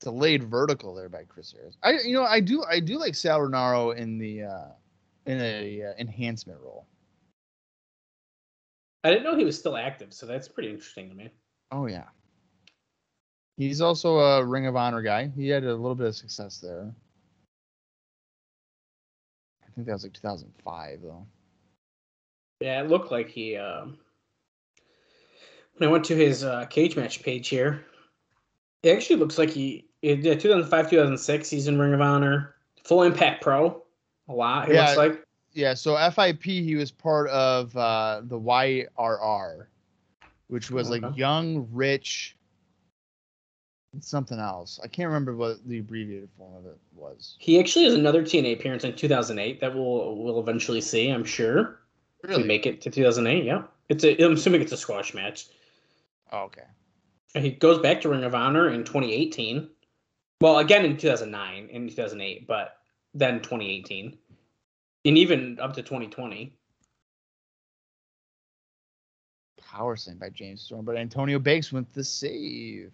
[0.00, 1.76] Delayed vertical there by Chris Harris.
[1.82, 4.68] I you know I do I do like Sal Rinauro in the uh
[5.26, 6.86] in a uh, enhancement role.
[9.02, 11.30] I didn't know he was still active, so that's pretty interesting to me.
[11.70, 12.04] Oh yeah.
[13.56, 15.30] He's also a Ring of Honor guy.
[15.34, 16.92] He had a little bit of success there.
[19.62, 21.26] I think that was like 2005 though.
[22.60, 23.56] Yeah, it looked like he.
[23.56, 23.98] Um,
[25.76, 27.84] when I went to his uh, cage match page here,
[28.82, 29.86] it actually looks like he.
[30.02, 31.50] Yeah, 2005, 2006.
[31.50, 32.54] He's in Ring of Honor,
[32.84, 33.82] Full Impact Pro.
[34.28, 34.68] A lot.
[34.68, 34.84] It Yeah.
[34.86, 35.26] looks like.
[35.52, 39.66] Yeah, so FIP he was part of uh, the YRR,
[40.48, 42.36] which was like young, rich,
[44.00, 44.80] something else.
[44.82, 47.36] I can't remember what the abbreviated form of it was.
[47.38, 51.08] He actually has another TNA appearance in 2008 that we'll we'll eventually see.
[51.08, 51.80] I'm sure.
[52.24, 53.44] If we make it to 2008.
[53.44, 54.20] Yeah, it's a.
[54.24, 55.46] I'm assuming it's a squash match.
[56.32, 56.62] Oh, okay.
[57.34, 59.68] And He goes back to Ring of Honor in 2018.
[60.40, 62.76] Well, again in 2009 and 2008, but
[63.14, 64.18] then 2018,
[65.04, 66.56] and even up to 2020.
[69.60, 72.92] Power slam by James Storm, but Antonio Banks went the save.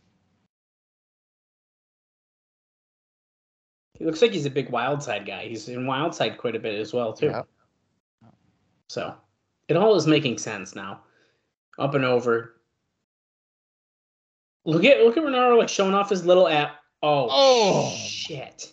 [3.98, 5.44] He looks like he's a big wild side guy.
[5.46, 7.34] He's in Wildside quite a bit as well too.
[8.88, 9.14] So
[9.68, 11.00] it all is making sense now.
[11.78, 12.59] Up and over.
[14.64, 16.76] Look at look at Rinauro like showing off his little app.
[17.02, 17.94] Oh, Oh.
[17.96, 18.72] shit.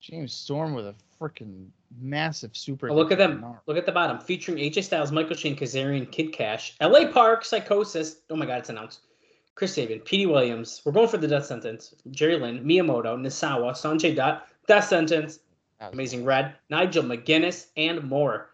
[0.00, 1.68] James Storm with a freaking
[2.00, 2.90] massive super.
[2.90, 3.40] Oh, look at them.
[3.40, 4.18] Nar- Look at the bottom.
[4.18, 8.16] Featuring AJ Styles, Michael Shane, Kazarian, Kid Cash, LA Park, Psychosis.
[8.30, 9.00] Oh my god, it's announced.
[9.54, 10.80] Chris Sabin, Petey Williams.
[10.84, 11.94] We're going for the death sentence.
[12.10, 15.40] Jerry Lynn, Miyamoto, Nosawa, Sonjay Dutt, death sentence.
[15.80, 18.50] Amazing Red, Nigel McGuinness, and more.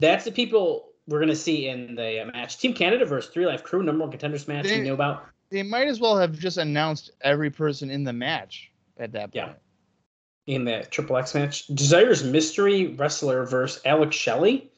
[0.00, 2.58] That's the people we're gonna see in the uh, match.
[2.58, 5.26] Team Canada versus Three Life Crew, number one contenders match They- we knew about.
[5.50, 9.34] They might as well have just announced every person in the match at that point.
[9.34, 10.54] Yeah.
[10.54, 11.66] in the Triple X match.
[11.68, 14.70] Desire's mystery wrestler versus Alex Shelley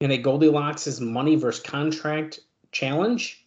[0.00, 2.40] in a Goldylocks' money versus contract
[2.72, 3.44] challenge.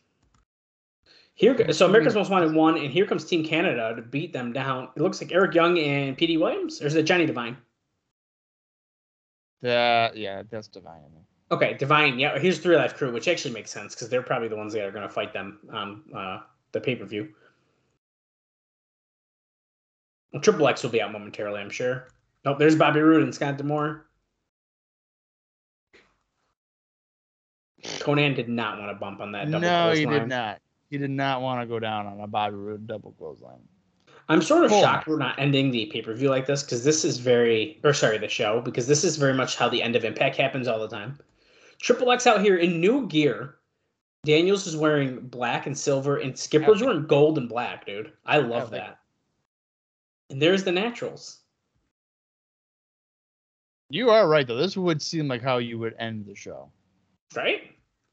[1.36, 4.90] Here, so America's Most Wanted won, and here comes Team Canada to beat them down.
[4.96, 7.58] It looks like Eric Young and Petey Williams, or is it Johnny Devine?
[9.62, 11.00] That yeah, that's divine.
[11.06, 11.26] I mean.
[11.52, 12.18] Okay, Devine.
[12.18, 14.84] Yeah, here's Three Life Crew, which actually makes sense because they're probably the ones that
[14.86, 16.40] are going to fight them on uh,
[16.72, 17.30] the pay per view.
[20.42, 22.08] Triple X will be out momentarily, I'm sure.
[22.44, 24.08] Nope, there's Bobby Roode and Scott D'Amore.
[27.84, 30.60] Konnan did not want to bump on that double No, he did not.
[30.90, 33.60] He did not want to go down on a Bobby Roode double clothesline.
[34.30, 37.04] I'm sort of shocked we're not ending the pay per view like this because this
[37.04, 40.06] is very, or sorry, the show because this is very much how the end of
[40.06, 41.20] Impact happens all the time.
[41.84, 43.56] Triple X out here in new gear.
[44.26, 46.88] Daniels is wearing black and silver, and Skipper's Epic.
[46.88, 48.14] wearing gold and black, dude.
[48.26, 48.80] I love Epic.
[48.80, 49.00] that.
[50.30, 51.42] And there's the Naturals.
[53.90, 54.56] You are right though.
[54.56, 56.72] This would seem like how you would end the show.
[57.36, 57.70] right?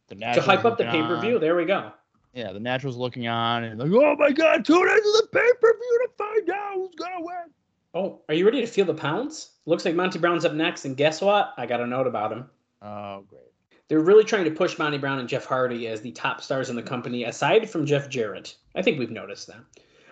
[0.08, 1.38] The To hype up the pay per view.
[1.38, 1.92] There we go.
[2.34, 5.72] Yeah, the Naturals looking on and like, oh my god, tune into the pay per
[5.72, 7.54] view to find out who's gonna win.
[7.94, 9.52] Oh, are you ready to feel the pounce?
[9.66, 11.54] Looks like Monty Brown's up next, and guess what?
[11.56, 12.50] I got a note about him.
[12.82, 13.49] Oh great.
[13.90, 16.76] They're really trying to push Monty Brown and Jeff Hardy as the top stars in
[16.76, 18.54] the company, aside from Jeff Jarrett.
[18.76, 19.64] I think we've noticed that.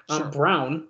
[0.09, 0.89] Um, Brown,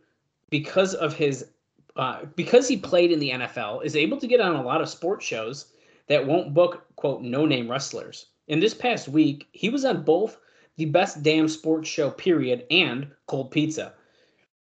[0.48, 1.50] because of his,
[1.96, 4.88] uh, because he played in the NFL, is able to get on a lot of
[4.88, 5.66] sports shows
[6.06, 8.24] that won't book quote no name wrestlers.
[8.46, 10.40] In this past week, he was on both
[10.78, 13.92] the Best Damn Sports Show period and Cold Pizza.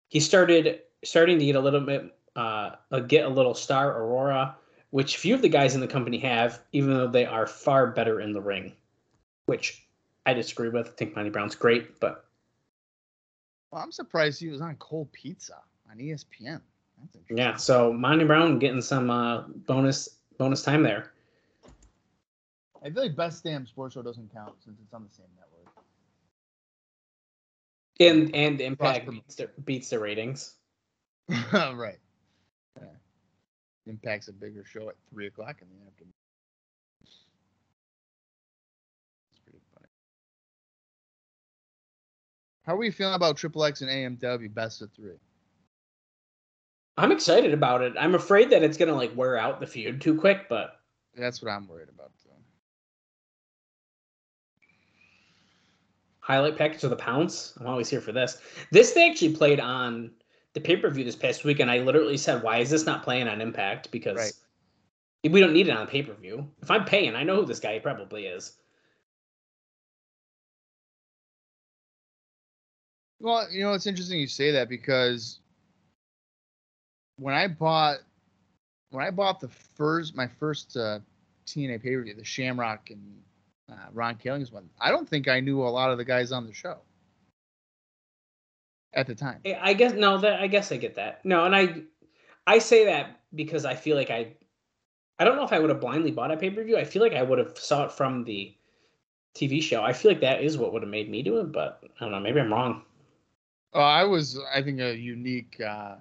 [0.10, 4.58] He started starting to get a little bit uh, a get a little star Aurora,
[4.92, 8.22] which few of the guys in the company have, even though they are far better
[8.22, 8.74] in the ring.
[9.46, 9.88] Which
[10.26, 10.88] I disagree with.
[10.88, 12.26] I think Monty Brown's great, but
[13.72, 15.58] Well, I'm surprised he was on Cold Pizza
[15.90, 16.62] on ESPN.
[17.14, 17.56] That's yeah.
[17.56, 21.12] So Monty Brown getting some uh, bonus bonus time there.
[22.84, 25.74] I feel like Best Damn Sports Show doesn't count since it's on the same network.
[28.00, 30.56] And and Impact beats the, beats the ratings.
[31.54, 32.00] right.
[33.88, 36.14] Impact's a bigger show at three o'clock in the afternoon.
[39.32, 39.88] It's pretty funny.
[42.66, 45.18] How are we feeling about Triple X and AMW best of three?
[46.98, 47.94] I'm excited about it.
[48.00, 50.80] I'm afraid that it's gonna like wear out the feud too quick, but
[51.16, 52.12] That's what I'm worried about.
[52.22, 52.28] Too.
[56.28, 57.54] highlight package of the pounce.
[57.58, 58.42] I'm always here for this.
[58.70, 60.12] This they actually played on
[60.58, 63.04] the pay per view this past week, and I literally said, "Why is this not
[63.04, 65.32] playing on Impact?" Because Right.
[65.32, 66.52] we don't need it on pay per view.
[66.62, 68.58] If I'm paying, I know who this guy probably is.
[73.20, 75.40] Well, you know, it's interesting you say that because
[77.18, 78.00] when I bought
[78.90, 81.00] when I bought the first my first uh,
[81.46, 83.22] TNA pay per view, the Shamrock and
[83.72, 86.48] uh, Ron Killings one, I don't think I knew a lot of the guys on
[86.48, 86.78] the show.
[88.94, 89.42] At the time.
[89.46, 91.24] I- guess no, that I guess I get that.
[91.26, 91.82] No, and I
[92.46, 94.34] I say that because I feel like I
[95.20, 96.78] I don't know if I would have blindly bought a pay-per-view.
[96.78, 98.56] I feel like I would have saw it from the
[99.36, 99.84] TV show.
[99.84, 102.12] I feel like that is what would have made me do it, but I don't
[102.12, 102.84] know, maybe I'm wrong.
[103.74, 105.96] Oh, I was, I think, a unique, uh,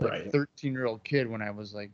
[0.00, 0.32] like Right.
[0.32, 1.90] 13 year old kid when I was like,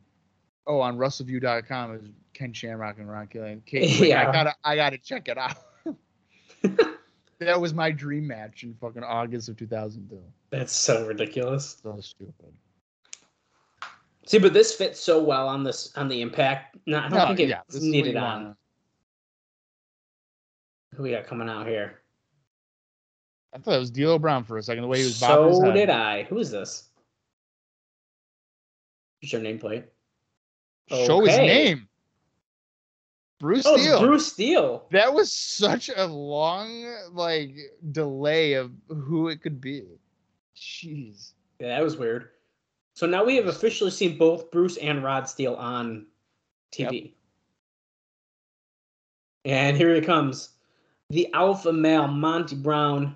[0.67, 3.61] oh, on WrestleView.com is Ken Shamrock and Ron Killian.
[3.65, 4.27] Kate, Yeah.
[4.27, 5.57] I gotta, I gotta check it out.
[7.39, 10.21] that was my dream match in fucking August of 2002.
[10.49, 11.77] That's so ridiculous.
[11.83, 12.53] So stupid.
[14.25, 16.77] See, but this fits so well on this on the impact.
[16.87, 18.23] No, I don't No, think it yeah, this is what needed on.
[18.43, 18.57] wanna-
[20.95, 22.01] Who we got coming out here?
[23.53, 24.81] I thought it was D'Lo Brown for a second.
[24.81, 25.73] The way he was bobbing his So head.
[25.73, 26.23] did I.
[26.23, 26.89] Who is this?
[29.21, 29.85] What's your nameplate?
[30.89, 31.87] Show his name.
[33.45, 33.99] Bruce Oh, Steele.
[33.99, 34.87] Bruce Steele.
[34.89, 37.55] That was such a long like
[37.91, 39.83] delay of who it could be.
[40.57, 41.33] Jeez.
[41.59, 42.29] Yeah, that was weird.
[42.95, 46.07] So now we have officially seen both Bruce and Rod Steele on
[46.71, 47.13] TV.
[49.43, 50.49] And here he comes.
[51.11, 53.15] The alpha male Monty Brown.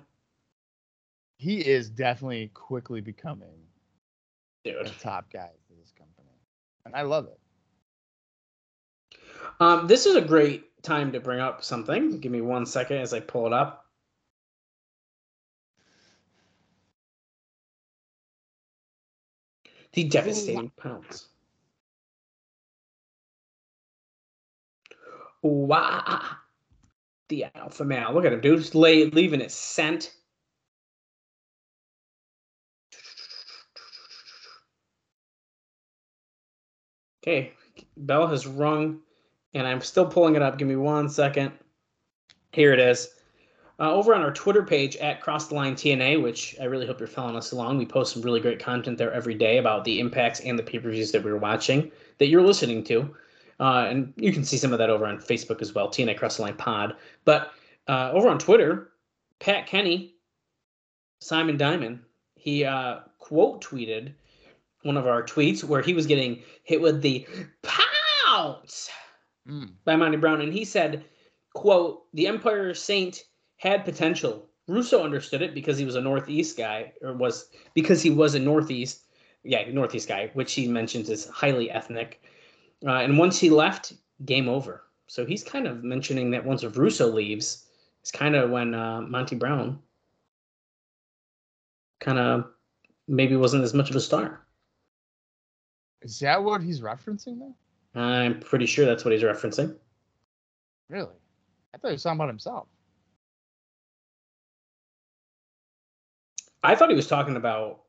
[1.38, 3.64] He is definitely quickly becoming
[4.62, 6.28] the top guy for this company.
[6.84, 7.40] And I love it.
[9.60, 12.20] Um, this is a great time to bring up something.
[12.20, 13.86] Give me one second as I pull it up.
[19.92, 21.28] The devastating pounce.
[25.42, 26.22] Wow.
[27.28, 28.12] The alpha male.
[28.14, 28.60] Look at him, dude.
[28.60, 30.14] Just lay, leaving his scent.
[37.22, 37.52] Okay,
[37.98, 39.00] bell has rung,
[39.54, 40.58] and I'm still pulling it up.
[40.58, 41.52] Give me one second.
[42.52, 43.08] Here it is.
[43.78, 46.98] Uh, over on our Twitter page at Cross the Line TNA, which I really hope
[46.98, 47.78] you're following us along.
[47.78, 50.78] We post some really great content there every day about the impacts and the pay
[50.78, 53.14] per views that we're watching that you're listening to.
[53.58, 56.36] Uh, and you can see some of that over on Facebook as well, TNA Cross
[56.36, 56.94] the Line Pod.
[57.24, 57.52] But
[57.88, 58.92] uh, over on Twitter,
[59.38, 60.14] Pat Kenny,
[61.20, 62.00] Simon Diamond,
[62.36, 64.12] he uh, quote tweeted
[64.82, 67.26] one of our tweets where he was getting hit with the
[67.62, 68.90] pounce
[69.48, 69.72] Mm.
[69.84, 71.04] by Monty Brown, and he said,
[71.54, 73.24] "quote The Empire Saint
[73.56, 74.48] had potential.
[74.68, 78.38] Russo understood it because he was a Northeast guy, or was because he was a
[78.38, 79.06] Northeast,
[79.42, 82.22] yeah, Northeast guy, which he mentions is highly ethnic.
[82.86, 84.84] Uh, and once he left, game over.
[85.06, 87.66] So he's kind of mentioning that once Russo leaves,
[88.00, 89.80] it's kind of when uh, Monty Brown
[91.98, 92.50] kind of
[93.08, 94.46] maybe wasn't as much of a star.
[96.02, 97.54] Is that what he's referencing there?
[97.94, 99.76] I'm pretty sure that's what he's referencing.
[100.88, 101.14] Really?
[101.74, 102.66] I thought he was talking about himself.
[106.62, 107.80] I thought he was talking about.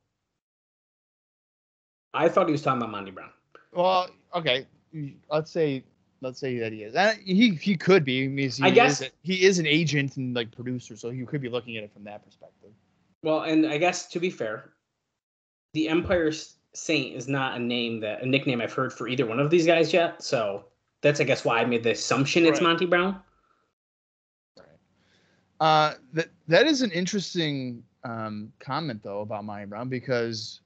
[2.14, 3.30] I thought he was talking about Monty Brown.
[3.74, 4.66] Well, okay.
[5.30, 5.84] Let's say
[6.22, 6.96] let's say that he is.
[6.96, 8.26] Uh, he he could be.
[8.26, 11.10] I, mean, he I guess- is a- he is an agent and like producer, so
[11.10, 12.72] he could be looking at it from that perspective.
[13.24, 14.72] Well, and I guess to be fair,
[15.74, 16.32] the Empire
[16.74, 19.66] Saint is not a name that a nickname I've heard for either one of these
[19.66, 20.24] guys yet.
[20.24, 20.66] So
[21.02, 23.20] that's I guess why I made the assumption it's Monty Brown.
[25.60, 30.62] Uh, that that is an interesting um, comment though about Monty Brown because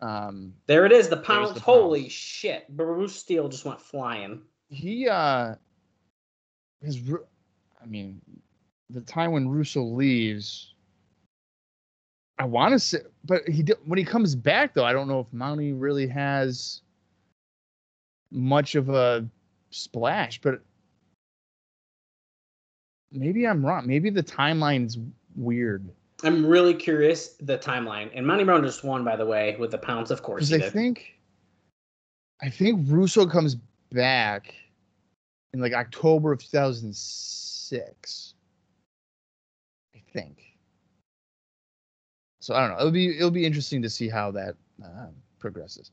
[0.00, 1.52] um, There it is, the pounce.
[1.52, 2.68] the Holy shit!
[2.68, 4.42] Bruce Steele just went flying.
[4.68, 5.54] he uh
[6.82, 7.00] his
[7.82, 8.20] I mean
[8.90, 10.74] the time when Russo leaves
[12.38, 15.20] I want to say but he did, when he comes back though I don't know
[15.20, 16.82] if Monty really has
[18.30, 19.26] much of a
[19.70, 20.60] splash but
[23.10, 24.98] maybe I'm wrong maybe the timeline's
[25.36, 25.88] weird
[26.24, 28.10] I'm really curious the timeline.
[28.12, 30.10] And Monty Brown just won, by the way, with the pounce.
[30.10, 30.72] Of course, because I did.
[30.72, 31.18] think
[32.42, 33.56] I think Russo comes
[33.92, 34.54] back
[35.52, 38.34] in like October of 2006.
[39.94, 40.47] I think.
[42.48, 42.78] So I don't know.
[42.78, 45.90] It'll be it'll be interesting to see how that uh, progresses.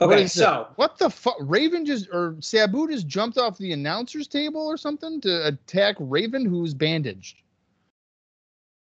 [0.00, 1.36] Okay, is so what the fuck?
[1.38, 6.44] Raven just or Sabu just jumped off the announcers table or something to attack Raven,
[6.44, 7.42] who's bandaged.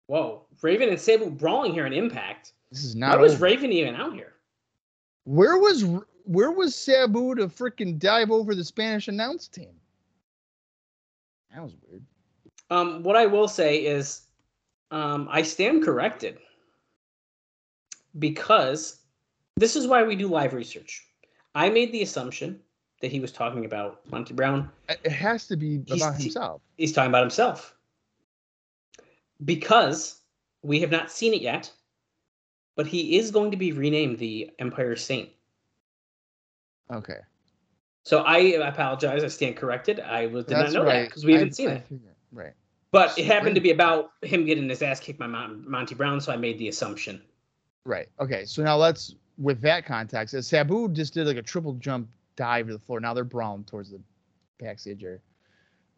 [0.09, 2.55] whoa, Raven and Sabu brawling here in Impact.
[2.73, 3.41] This is Why was.
[3.41, 4.33] Raven even out here?
[5.27, 5.85] Where was
[6.25, 9.77] where was Sabu to freaking dive over the Spanish announce team?
[11.55, 12.03] That was weird.
[12.69, 14.23] Um, what I will say is,
[14.91, 16.39] um, I stand corrected
[18.19, 19.01] because
[19.57, 21.05] this is why we do live research.
[21.55, 22.61] I made the assumption
[23.01, 24.71] that he was talking about Monty Brown.
[24.89, 26.63] It has to be He's about t- himself.
[26.77, 27.75] He's talking about himself
[29.45, 30.21] because
[30.63, 31.71] We have not seen it yet,
[32.75, 35.29] but he is going to be renamed the Empire Saint.
[36.91, 37.19] Okay.
[38.03, 39.23] So I apologize.
[39.23, 40.01] I stand corrected.
[40.01, 41.03] I was, did That's not know right.
[41.03, 41.87] that because we haven't I- seen I it.
[42.33, 42.53] Right.
[42.91, 46.21] But it happened to be about him getting his ass kicked by Mon- Monty Brown,
[46.21, 47.21] so I made the assumption.
[47.87, 48.09] Right.
[48.21, 48.45] Okay.
[48.45, 52.67] So now let's, with that context, as Sabu just did like a triple jump dive
[52.67, 53.01] to the floor.
[53.01, 54.01] Now they're brawling towards the
[54.59, 55.19] backstage area.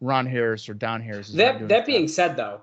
[0.01, 1.29] Ron Harris or Don Harris.
[1.29, 2.61] Is That that being said, though,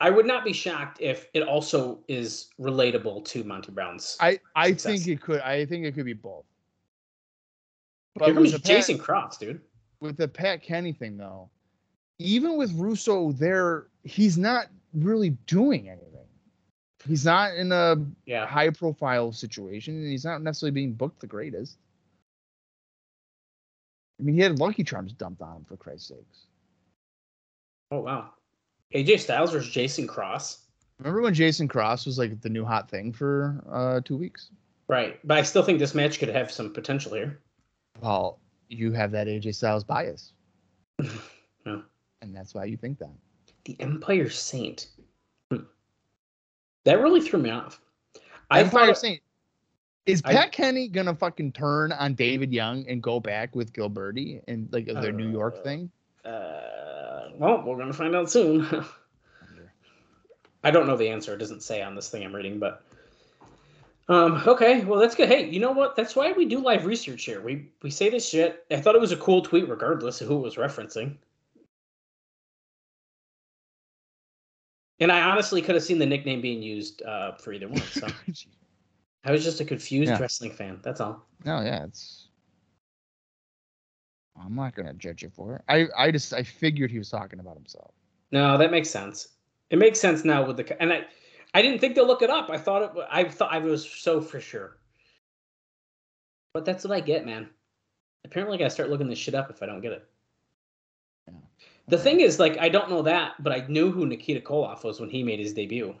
[0.00, 4.16] I would not be shocked if it also is relatable to Monty Brown's.
[4.20, 5.04] I I success.
[5.04, 5.40] think it could.
[5.40, 6.44] I think it could be both.
[8.22, 9.60] Here with comes Pat- Jason Cross, dude.
[10.00, 11.48] with the Pat Kenny thing though,
[12.18, 16.13] even with Russo there, he's not really doing anything.
[17.06, 17.96] He's not in a
[18.26, 18.46] Yeah.
[18.46, 21.76] high profile situation, and he's not necessarily being booked the greatest.
[24.18, 26.46] I mean, he had Lucky Charms dumped on him for Christ's sakes.
[27.90, 28.30] Oh wow.
[28.94, 30.60] AJ Styles versus Jason Cross.
[31.00, 34.50] Remember when Jason Cross was like the new hot thing for uh two weeks?
[34.88, 37.40] Right, but I still think this match could have some potential here.
[38.00, 38.38] Well,
[38.68, 40.32] you have that AJ Styles bias,
[41.66, 41.80] Yeah.
[42.22, 43.10] and that's why you think that.
[43.64, 44.88] The Empire Saint.
[46.84, 47.80] That really threw me off.
[48.50, 49.20] I Empire thought Saint.
[50.06, 54.42] Is I- Pat Kenny gonna fucking turn on David Young and go back with Gilberti
[54.46, 55.90] and like their New York Uh, thing?
[56.24, 58.66] Uh, well, we're gonna find out soon.
[60.64, 61.34] I don't know the answer.
[61.34, 62.82] It doesn't say on this thing I'm reading, but
[64.08, 64.84] um, okay.
[64.84, 65.28] Well, that's good.
[65.28, 65.96] Hey, you know what?
[65.96, 67.40] That's why we do live research here.
[67.40, 68.64] We we say this shit.
[68.70, 71.16] I thought it was a cool tweet, regardless of who it was referencing.
[75.00, 77.80] And I honestly could have seen the nickname being used uh, for either one.
[77.80, 78.08] So
[79.24, 80.18] I was just a confused Yeah.
[80.20, 80.78] wrestling fan.
[80.82, 81.26] That's all.
[81.44, 82.28] no, yeah, it's.
[84.40, 85.62] I'm not gonna judge you for it.
[85.68, 87.92] I I just I figured he was talking about himself.
[88.32, 89.28] No, that makes sense.
[89.70, 91.04] It makes sense now with the and I,
[91.54, 92.50] I didn't think to look it up.
[92.50, 92.90] I thought it.
[93.10, 94.76] I thought I was so for sure.
[96.52, 97.48] But that's what I get, man.
[98.24, 100.08] Apparently, I gotta start looking this shit up if I don't get it.
[101.88, 105.00] The thing is, like, I don't know that, but I knew who Nikita Koloff was
[105.00, 105.94] when he made his debut.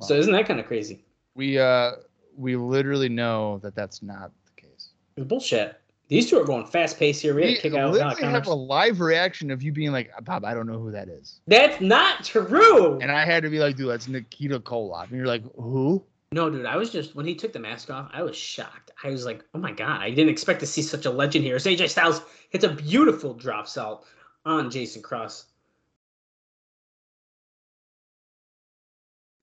[0.00, 1.04] so isn't that kind of crazy?
[1.36, 1.92] we uh
[2.36, 4.90] we literally know that that's not the case.
[5.16, 5.80] It's bullshit.
[6.08, 7.34] These two are going fast paced here.
[7.34, 7.92] We We kick out.
[7.92, 11.08] literally have a live reaction of you being like, Bob, I don't know who that
[11.08, 11.40] is.
[11.46, 12.98] That's not true.
[13.00, 15.08] And I had to be like, dude, that's Nikita Koloff.
[15.08, 16.04] And you're like, who?
[16.34, 18.90] No, dude, I was just when he took the mask off, I was shocked.
[19.04, 21.54] I was like, "Oh my god, I didn't expect to see such a legend here."
[21.54, 24.04] As AJ Styles hits a beautiful drop salt
[24.44, 25.44] on Jason Cross.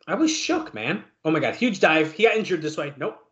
[0.06, 1.06] I was shook, man.
[1.24, 2.12] Oh my god, huge dive.
[2.12, 2.94] He got injured this way.
[2.98, 3.26] Nope.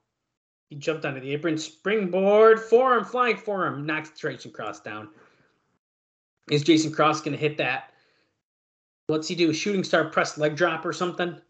[0.69, 5.09] He jumped onto the apron, springboard, forearm, flying forearm, knocks Jason Cross down.
[6.49, 7.91] Is Jason Cross gonna hit that?
[9.07, 9.51] What's he do?
[9.51, 11.41] Shooting star press leg drop or something?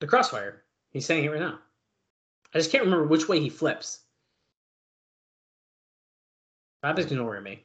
[0.00, 0.62] The crossfire.
[0.90, 1.58] He's saying it right now.
[2.54, 4.00] I just can't remember which way he flips.
[6.82, 7.64] Bob is ignoring me.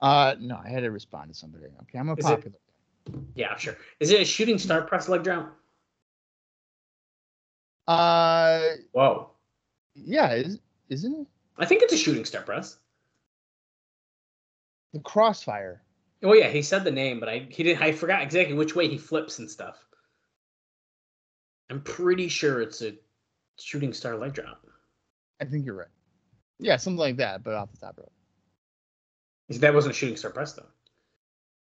[0.00, 1.66] Uh no, I had to respond to somebody.
[1.82, 2.56] Okay, I'm a Is it- popular.
[3.34, 3.76] Yeah, sure.
[4.00, 5.54] Is it a shooting star press leg drop?
[7.86, 9.30] Uh Whoa.
[9.94, 11.26] yeah, is, isn't it?
[11.58, 12.78] I think it's a shooting star press.
[14.94, 15.82] The crossfire.
[16.22, 17.82] Oh yeah, he said the name, but I he didn't.
[17.82, 19.84] I forgot exactly which way he flips and stuff.
[21.74, 22.94] I'm pretty sure it's a
[23.58, 24.64] shooting star leg drop.
[25.40, 25.88] I think you're right.
[26.60, 28.12] Yeah, something like that, but off the top rope.
[29.48, 30.68] That wasn't a shooting star press though.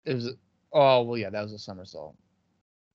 [0.06, 0.30] It was
[0.72, 2.16] oh well yeah, that was a somersault.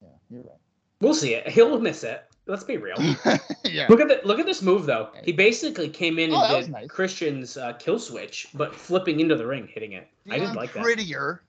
[0.00, 0.60] Yeah, you're right.
[1.00, 1.48] We'll see it.
[1.48, 2.22] He'll miss it.
[2.46, 2.96] Let's be real.
[3.64, 3.86] yeah.
[3.88, 5.10] Look at the look at this move though.
[5.24, 6.86] He basically came in Oh, and did nice.
[6.88, 10.06] Christian's uh, kill switch, but flipping into the ring, hitting it.
[10.30, 10.84] I didn't like that.
[10.84, 11.42] Prettier.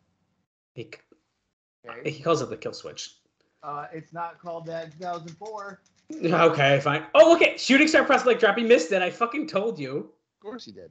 [0.73, 0.89] He,
[2.05, 3.18] he calls it the kill switch.
[3.61, 5.81] Uh, it's not called that in 2004.
[6.23, 7.05] Okay, fine.
[7.13, 8.57] Oh, look at shooting star press leg drop.
[8.57, 9.01] He missed it.
[9.01, 9.97] I fucking told you.
[9.97, 10.89] Of course he did.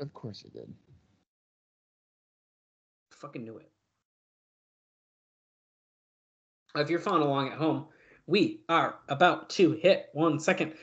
[0.00, 0.72] Of course he did.
[3.12, 3.70] Fucking knew it.
[6.74, 7.86] If you're following along at home,
[8.26, 10.74] we are about to hit one second.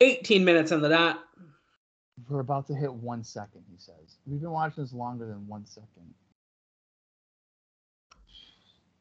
[0.00, 1.20] 18 minutes on the dot.
[2.28, 4.18] We're about to hit one second, he says.
[4.26, 6.14] We've been watching this longer than one second.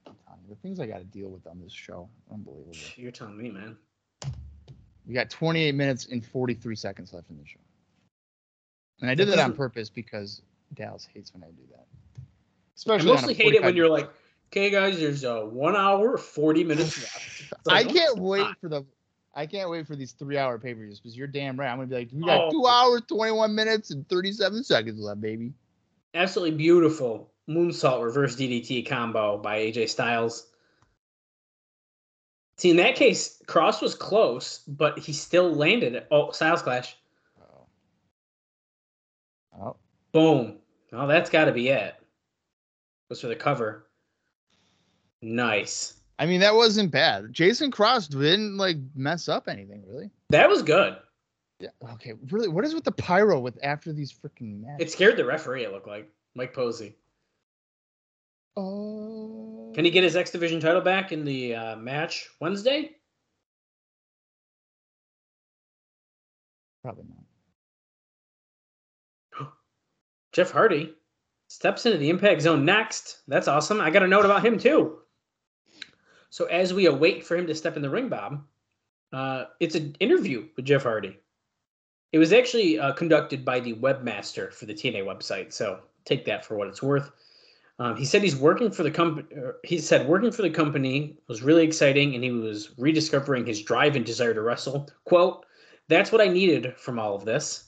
[0.06, 2.76] I'm telling you, the things I got to deal with on this show, unbelievable.
[2.96, 3.78] You're telling me, man.
[5.08, 7.60] We got 28 minutes and 43 seconds left in the show.
[9.02, 10.42] And I did That on purpose because
[10.74, 11.86] Dallas hates when I do that.
[12.18, 12.22] I
[12.76, 14.10] Especially a mostly hate it when you're like,
[14.52, 17.24] okay, guys, there's a one hour, 40 minutes left.
[17.60, 18.56] It's I oh can't oh, wait God.
[18.60, 18.86] for the
[19.36, 21.70] I can't wait for these three hour pay per because you're damn right.
[21.70, 22.52] I'm gonna be like, we got Oh.
[22.52, 25.54] two hours, 21 minutes, and 37 seconds left, baby.
[26.16, 30.48] Absolutely beautiful moonsault reverse DDT combo by AJ Styles.
[32.57, 36.07] See, in that case, Cross was close, but he still landed it.
[36.10, 36.98] Oh, Styles Clash.
[37.40, 37.68] Oh.
[39.61, 39.76] Oh.
[40.11, 40.57] Boom.
[40.91, 41.95] Oh, that's got to be it.
[43.10, 43.88] Goes for the cover.
[45.22, 45.94] Nice.
[46.19, 47.32] I mean, that wasn't bad.
[47.32, 50.10] Jason Cross didn't like mess up anything, really.
[50.30, 50.98] That was good.
[51.60, 51.69] Yeah.
[51.94, 52.14] Okay.
[52.32, 54.88] Really, what is with the pyro with after these freaking matches?
[54.88, 56.10] It scared the referee, it looked like.
[56.36, 56.95] Mike Posey.
[58.58, 59.72] Oh.
[59.76, 62.96] Can he get his X Division title back in the uh, match Wednesday?
[66.84, 67.06] Probably
[69.38, 69.48] not.
[70.32, 70.96] Jeff Hardy
[71.48, 73.20] steps into the impact zone next.
[73.28, 73.80] That's awesome.
[73.80, 74.98] I got a note about him too.
[76.32, 78.44] So as we await for him to step in the ring, Bob,
[79.14, 81.18] uh, it's an interview with Jeff Hardy.
[82.12, 85.54] It was actually uh, conducted by the webmaster for the TNA website.
[85.54, 87.12] So take that for what it's worth.
[87.80, 89.28] Um, he said he's working for the company.
[89.64, 93.95] He said working for the company was really exciting, and he was rediscovering his drive
[93.95, 94.90] and desire to wrestle.
[95.06, 95.45] "Quote:
[95.88, 97.66] That's what I needed from all of this."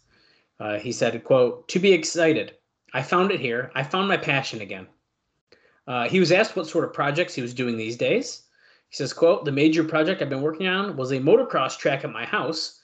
[0.59, 2.55] Uh, he said, "Quote: To be excited.
[2.93, 3.71] I found it here.
[3.75, 4.87] I found my passion again."
[5.87, 8.43] Uh, he was asked what sort of projects he was doing these days.
[8.89, 12.11] He says, "Quote: The major project I've been working on was a motocross track at
[12.11, 12.81] my house,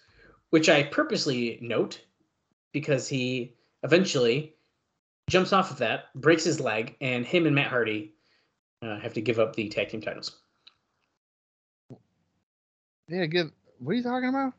[0.51, 2.01] which I purposely note
[2.71, 4.54] because he eventually
[5.29, 8.13] jumps off of that, breaks his leg, and him and Matt Hardy
[8.81, 10.39] uh, have to give up the tag team titles.
[13.07, 13.25] Yeah.
[13.25, 13.51] Give.
[13.79, 14.53] What are you talking about?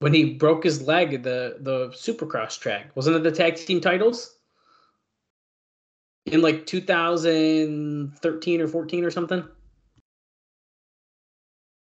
[0.00, 3.80] When he broke his leg at the the Supercross track, wasn't it the tag team
[3.80, 4.36] titles?
[6.26, 9.44] In like 2013 or 14 or something.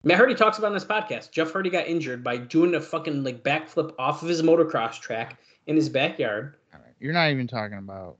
[0.03, 1.31] Matt Hardy talks about on this podcast.
[1.31, 5.37] Jeff Hardy got injured by doing a fucking like backflip off of his motocross track
[5.67, 6.55] in his backyard.
[6.71, 6.88] Right.
[6.99, 8.17] You're not even talking about.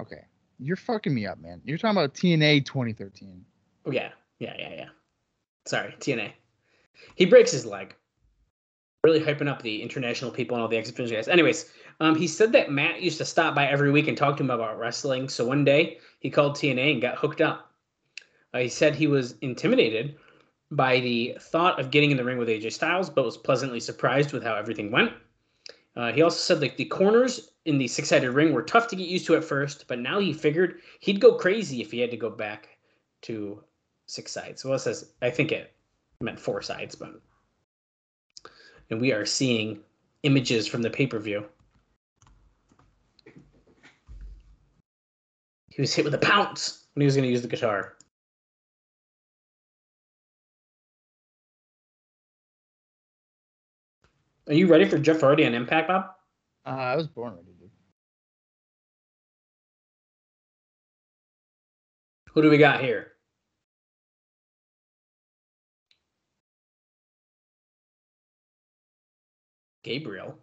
[0.00, 0.24] Okay.
[0.58, 1.60] You're fucking me up, man.
[1.64, 3.44] You're talking about TNA 2013.
[3.84, 4.88] Oh yeah, yeah, yeah, yeah.
[5.66, 6.32] Sorry, TNA.
[7.14, 7.94] He breaks his leg.
[9.04, 11.26] Really hyping up the international people and all the exhibition guys.
[11.26, 14.44] Anyways, um, he said that Matt used to stop by every week and talk to
[14.44, 15.28] him about wrestling.
[15.28, 17.72] So one day he called TNA and got hooked up.
[18.54, 20.16] Uh, he said he was intimidated
[20.70, 24.32] by the thought of getting in the ring with AJ Styles, but was pleasantly surprised
[24.32, 25.12] with how everything went.
[25.94, 29.08] Uh, he also said like the corners in the six-sided ring were tough to get
[29.08, 32.16] used to at first, but now he figured he'd go crazy if he had to
[32.16, 32.68] go back
[33.22, 33.62] to
[34.06, 34.64] six sides.
[34.64, 35.72] Well, it says I think it
[36.20, 37.20] meant four sides, but
[38.90, 39.80] and we are seeing
[40.22, 41.44] images from the pay-per-view.
[45.70, 47.96] He was hit with a pounce when he was going to use the guitar.
[54.48, 56.06] Are you ready for Jeff Hardy on Impact, Bob?
[56.66, 57.70] Uh, I was born ready, dude.
[62.32, 63.12] Who do we got here?
[69.84, 70.38] Gabriel.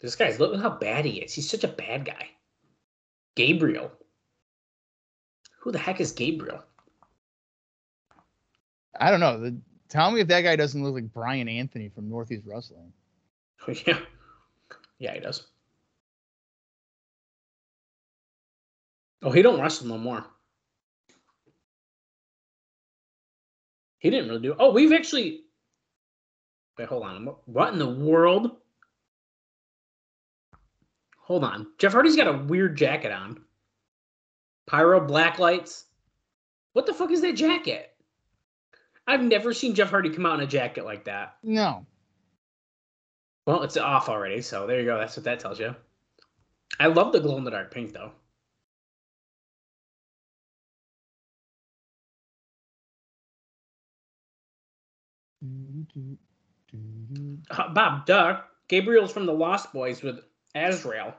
[0.00, 1.34] This guy's look at how bad he is.
[1.34, 2.30] He's such a bad guy.
[3.36, 3.90] Gabriel.
[5.60, 6.62] Who the heck is Gabriel?
[8.98, 9.40] I don't know.
[9.40, 9.60] The,
[9.90, 12.92] tell me if that guy doesn't look like Brian Anthony from Northeast Wrestling.
[13.86, 13.98] yeah.
[14.98, 15.46] Yeah, he does.
[19.22, 20.24] Oh, he don't wrestle no more.
[23.98, 24.56] He didn't really do.
[24.58, 25.42] Oh, we've actually.
[26.78, 27.34] Wait, hold on.
[27.44, 28.56] What- in the world?
[31.18, 31.66] Hold on.
[31.78, 33.42] Jeff Hardy's got a weird jacket on.
[34.66, 35.84] Pyro black lights.
[36.72, 37.89] What the fuck is that jacket?
[39.10, 41.34] I've never seen Jeff Hardy come out in a jacket like that.
[41.42, 41.84] No.
[43.44, 44.98] Well, it's off already, so there you go.
[44.98, 45.74] That's what that tells you.
[46.78, 48.12] I love the glow in the dark pink though.
[57.50, 58.42] Uh, Bob, duh.
[58.68, 60.20] Gabriel's from the Lost Boys with
[60.54, 61.14] Azrael.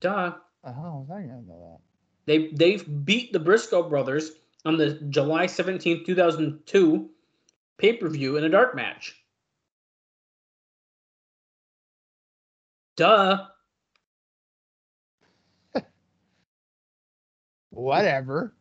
[0.00, 0.32] Duh.
[0.64, 1.80] Oh, I was gonna know
[2.24, 4.32] They they beat the Briscoe brothers
[4.66, 7.08] on the July 17th, 2002
[7.78, 9.14] pay-per-view in a dark match.
[12.96, 13.46] Duh.
[17.70, 18.54] Whatever.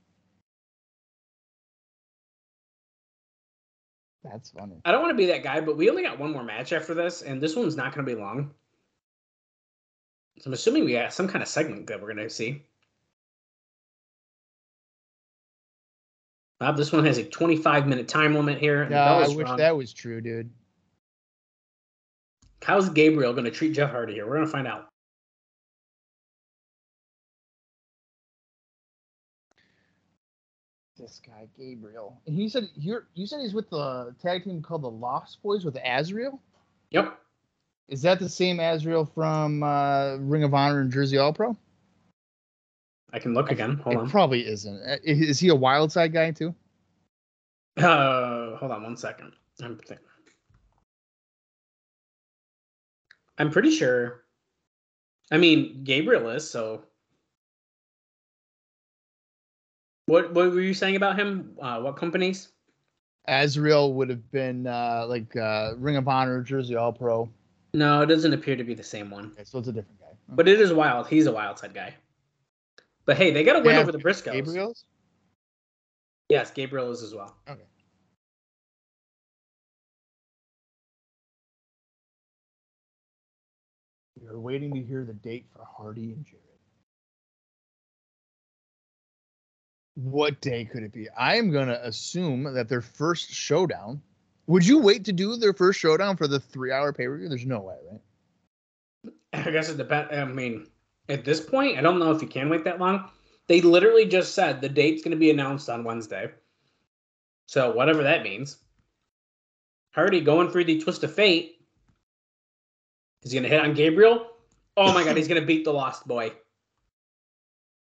[4.24, 4.82] That's funny.
[4.86, 6.94] I don't want to be that guy, but we only got one more match after
[6.94, 8.52] this, and this one's not going to be long.
[10.40, 12.64] So I'm assuming we got some kind of segment that we're going to see.
[16.60, 18.88] Bob, this one has a 25 minute time limit here.
[18.90, 19.58] Yeah, I wish wrong.
[19.58, 20.50] that was true, dude.
[22.64, 24.26] How's Gabriel going to treat Jeff Hardy here?
[24.26, 24.88] We're going to find out.
[30.98, 34.82] This guy Gabriel, and he said you're you said he's with the tag team called
[34.82, 36.40] the Lost Boys with Azrael.
[36.92, 37.20] Yep.
[37.90, 41.58] Is that the same Azrael from uh, Ring of Honor and Jersey All Pro?
[43.14, 43.78] I can look again.
[43.78, 44.10] Hold it on.
[44.10, 44.82] probably isn't.
[44.82, 46.54] Uh, Is he a Wildside guy too?
[47.78, 49.34] Uh, hold on one second.
[49.62, 50.06] I'm thinking.
[53.38, 54.24] I'm pretty sure.
[55.32, 56.84] I mean, Gabriel is so.
[60.08, 61.52] What what were you saying about him?
[61.62, 62.50] Uh, what companies?
[63.28, 67.28] Azrael would have been uh, like uh, Ring of Honor, Jersey All Pro.
[67.74, 69.32] No, it doesn't appear to be the same one.
[69.34, 70.06] Okay, so it's a different guy.
[70.30, 71.08] But it is wild.
[71.08, 71.96] He's a Wildside guy.
[73.06, 74.34] But hey, they got a win over the Briscoes.
[74.34, 74.84] Gabriel's.
[76.30, 77.36] Yes, Gabriel is as well.
[77.48, 77.62] Okay.
[84.20, 86.42] We are waiting to hear the date for Hardy and Jared.
[89.94, 91.08] What day could it be?
[91.10, 94.02] I am going to assume that their first showdown.
[94.48, 97.30] Would you wait to do their first showdown for the three hour pay per view?
[97.30, 99.14] There's no way, right?
[99.48, 100.12] I guess it depends.
[100.12, 100.68] I mean,
[101.10, 103.10] at this point, I don't know if you can wait that long.
[103.48, 106.32] They literally just said the date's going to be announced on Wednesday.
[107.48, 108.58] So whatever that means.
[109.94, 111.60] Hardy going through the twist of fate.
[113.24, 114.28] Is he going to hit on Gabriel?
[114.78, 116.34] Oh my God, he's going to beat the Lost Boy,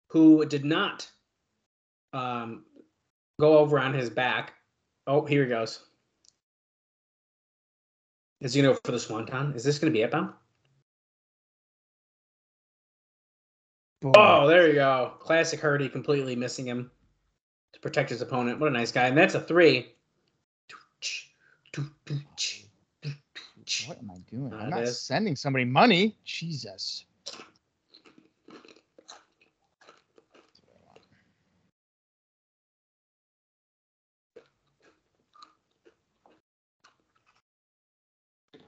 [0.08, 1.06] who did not
[2.12, 2.64] um,
[3.38, 4.54] go over on his back.
[5.06, 5.80] Oh, here he goes.
[8.40, 9.52] Is he going to go for the Swanton?
[9.54, 10.34] Is this going to be it, bomb?
[14.04, 15.14] Oh, there you go.
[15.18, 16.90] Classic Hardy completely missing him
[17.72, 18.60] to protect his opponent.
[18.60, 19.06] What a nice guy.
[19.06, 19.94] And that's a three.
[23.86, 24.52] What am I doing?
[24.54, 26.16] I'm not sending somebody money.
[26.24, 27.04] Jesus.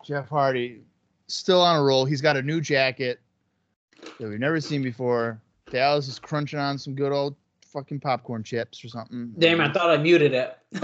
[0.04, 0.82] Jeff Hardy
[1.28, 2.04] still on a roll.
[2.04, 3.20] He's got a new jacket
[4.18, 5.40] that we've never seen before.
[5.70, 9.32] Dallas is crunching on some good old fucking popcorn chips or something.
[9.38, 10.56] Damn, I thought I muted it.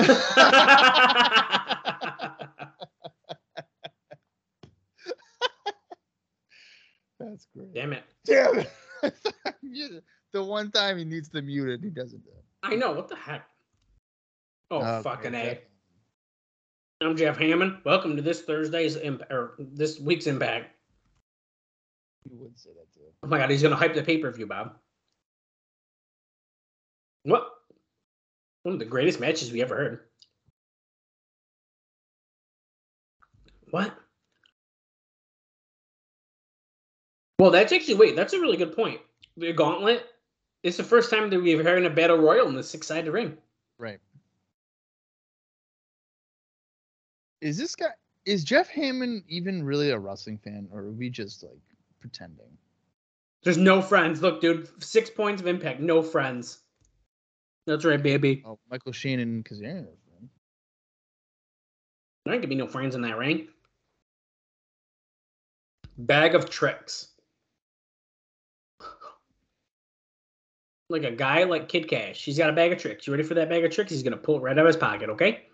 [7.18, 7.72] That's great.
[7.74, 8.04] Damn it.
[8.24, 8.72] Damn it.
[10.32, 12.44] The one time he needs to mute it, he doesn't do it.
[12.62, 12.92] I know.
[12.92, 13.48] What the heck?
[14.70, 15.60] Oh, Okay, fucking A.
[17.00, 17.78] I'm Jeff Hammond.
[17.84, 20.75] Welcome to this Thursday's imp- or this week's Impact.
[22.30, 23.00] You would say that too.
[23.22, 24.76] Oh my god, he's gonna hype the pay per view, Bob.
[27.22, 27.48] What?
[28.62, 30.00] One of the greatest matches we ever heard.
[33.70, 33.94] What?
[37.38, 38.16] Well, that's actually wait.
[38.16, 39.00] That's a really good point.
[39.36, 40.06] The Gauntlet.
[40.62, 43.36] It's the first time that we've heard a battle royal in the six sided ring.
[43.78, 44.00] Right.
[47.40, 47.90] Is this guy
[48.24, 51.60] is Jeff Hammond even really a wrestling fan, or are we just like
[52.10, 52.56] pretending?
[53.42, 54.22] There's no friends.
[54.22, 56.58] Look, dude, six points of impact, no friends.
[57.66, 58.42] That's right, baby.
[58.46, 59.86] Oh, Michael Shane and Kazarian.
[62.24, 63.48] There ain't gonna be no friends in that ring.
[65.98, 67.08] Bag of tricks.
[70.88, 72.24] Like a guy like Kid Cash.
[72.24, 73.06] He's got a bag of tricks.
[73.06, 73.90] You ready for that bag of tricks?
[73.90, 75.46] He's gonna pull it right out of his pocket, okay?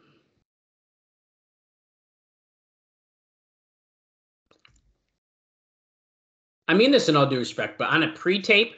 [6.69, 8.75] I mean this in all due respect, but on a pre-tape,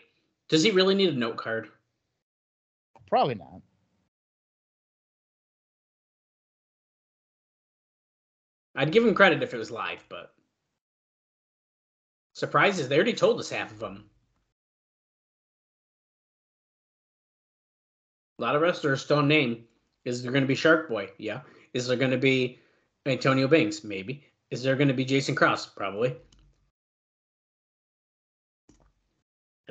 [0.49, 1.69] does he really need a note card?
[3.09, 3.61] Probably not.
[8.75, 10.35] I'd give him credit if it was live, but
[12.33, 12.89] surprises.
[12.89, 14.05] They already told us half of them.
[18.39, 19.65] A lot of wrestlers don't name.
[20.05, 21.09] Is there going to be Shark Boy?
[21.19, 21.43] Yeah.
[21.73, 22.59] Is there going to be
[23.07, 23.85] Antonio Banks?
[23.85, 24.25] Maybe.
[24.51, 25.67] Is there going to be Jason Cross?
[25.67, 26.17] Probably.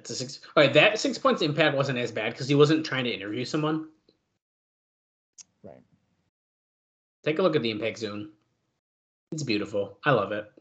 [0.03, 0.41] That's a six.
[0.57, 3.45] All right, that six points impact wasn't as bad because he wasn't trying to interview
[3.45, 3.87] someone.
[5.63, 5.79] Right.
[7.23, 8.31] Take a look at the impact zone.
[9.31, 9.99] It's beautiful.
[10.03, 10.51] I love it.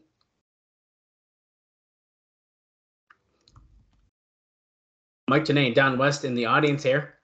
[5.27, 7.15] Mike Tenay and Don West in the audience here.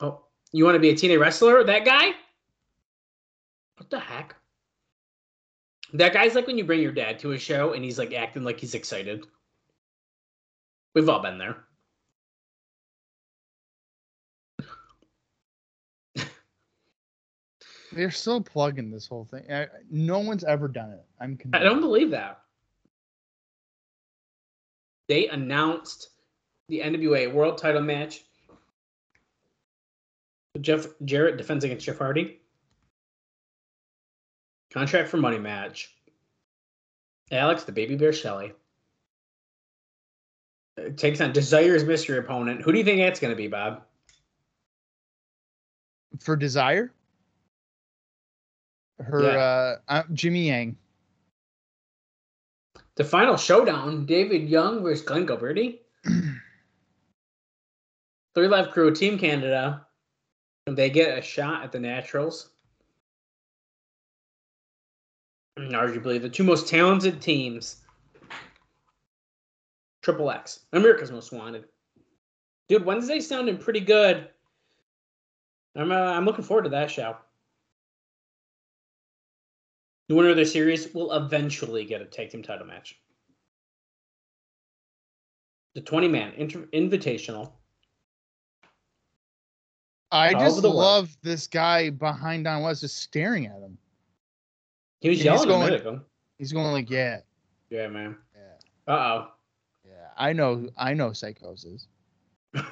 [0.00, 0.22] Oh,
[0.52, 1.62] you want to be a TNA wrestler?
[1.62, 2.12] That guy?
[3.76, 4.34] What the heck?
[5.94, 8.44] That guy's like when you bring your dad to a show and he's like acting
[8.44, 9.26] like he's excited.
[10.94, 11.56] We've all been there.
[17.92, 19.44] They're still plugging this whole thing.
[19.52, 21.04] I, no one's ever done it.
[21.20, 22.40] I'm I don't believe that.
[25.08, 26.10] They announced
[26.68, 28.24] the NWA World Title match.
[30.60, 32.39] Jeff Jarrett defends against Jeff Hardy.
[34.72, 35.94] Contract for money match.
[37.32, 38.52] Alex the Baby Bear Shelley
[40.78, 42.62] uh, takes on Desire's mystery opponent.
[42.62, 43.82] Who do you think that's going to be, Bob?
[46.18, 46.92] for Desire.
[48.98, 49.38] Her Yeah.
[49.38, 50.76] uh, uh Jimmy Yang.
[52.96, 55.78] The final showdown: David Young versus Glenn Gilberti.
[58.34, 59.86] Three Live Crew, Team Canada.
[60.66, 62.50] They get a shot at the Naturals.
[65.58, 67.76] Arguably the two most talented teams.
[70.02, 71.64] Triple X, America's Most Wanted.
[72.68, 74.28] Dude, Wednesday's sounding pretty good.
[75.76, 77.16] I'm uh, I'm looking forward to that show.
[80.08, 82.98] The winner of the series will eventually get a tag team title match.
[85.74, 87.52] The 20 man inter- invitational.
[90.10, 90.80] I All just the world.
[90.80, 93.78] love this guy behind Don West just staring at him.
[95.00, 96.00] He was He's yelling going- a minute ago.
[96.38, 97.20] He's going like, yeah,
[97.68, 98.16] Yeah, man.
[98.34, 99.32] yeah, Uh oh.
[99.86, 100.08] yeah.
[100.16, 101.86] I know, I know psychosis.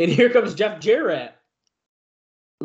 [0.00, 1.34] And here comes Jeff Jarrett.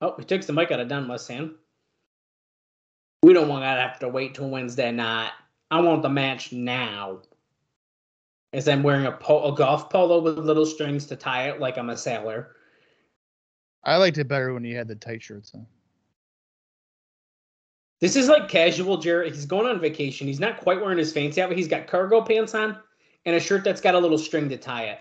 [0.00, 1.54] Oh, he takes the mic out of Don West's hand.
[3.22, 5.30] We don't want to have to wait till Wednesday night.
[5.70, 7.20] I want the match now.
[8.52, 11.76] As I'm wearing a, po- a golf polo with little strings to tie it like
[11.76, 12.56] I'm a sailor.
[13.84, 15.66] I liked it better when he had the tight shirts on.
[18.00, 19.34] This is like casual Jarrett.
[19.34, 20.26] He's going on vacation.
[20.26, 21.58] He's not quite wearing his fancy outfit.
[21.58, 22.78] He's got cargo pants on
[23.24, 25.00] and a shirt that's got a little string to tie it.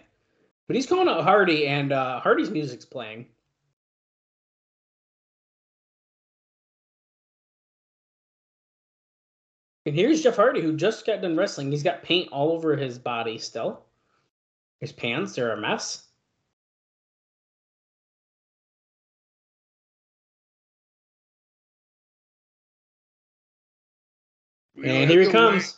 [0.67, 3.27] But he's calling out Hardy, and uh, Hardy's music's playing.
[9.87, 11.71] And here's Jeff Hardy, who just got done wrestling.
[11.71, 13.85] He's got paint all over his body still.
[14.81, 16.07] His pants, they're a mess.
[24.75, 25.77] And here he comes.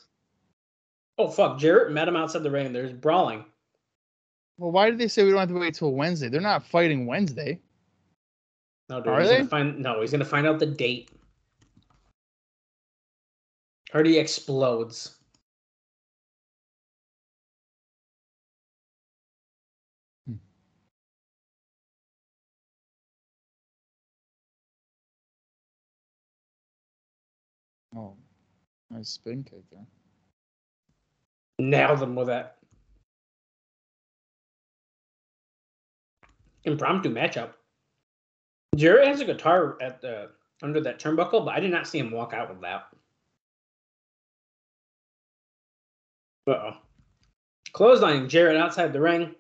[1.20, 1.60] Oh fuck!
[1.60, 2.74] Jarrett met him outside the ring.
[2.74, 3.46] There's brawling.
[4.58, 6.30] Well, why did they say we don't have to wait till Wednesday?
[6.30, 7.60] They're not fighting Wednesday.
[8.90, 9.38] No, dude, Are he's they?
[9.38, 10.02] gonna find no.
[10.02, 11.12] He's gonna find out the date.
[13.92, 15.18] Hardy explodes.
[20.28, 20.36] Hmm.
[27.96, 28.16] Oh,
[28.92, 29.86] nice spin kick there.
[31.58, 32.58] Nailed them with that.
[36.66, 37.54] Impromptu matchup.
[38.76, 40.30] Jarrett has a guitar at the
[40.62, 42.89] under that turnbuckle, but I did not see him walk out with that.
[46.50, 46.78] Uh oh.
[47.74, 49.36] Clothesline Jarrett outside the ring.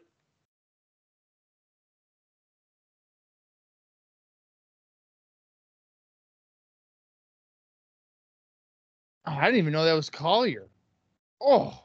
[9.26, 10.68] Oh, I didn't even know that was Collier.
[11.42, 11.84] Oh,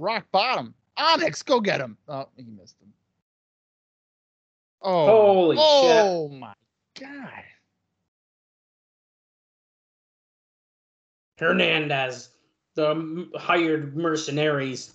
[0.00, 0.74] rock bottom.
[0.98, 1.96] Onyx, go get him.
[2.06, 2.92] Oh, he missed him.
[4.82, 5.64] Oh, Holy shit.
[5.64, 6.52] oh my
[7.00, 7.44] god.
[11.38, 12.30] Hernandez,
[12.78, 14.92] the hired mercenaries.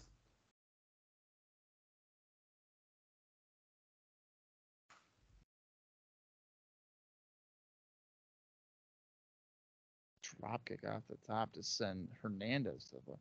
[10.39, 13.17] Drop kick off the top to send Hernandez to the.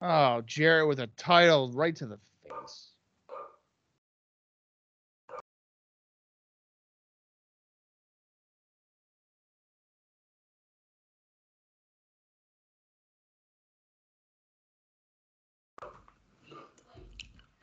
[0.00, 2.93] Oh, Jarrett with a title right to the face.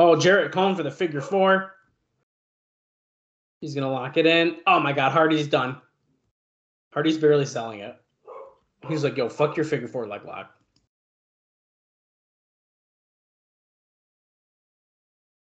[0.03, 1.75] Oh, Jarrett calling for the figure four.
[3.59, 4.57] He's gonna lock it in.
[4.65, 5.79] Oh my god, Hardy's done.
[6.91, 7.95] Hardy's barely selling it.
[8.87, 10.55] He's like, yo, fuck your figure four leg lock.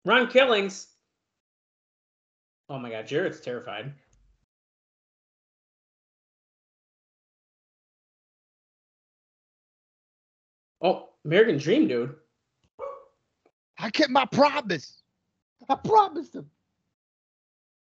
[0.04, 0.86] Ron Killings.
[2.68, 3.94] Oh my god, Jarrett's terrified.
[10.80, 12.14] Oh, American Dream, dude.
[13.78, 15.02] I kept my promise.
[15.68, 16.50] I promised him.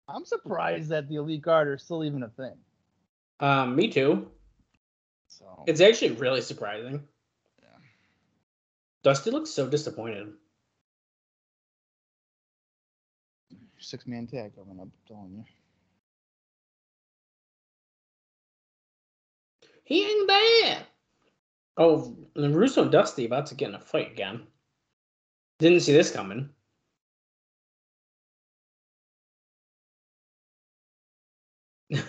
[0.07, 2.55] I'm surprised that the elite guard are still even a thing.
[3.39, 4.29] Um, me too.
[5.27, 7.03] So It's actually really surprising.
[7.61, 7.67] Yeah.
[9.03, 10.33] Dusty looks so disappointed.
[13.79, 14.85] six man tag coming up.
[14.85, 15.43] I'm telling you.
[19.83, 20.85] He ain't bad.
[21.75, 24.47] Oh, and Russo and Dusty about to get in a fight again.
[25.63, 26.49] Didn't see this coming.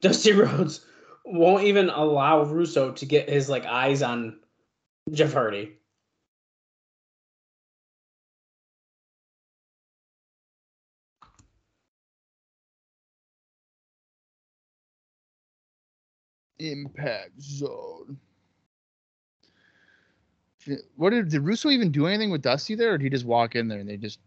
[0.00, 0.86] Dusty Rhodes
[1.24, 4.38] won't even allow Russo to get his like eyes on
[5.10, 5.72] Jeff Hardy.
[16.60, 18.20] Impact Zone.
[20.96, 23.54] What did did Russo even do anything with Dusty there, or did he just walk
[23.54, 24.18] in there and they just?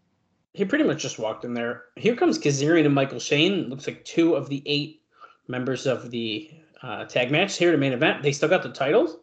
[0.53, 1.83] He pretty much just walked in there.
[1.95, 3.69] Here comes Kazarian and Michael Shane.
[3.69, 5.01] Looks like two of the eight
[5.47, 6.49] members of the
[6.81, 8.23] uh, tag match here to main event.
[8.23, 9.17] They still got the titles.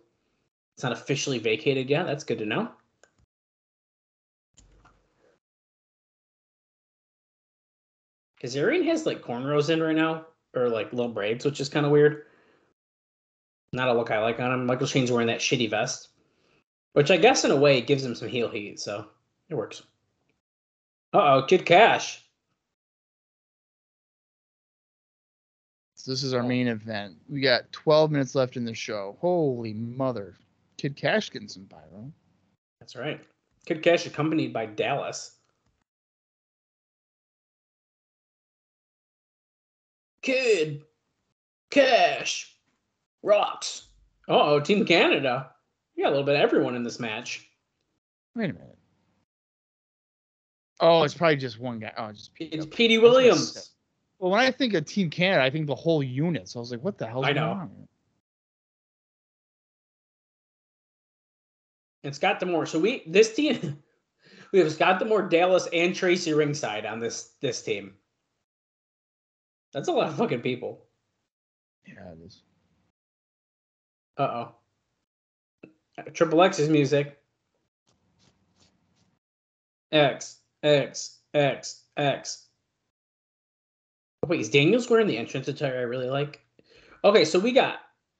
[0.74, 2.06] It's not officially vacated yet.
[2.06, 2.70] That's good to know.
[8.43, 11.93] Kazarian has like cornrows in right now, or like little braids, which is kind of
[11.93, 12.24] weird.
[13.72, 14.66] Not a look I like on him.
[14.66, 16.10] Michael Shane's wearing that shitty vest,
[16.97, 19.05] which I guess in a way gives him some heel heat, so
[19.51, 19.82] it works.
[21.12, 22.24] Uh oh, Kid Cash.
[25.97, 27.16] So this is our main event.
[27.28, 29.18] We got 12 minutes left in the show.
[29.20, 30.36] Holy mother.
[30.78, 32.10] Kid Cash getting some pyro.
[32.81, 33.20] That's right.
[33.66, 35.32] Kid Cash accompanied by Dallas.
[40.23, 40.82] Kid
[41.70, 42.56] Cash
[43.23, 43.89] rocks.
[44.27, 45.51] Uh oh, Team Canada.
[45.98, 47.48] Got a little bit of everyone in this match.
[48.35, 48.78] Wait a minute.
[50.81, 51.93] Oh, it's probably just one guy.
[51.97, 52.52] Oh, just Pete.
[52.52, 53.70] It's Petey Williams.
[54.18, 56.48] Well, when I think of Team Canada, I think the whole unit.
[56.48, 57.24] So I was like, what the hell?
[57.24, 57.39] Is wrong?
[57.39, 57.70] I know.
[62.05, 62.66] And Scott D'Amore.
[62.66, 63.82] So we this team
[64.52, 67.94] we have Scott D'Amore, Dallas, and Tracy ringside on this this team.
[69.73, 70.85] That's a lot of fucking people.
[71.86, 72.43] Yeah, it is.
[74.16, 74.56] Uh oh.
[76.12, 77.18] Triple X's music.
[79.93, 82.47] X X X X.
[84.27, 86.40] Wait, is Daniels wearing the entrance attire I really like?
[87.05, 87.78] Okay, so we got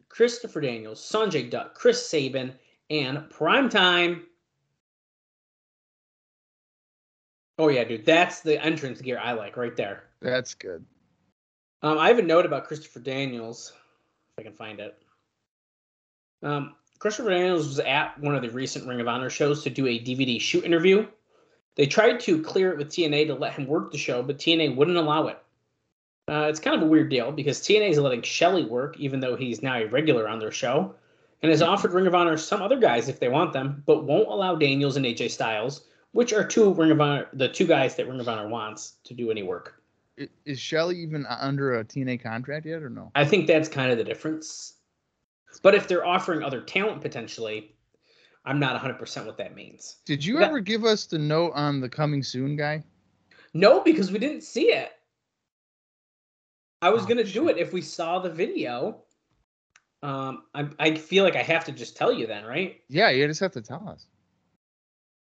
[0.09, 2.55] Christopher Daniels, Sonjay Dutt, Chris Sabin,
[2.91, 4.23] and Primetime.
[7.59, 10.05] Oh yeah, dude, that's the entrance gear I like right there.
[10.21, 10.85] That's good.
[11.83, 13.73] Um, I have a note about Christopher Daniels,
[14.31, 14.97] if I can find it.
[16.43, 19.87] Um, Christopher Daniels was at one of the recent Ring of Honor shows to do
[19.87, 21.07] a DVD shoot interview.
[21.75, 24.77] They tried to clear it with TNA to let him work the show, but TNA
[24.77, 25.39] wouldn't allow it.
[26.29, 29.37] Uh, it's kind of a weird deal because TNA is letting Shelley work, even though
[29.37, 30.95] he's now a regular on their show,
[31.43, 34.29] and has offered Ring of Honor some other guys if they want them, but won't
[34.29, 38.09] allow Daniels and AJ Styles, which are two Ring of Honor, the two guys that
[38.09, 39.81] Ring of Honor wants to do any work.
[40.47, 43.13] Is Shelley even under a TNA contract yet, or no?
[43.15, 44.76] I think that's kind of the difference.
[45.63, 47.75] But if they're offering other talent potentially,
[48.45, 49.97] I'm not 100% what that means.
[50.05, 52.85] Did you That- ever give us the note on the coming soon guy?
[53.55, 54.93] No, because we didn't see it.
[56.83, 59.03] I was Oh, gonna do it if we saw the video.
[60.03, 62.83] Um, I I feel like I have to just tell you then, right?
[62.89, 64.07] Yeah, you just have to tell us.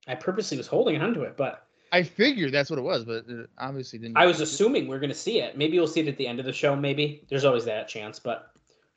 [0.07, 3.49] I purposely was holding onto it, but I figured that's what it was, but it
[3.57, 4.15] obviously didn't.
[4.17, 5.57] I was assuming we are gonna see it.
[5.57, 6.75] Maybe we'll see it at the end of the show.
[6.75, 8.53] Maybe there's always that chance, but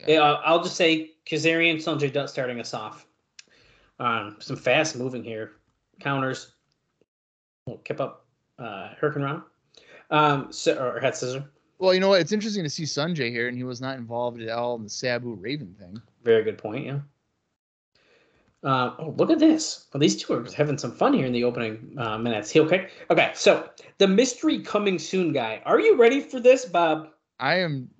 [0.07, 0.15] Yeah.
[0.15, 3.07] yeah, I'll just say Kazarian, Sonjay Dutt starting us off.
[3.99, 5.53] Um, some fast moving here,
[6.01, 6.53] counters.
[7.67, 8.27] We'll keep up,
[8.59, 9.43] uh, Hurricane Run,
[10.11, 11.45] um, so, or head scissor.
[11.79, 12.21] Well, you know what?
[12.21, 14.91] It's interesting to see Sonjay here, and he was not involved at all in the
[14.91, 16.01] Sabu Raven thing.
[16.25, 16.87] Very good point.
[16.87, 17.01] Yeah.
[18.65, 19.87] Uh, oh, look at this.
[19.93, 22.51] Well, these two are having some fun here in the opening uh, minutes.
[22.51, 22.93] Heel kick.
[23.11, 23.69] Okay, so
[23.99, 25.61] the mystery coming soon guy.
[25.65, 27.09] Are you ready for this, Bob?
[27.41, 27.91] I am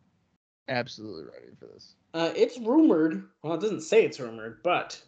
[0.69, 1.95] absolutely ready for this.
[2.15, 3.29] Uh, it's rumored.
[3.43, 5.01] Well, it doesn't say it's rumored, but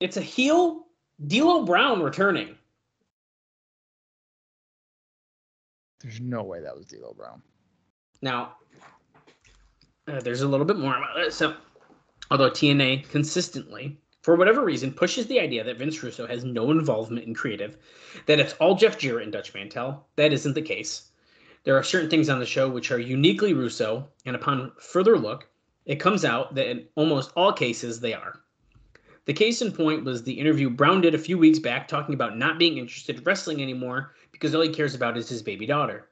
[0.00, 0.86] it's a heel
[1.26, 2.56] D'Lo Brown returning.
[6.00, 7.42] There's no way that was D'Lo Brown.
[8.20, 8.56] Now,
[10.06, 11.32] uh, there's a little bit more about it.
[11.32, 11.54] So,
[12.30, 17.26] although TNA consistently, for whatever reason, pushes the idea that Vince Russo has no involvement
[17.26, 17.78] in creative,
[18.26, 21.10] that it's all Jeff Jarrett and Dutch Mantell, that isn't the case.
[21.64, 25.48] There are certain things on the show which are uniquely Russo, and upon further look,
[25.86, 28.40] it comes out that in almost all cases they are.
[29.24, 32.36] The case in point was the interview Brown did a few weeks back talking about
[32.36, 36.10] not being interested in wrestling anymore because all he cares about is his baby daughter.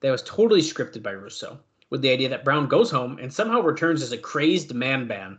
[0.00, 1.58] That was totally scripted by Russo,
[1.90, 5.38] with the idea that Brown goes home and somehow returns as a crazed man ban.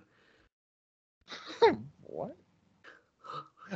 [2.02, 2.36] what?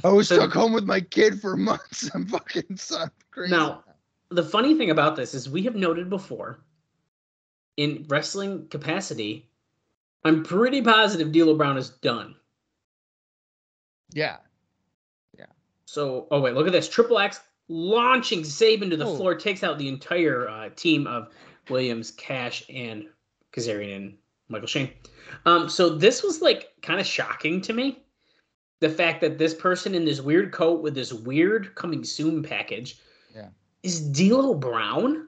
[0.03, 2.11] I was So- stuck home with my kid for months.
[2.13, 3.51] I'm fucking son crazy.
[3.51, 3.83] Now,
[4.31, 6.59] the funny thing about this is we have noted before
[7.77, 9.49] in wrestling capacity,
[10.23, 12.35] I'm pretty positive D'Lo Brown is done.
[14.11, 14.37] Yeah.
[15.37, 15.45] Yeah.
[15.85, 16.89] So, oh wait, look at this.
[16.89, 19.15] Triple X launching Sabin to the Oh.
[19.15, 21.29] floor, takes out the entire uh, team of
[21.69, 23.07] Williams, Cash, and
[23.53, 24.17] Kazarian and
[24.49, 24.91] Michael Shane.
[25.45, 28.03] Um, so this was like kind of shocking to me.
[28.79, 32.99] The fact that this person in this weird coat with this weird coming soon package
[33.35, 33.49] Yeah.
[33.83, 35.27] Is D'Lo Brown.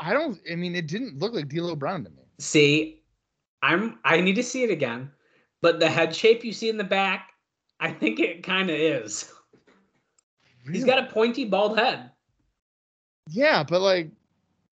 [0.00, 0.38] I don't.
[0.50, 2.22] I mean, it didn't look like D'Lo Brown to me.
[2.38, 3.02] See,
[3.62, 5.10] I'm I need to see it again,
[5.60, 7.30] but the head shape you see in the back,
[7.80, 9.32] I think it kind of is.
[10.70, 12.10] He's got a pointy bald head.
[13.30, 14.10] Yeah, but like,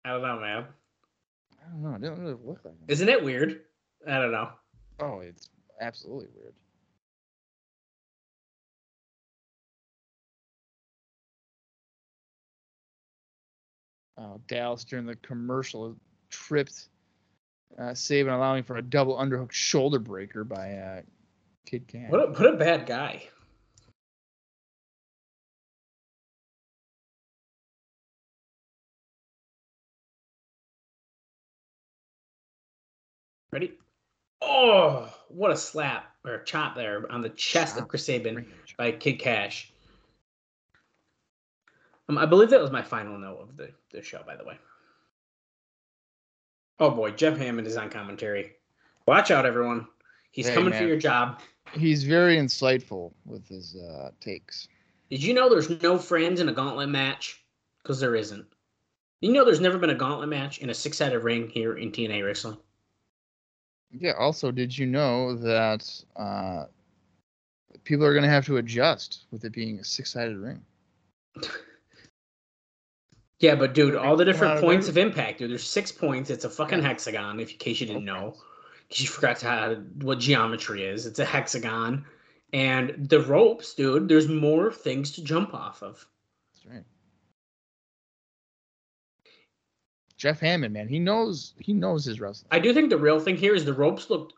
[0.05, 0.65] I don't know, man.
[1.59, 1.95] I don't know.
[1.95, 2.85] It didn't really look like him.
[2.89, 3.63] Isn't it weird?
[4.07, 4.51] I don't know.
[5.01, 5.49] Oh, it's
[5.81, 6.55] absolutely weird.
[14.19, 15.95] Oh, Dallas during the commercial
[16.31, 16.89] tripped
[17.79, 21.03] uh, Sabin, allowing for a double underhook shoulder breaker by uh,
[21.67, 22.11] Kid Kash.
[22.11, 23.23] What a, what a bad guy.
[33.53, 33.73] Ready?
[34.41, 38.93] Oh, what a slap or a chop there on the chest of Chris Sabin by
[38.93, 39.73] Kid Kash.
[42.09, 44.59] Um, I believe that was my final note of the, the show, by the way.
[46.79, 48.53] Oh boy, Jeff Hammond is on commentary.
[49.07, 49.87] Watch out, everyone.
[50.31, 51.41] He's Hey, coming for your job.
[51.73, 54.69] He's very insightful with his uh, takes.
[55.11, 57.43] Did you know there's no friends in a gauntlet match?
[57.83, 58.45] Because there isn't.
[59.21, 61.91] You know there's never been a gauntlet match in a six sided ring here in
[61.91, 62.59] TNA wrestling?
[63.91, 64.13] Yeah.
[64.19, 66.67] Also, did you know that uh,
[67.85, 70.61] people are going to have to adjust with it being a six-sided ring?
[73.39, 75.51] Yeah, but dude, all the different points of impact, dude.
[75.51, 76.31] There's six points.
[76.31, 78.35] It's a fucking hexagon, if in case you didn't know.
[78.89, 81.07] Because you forgot to how, what geometry is.
[81.07, 82.05] It's a hexagon.
[82.53, 86.07] And the ropes, dude, there's more things to jump off of.
[86.55, 86.85] That's right.
[90.17, 92.49] Jeff Hammond, man, he knows he knows his wrestling.
[92.51, 94.33] I do think the real thing here is the ropes looked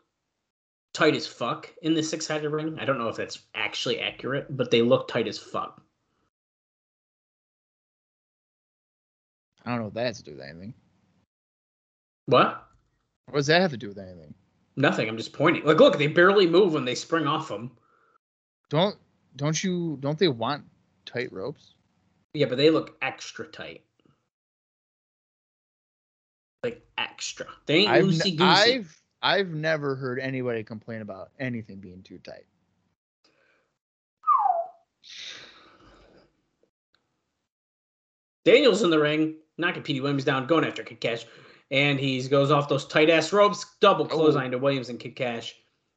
[0.93, 2.77] tight as fuck in the six sided ring.
[2.79, 5.81] I don't know if that's actually accurate, but they look tight as fuck.
[9.65, 10.73] I don't know what that has to do with anything.
[12.25, 12.67] What?
[13.25, 14.33] What does that have to do with anything?
[14.75, 15.09] Nothing.
[15.09, 15.63] I'm just pointing.
[15.65, 17.71] Like, look, they barely move when they spring off them.
[18.69, 18.95] Don't
[19.35, 20.63] don't you don't they want
[21.05, 21.73] tight ropes?
[22.33, 23.83] Yeah, but they look extra tight.
[26.63, 27.47] Like extra.
[27.65, 28.43] They ain't I've loosey goosey.
[28.43, 32.45] I've I've never heard anybody complain about anything being too tight.
[38.45, 41.25] Daniels in the ring, knocking Petey Williams down, going after Kid Kash.
[41.71, 44.07] And he goes off those tight ass ropes, double Oh.
[44.07, 45.55] clothesline to Williams and Kid Kash.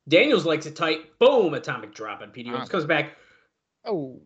[0.08, 1.18] Daniels likes it tight.
[1.18, 2.68] Boom, atomic drop on Petey Williams.
[2.68, 2.72] Ah.
[2.72, 3.16] Comes back,
[3.86, 4.20] Oh.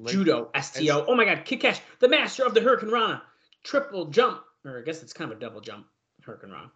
[0.00, 1.04] Like- judo, STO.
[1.06, 3.22] Oh my god, Kid Kash, the master of the hurricanrana.
[3.62, 4.42] Triple jump.
[4.64, 5.86] Or I guess it's kind of a double jump.
[6.22, 6.70] hurricanrana.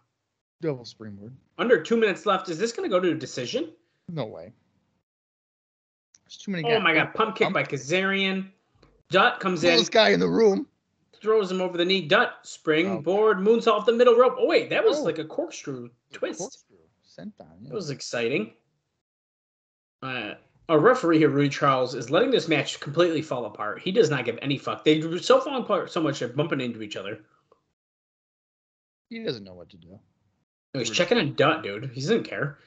[0.61, 1.35] Double springboard.
[1.57, 2.49] Under two minutes left.
[2.49, 3.73] Is this going to go to a decision?
[4.09, 4.53] No way.
[6.25, 6.83] There's too many Oh guys.
[6.83, 7.53] my god, pump kick Pump.
[7.55, 8.51] by Kazarian.
[9.09, 10.67] Dutt comes in, Coolest guy in the room.
[11.21, 12.07] throws him over the knee.
[12.07, 12.39] Dutt, Oh.
[12.43, 14.35] springboard, moonsault off the middle rope.
[14.37, 15.03] Oh wait, that was Oh.
[15.03, 16.39] like a corkscrew twist.
[16.39, 16.77] Corkscrew.
[17.05, 17.63] Senton.
[17.67, 18.53] That was exciting.
[20.01, 20.35] Uh,
[20.69, 23.81] our referee here, Rudy Charles, is letting this match completely fall apart.
[23.81, 24.85] He does not give any fuck.
[24.85, 27.25] They were so falling apart so much they're bumping into each other.
[29.09, 29.99] He doesn't know what to do.
[30.73, 31.89] He's checking on Dutt, dude.
[31.93, 32.59] He doesn't care.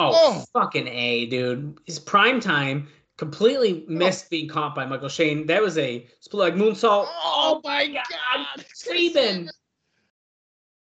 [0.00, 0.44] Oh, Oh.
[0.52, 1.78] fucking A, dude.
[1.86, 5.46] It's prime time completely missed being caught by Michael Shane.
[5.46, 7.06] That was a split leg moonsault.
[7.08, 8.64] Oh my God, God.
[8.74, 9.50] Sabin.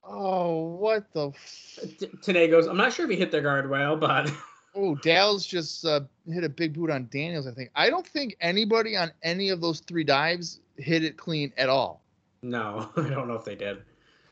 [0.09, 1.29] Oh, what the?
[1.31, 4.31] F- T- Today goes, I'm not sure if he hit the guard well, but
[4.75, 7.47] oh, Dallas just uh, hit a big boot on Daniels.
[7.47, 7.71] I think.
[7.75, 12.03] I don't think anybody on any of those three dives hit it clean at all.
[12.43, 13.83] no, I don't know if they did.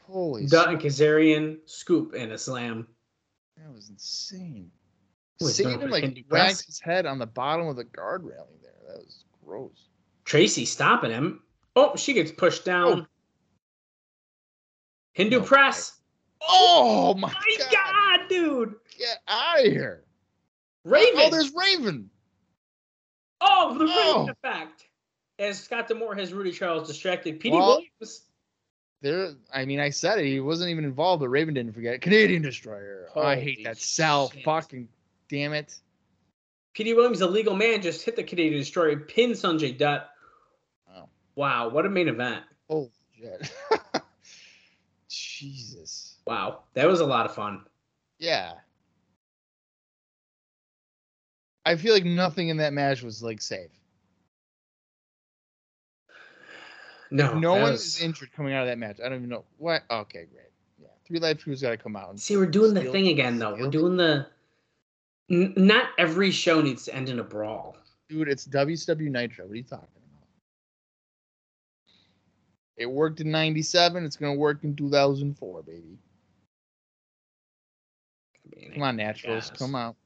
[0.06, 2.86] Holy, Dutt s- and Kazarian scoop and a slam.
[3.56, 4.70] that was insane.
[5.40, 6.66] Who is doing Sabin a like Hindu whacked press?
[6.66, 8.72] his head on the bottom of the guard railing there.
[8.88, 9.88] That was gross.
[10.24, 11.42] Tracy stopping him.
[11.76, 13.00] Oh, she gets pushed down.
[13.02, 13.06] Oh.
[15.12, 15.98] Hindu No press.
[16.46, 17.70] Oh my, My God.
[17.72, 18.74] God, dude.
[18.98, 20.04] Get out of here.
[20.84, 21.12] Raven.
[21.16, 22.10] Oh, there's Raven.
[23.40, 24.18] Oh, the Oh.
[24.20, 24.86] Raven effect.
[25.38, 27.40] As Scott D'Amore has Rudy Charles distracted.
[27.40, 27.68] Petey Well-
[28.00, 28.22] Williams.
[29.00, 30.24] There, I mean, I said it.
[30.26, 32.00] He wasn't even involved, but Raven didn't forget.
[32.00, 33.08] Canadian Destroyer.
[33.14, 33.76] Oh, I hate that.
[33.76, 34.42] Sal, shit.
[34.44, 34.88] fucking
[35.28, 35.74] damn it.
[36.74, 40.10] Petey Williams, a legal man, just hit the Canadian Destroyer, pinned Sonjay Dutt.
[40.88, 41.08] Wow.
[41.36, 42.42] Wow, what a main event.
[42.68, 43.52] Oh shit.
[45.08, 46.16] Jesus.
[46.26, 47.64] Wow, that was a lot of fun.
[48.18, 48.54] Yeah.
[51.66, 53.70] I feel like nothing in that match was like safe.
[57.10, 58.98] No, no one was- is injured coming out of that match.
[59.00, 59.82] I don't even know what.
[59.90, 60.50] Okay, great.
[60.78, 62.10] Yeah, 3Live Kru's got to come out.
[62.10, 63.54] And See, we're doing the thing again, though.
[63.54, 64.26] We're doing the.
[65.30, 67.76] N- not every show needs to end in a brawl.
[68.08, 69.46] Dude, it's WCW Nitro.
[69.46, 70.26] What are you talking about?
[72.76, 74.04] It worked in '97.
[74.04, 75.98] It's gonna work in 2004, baby.
[78.44, 79.96] I mean, Come on, Naturals, come out.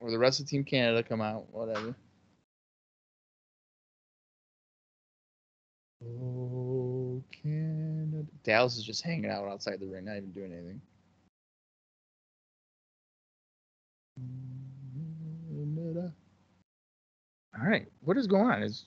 [0.00, 1.52] Or the rest of Team Canada, come out.
[1.52, 1.94] Whatever.
[6.04, 8.26] Oh, Canada.
[8.44, 10.80] Dallas is just hanging out outside the ring, not even doing anything.
[17.60, 18.62] All right, what is going on?
[18.62, 18.86] Is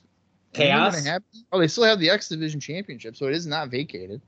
[0.54, 1.06] Chaos?
[1.52, 4.22] Oh, they still have the X Division Championship, so it is not vacated.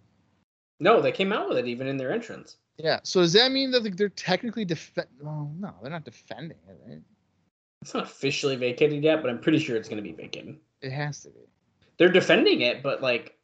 [0.79, 2.57] No, they came out with it even in their entrance.
[2.77, 2.99] Yeah.
[3.03, 5.07] So does that mean that they're technically defend?
[5.21, 7.01] Well, no, they're not defending it, right?
[7.81, 10.57] It's not officially vacated yet, but I'm pretty sure it's going to be vacated.
[10.81, 11.41] It has to be.
[11.97, 13.37] They're defending it, but like,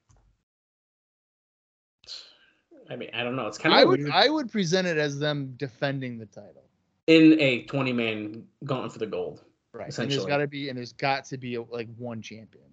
[2.89, 3.47] I mean, I don't know.
[3.47, 6.68] It's kind I of would weird I would present it as them defending the title.
[7.09, 9.43] In a 20 man gauntlet for the gold.
[9.73, 9.97] Right.
[9.97, 12.65] And there's got to be and there's got to be like one champion.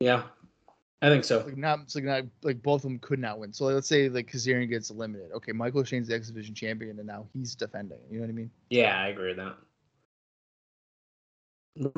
[0.00, 0.24] Yeah,
[1.00, 1.38] I think so.
[1.38, 3.52] Like not like not like both of them could not win.
[3.52, 5.32] So let's say like Kazarian gets eliminated.
[5.32, 7.98] Okay, Michael Shane's the X Division champion and now he's defending.
[8.10, 8.50] You know what I mean?
[8.70, 9.56] Yeah, I agree with that.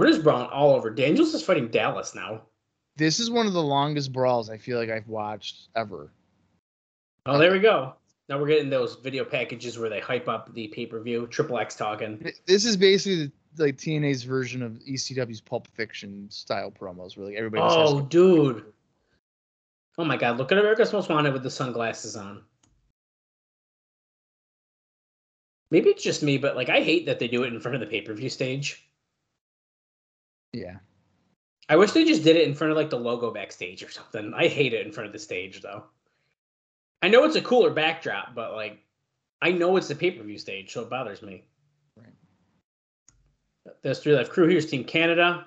[0.06, 0.90] Just brawling all over.
[0.90, 2.42] Daniels is fighting Dallas now.
[2.96, 6.12] This is one of the longest brawls I feel like I've watched ever.
[7.26, 7.94] Oh, there we go.
[8.28, 11.26] Now we're getting those video packages where they hype up the pay per view.
[11.28, 12.32] Triple X talking.
[12.46, 17.36] This is basically the, like TNA's version of ECW's Pulp Fiction style promos, where like
[17.36, 17.62] everybody.
[17.64, 18.64] Oh, dude.
[19.98, 20.38] Oh my God!
[20.38, 22.42] Look at America's Most Wanted with the sunglasses on.
[25.70, 27.80] Maybe it's just me, but like I hate that they do it in front of
[27.80, 28.88] the pay per view stage.
[30.52, 30.76] Yeah.
[31.68, 34.32] I wish they just did it in front of like the logo backstage or something.
[34.34, 35.84] I hate it in front of the stage though.
[37.02, 38.78] I know it's a cooler backdrop, but like
[39.42, 41.44] I know it's the pay per view stage, so it bothers me.
[41.96, 42.12] Right.
[43.82, 44.48] There's 3Live Kru.
[44.48, 45.46] Here's Team Canada.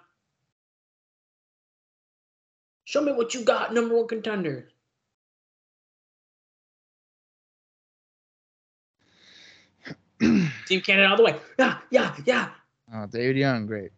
[2.85, 4.69] Show me what you got, number one contender.
[10.19, 11.35] Team Canada all the way.
[11.59, 12.49] Yeah, yeah, yeah.
[12.91, 13.91] Oh, David Young, great.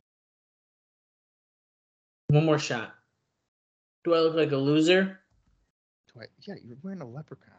[2.27, 2.93] One more shot.
[4.03, 5.20] Do I look like a loser?
[6.13, 7.53] Do I, yeah, you're wearing a leprechaun.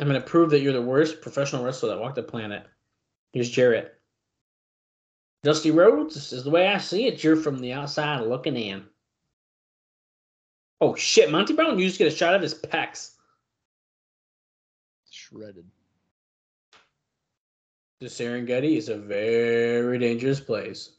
[0.00, 2.66] I'm going to prove that you're the worst professional wrestler that walked the planet.
[3.32, 3.94] Here's Jarrett.
[5.42, 7.22] Dusty Rhodes, this is the way I see it.
[7.22, 8.84] You're from the outside looking in.
[10.80, 13.12] Oh shit, Monty Brown, you just get a shot of his pecs.
[15.10, 15.66] Shredded.
[18.00, 20.90] The Serengeti is a very dangerous place.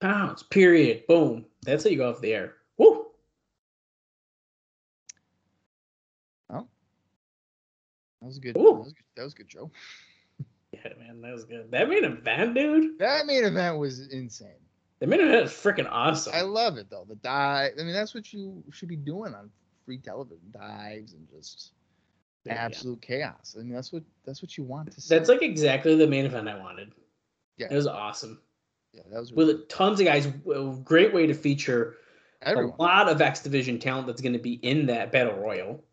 [0.00, 1.06] Pounce, period.
[1.06, 1.46] Boom.
[1.62, 2.54] That's how you go off the air.
[2.76, 3.06] Woo!
[6.50, 6.66] Oh.
[8.20, 8.54] That was good.
[8.54, 9.04] That was good.
[9.16, 9.70] That was good, Joe.
[10.72, 11.70] Yeah, man, that was good.
[11.70, 12.98] That main event, dude.
[12.98, 14.48] That main event was insane.
[14.98, 16.34] The main event is freaking awesome.
[16.34, 17.06] I love it though.
[17.08, 17.72] The dive.
[17.80, 19.50] I mean, that's what you should be doing on
[19.84, 20.52] free television.
[20.52, 21.72] Dives and just
[22.44, 22.54] Yeah.
[22.54, 23.56] absolute chaos.
[23.58, 25.14] I mean, that's what that's what you want to see.
[25.14, 26.92] That's like exactly the main event I wanted.
[27.56, 27.68] Yeah.
[27.70, 28.40] It was awesome.
[28.96, 30.26] Yeah, that was really With tons of guys,
[30.84, 31.96] great way to feature
[32.42, 32.74] everyone.
[32.78, 35.84] a lot of X Division talent that's going to be in that battle royal.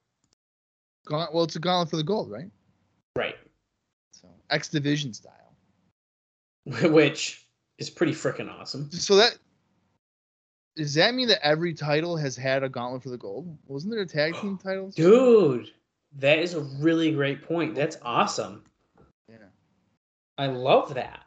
[1.10, 2.50] Well, it's a gauntlet for the gold, right?
[3.18, 3.36] Right.
[4.14, 5.34] So X Division style.
[6.66, 7.46] Which
[7.78, 8.90] is pretty freaking awesome.
[8.92, 9.38] So that
[10.76, 13.58] does that mean that every title has had a gauntlet for the gold?
[13.68, 14.90] Wasn't there a tag team title?
[14.92, 15.72] Dude,
[16.20, 17.76] that is a really great point.
[17.76, 18.64] That's awesome.
[19.28, 19.38] Yeah.
[20.38, 21.23] I love that.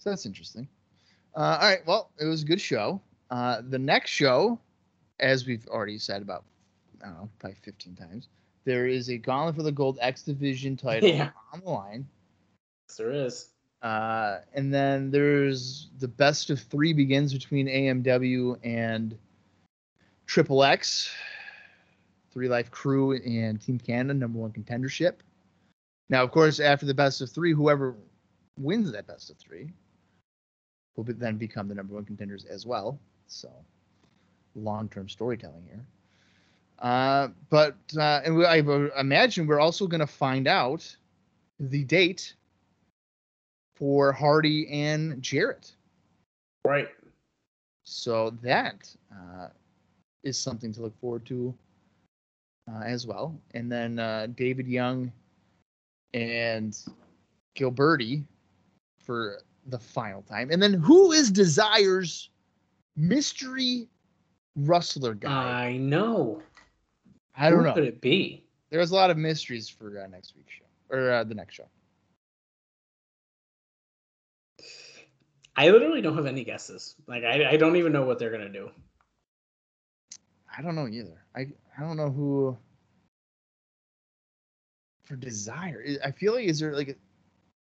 [0.00, 0.66] So that's interesting.
[1.36, 1.86] Uh, all right.
[1.86, 3.00] Well, it was a good show.
[3.30, 4.58] Uh, the next show,
[5.20, 6.44] as we've already said about,
[7.02, 8.28] I don't know, probably 15 times,
[8.64, 11.30] there is a Gauntlet for the Gold X Division title Yeah.
[11.52, 12.06] on the line.
[12.88, 13.48] Yes, there is.
[13.82, 19.16] Uh, and then there's the best of three begins between AMW and
[20.26, 21.10] Triple X,
[22.34, 25.16] 3Live Kru, and Team Canada, number one contendership.
[26.08, 27.96] Now, of course, after the best of three, whoever
[28.58, 29.70] wins that best of three
[30.96, 32.98] will be, then become the number one contenders as well.
[33.26, 33.50] So,
[34.54, 35.84] long term storytelling here.
[36.80, 38.58] Uh, but uh, and we, I
[38.98, 40.96] imagine we're also going to find out
[41.58, 42.34] the date
[43.76, 45.72] for Hardy and Jarrett.
[46.64, 46.88] Right.
[47.84, 49.48] So that uh,
[50.22, 51.54] is something to look forward to
[52.70, 53.38] uh, as well.
[53.54, 55.10] And then uh, David Young
[56.14, 56.78] and
[57.56, 58.24] Gilbertti
[59.02, 60.50] for the final time.
[60.50, 62.30] And then who is Desire's
[62.96, 63.88] mystery
[64.56, 65.64] rustler guy?
[65.66, 66.42] I know.
[67.36, 67.74] I don't Who know.
[67.74, 68.44] could it be?
[68.70, 70.64] There's a lot of mysteries for uh, next week's show
[70.94, 71.68] or uh, the next show.
[75.56, 76.96] I literally don't have any guesses.
[77.06, 78.70] Like I, I don't even know what they're gonna do.
[80.56, 81.24] I don't know either.
[81.34, 81.46] I
[81.76, 82.56] I don't know who
[85.02, 85.84] for desire.
[85.86, 86.94] I- I feel like is there like a,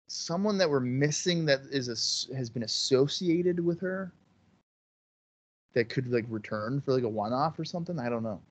[0.09, 4.11] someone that we're missing that is a, has been associated with her
[5.73, 7.99] that could like return for like a one off or something.
[7.99, 8.41] I don't know.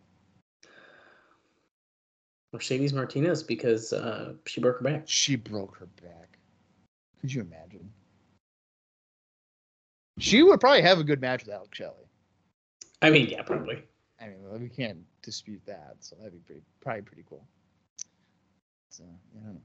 [2.53, 5.03] Mercedes Martinez because uh, she broke her back.
[5.07, 6.39] She broke her back.
[7.21, 7.91] Could you imagine?
[10.19, 12.09] She would probably have a good match with Alex Shelley.
[13.03, 13.83] I mean, yeah, probably.
[14.21, 17.45] I mean, we can't dispute that, so that'd be pretty, probably pretty cool.
[18.91, 19.05] So,
[19.35, 19.61] yeah, I don't know.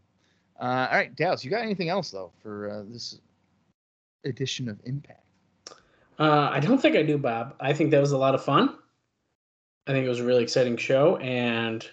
[0.60, 3.20] Uh, all right, Dallas, you got anything else though for uh, this
[4.24, 5.20] edition of Impact?
[6.20, 7.56] Uh, I don't think I do, Bob.
[7.60, 8.76] I think that was a lot of fun.
[9.88, 11.86] I think it was a really exciting show, and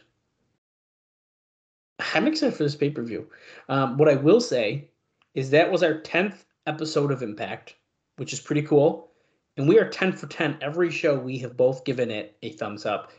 [2.15, 3.27] I'm excited for this pay per view.
[3.69, 4.91] Um, what I will say
[5.35, 7.77] is that was our 10th episode of Impact,
[8.17, 9.11] which is pretty cool.
[9.57, 10.59] And we are 10 for 10.
[10.61, 13.11] Every show we have both given it a thumbs up.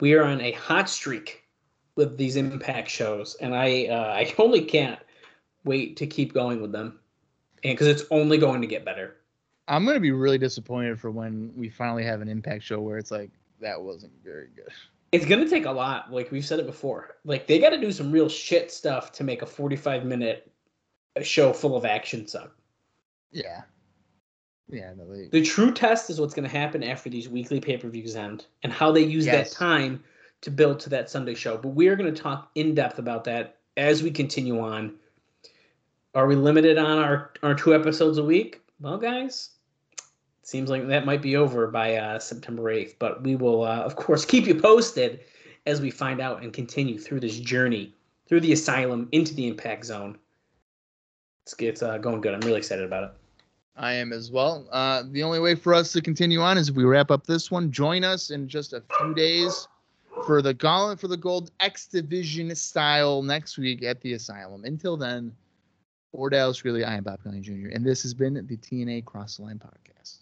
[0.00, 1.45] We are on a hot streak
[1.96, 5.00] with these Impact shows, and I uh, I only can't
[5.64, 7.00] wait to keep going with them,
[7.64, 9.16] and because it's only going to get better.
[9.68, 13.10] I'm gonna be really disappointed for when we finally have an Impact show where it's
[13.10, 14.72] like that wasn't very good.
[15.10, 16.12] It's gonna take a lot.
[16.12, 17.16] Like we've said it before.
[17.24, 20.52] Like they got to do some real shit stuff to make a 45 minute
[21.22, 22.54] show full of action suck.
[23.32, 23.62] Yeah,
[24.68, 27.88] yeah, no, they, The true test is what's gonna happen after these weekly pay per
[27.88, 29.50] views end and how they use Yes.
[29.50, 30.02] that time
[30.42, 31.56] to build to that Sunday show.
[31.56, 34.94] But we are gonna talk in depth about that as we continue on.
[36.14, 38.60] Are we limited on our our two episodes a week?
[38.80, 39.50] Well, guys,
[39.98, 42.94] it seems like that might be over by uh, September 8th.
[42.98, 45.20] But we will, uh, of course, keep you posted
[45.66, 47.94] as we find out and continue through this journey
[48.28, 50.18] through the asylum into the impact zone.
[51.44, 52.34] It's, it's uh, going good.
[52.34, 53.10] I'm really excited about it.
[53.76, 54.66] I am as well.
[54.72, 57.50] Uh, the only way for us to continue on is if we wrap up this
[57.50, 57.70] one.
[57.70, 59.68] Join us in just a few days
[60.24, 64.64] for the Gauntlet for the Gold X Division style next week at the Asylum.
[64.64, 65.32] Until then,
[66.12, 69.36] for Dallas Greeley, I am Bob Conley Jr., and this has been the TNA Cross
[69.36, 70.18] the Line Podcast.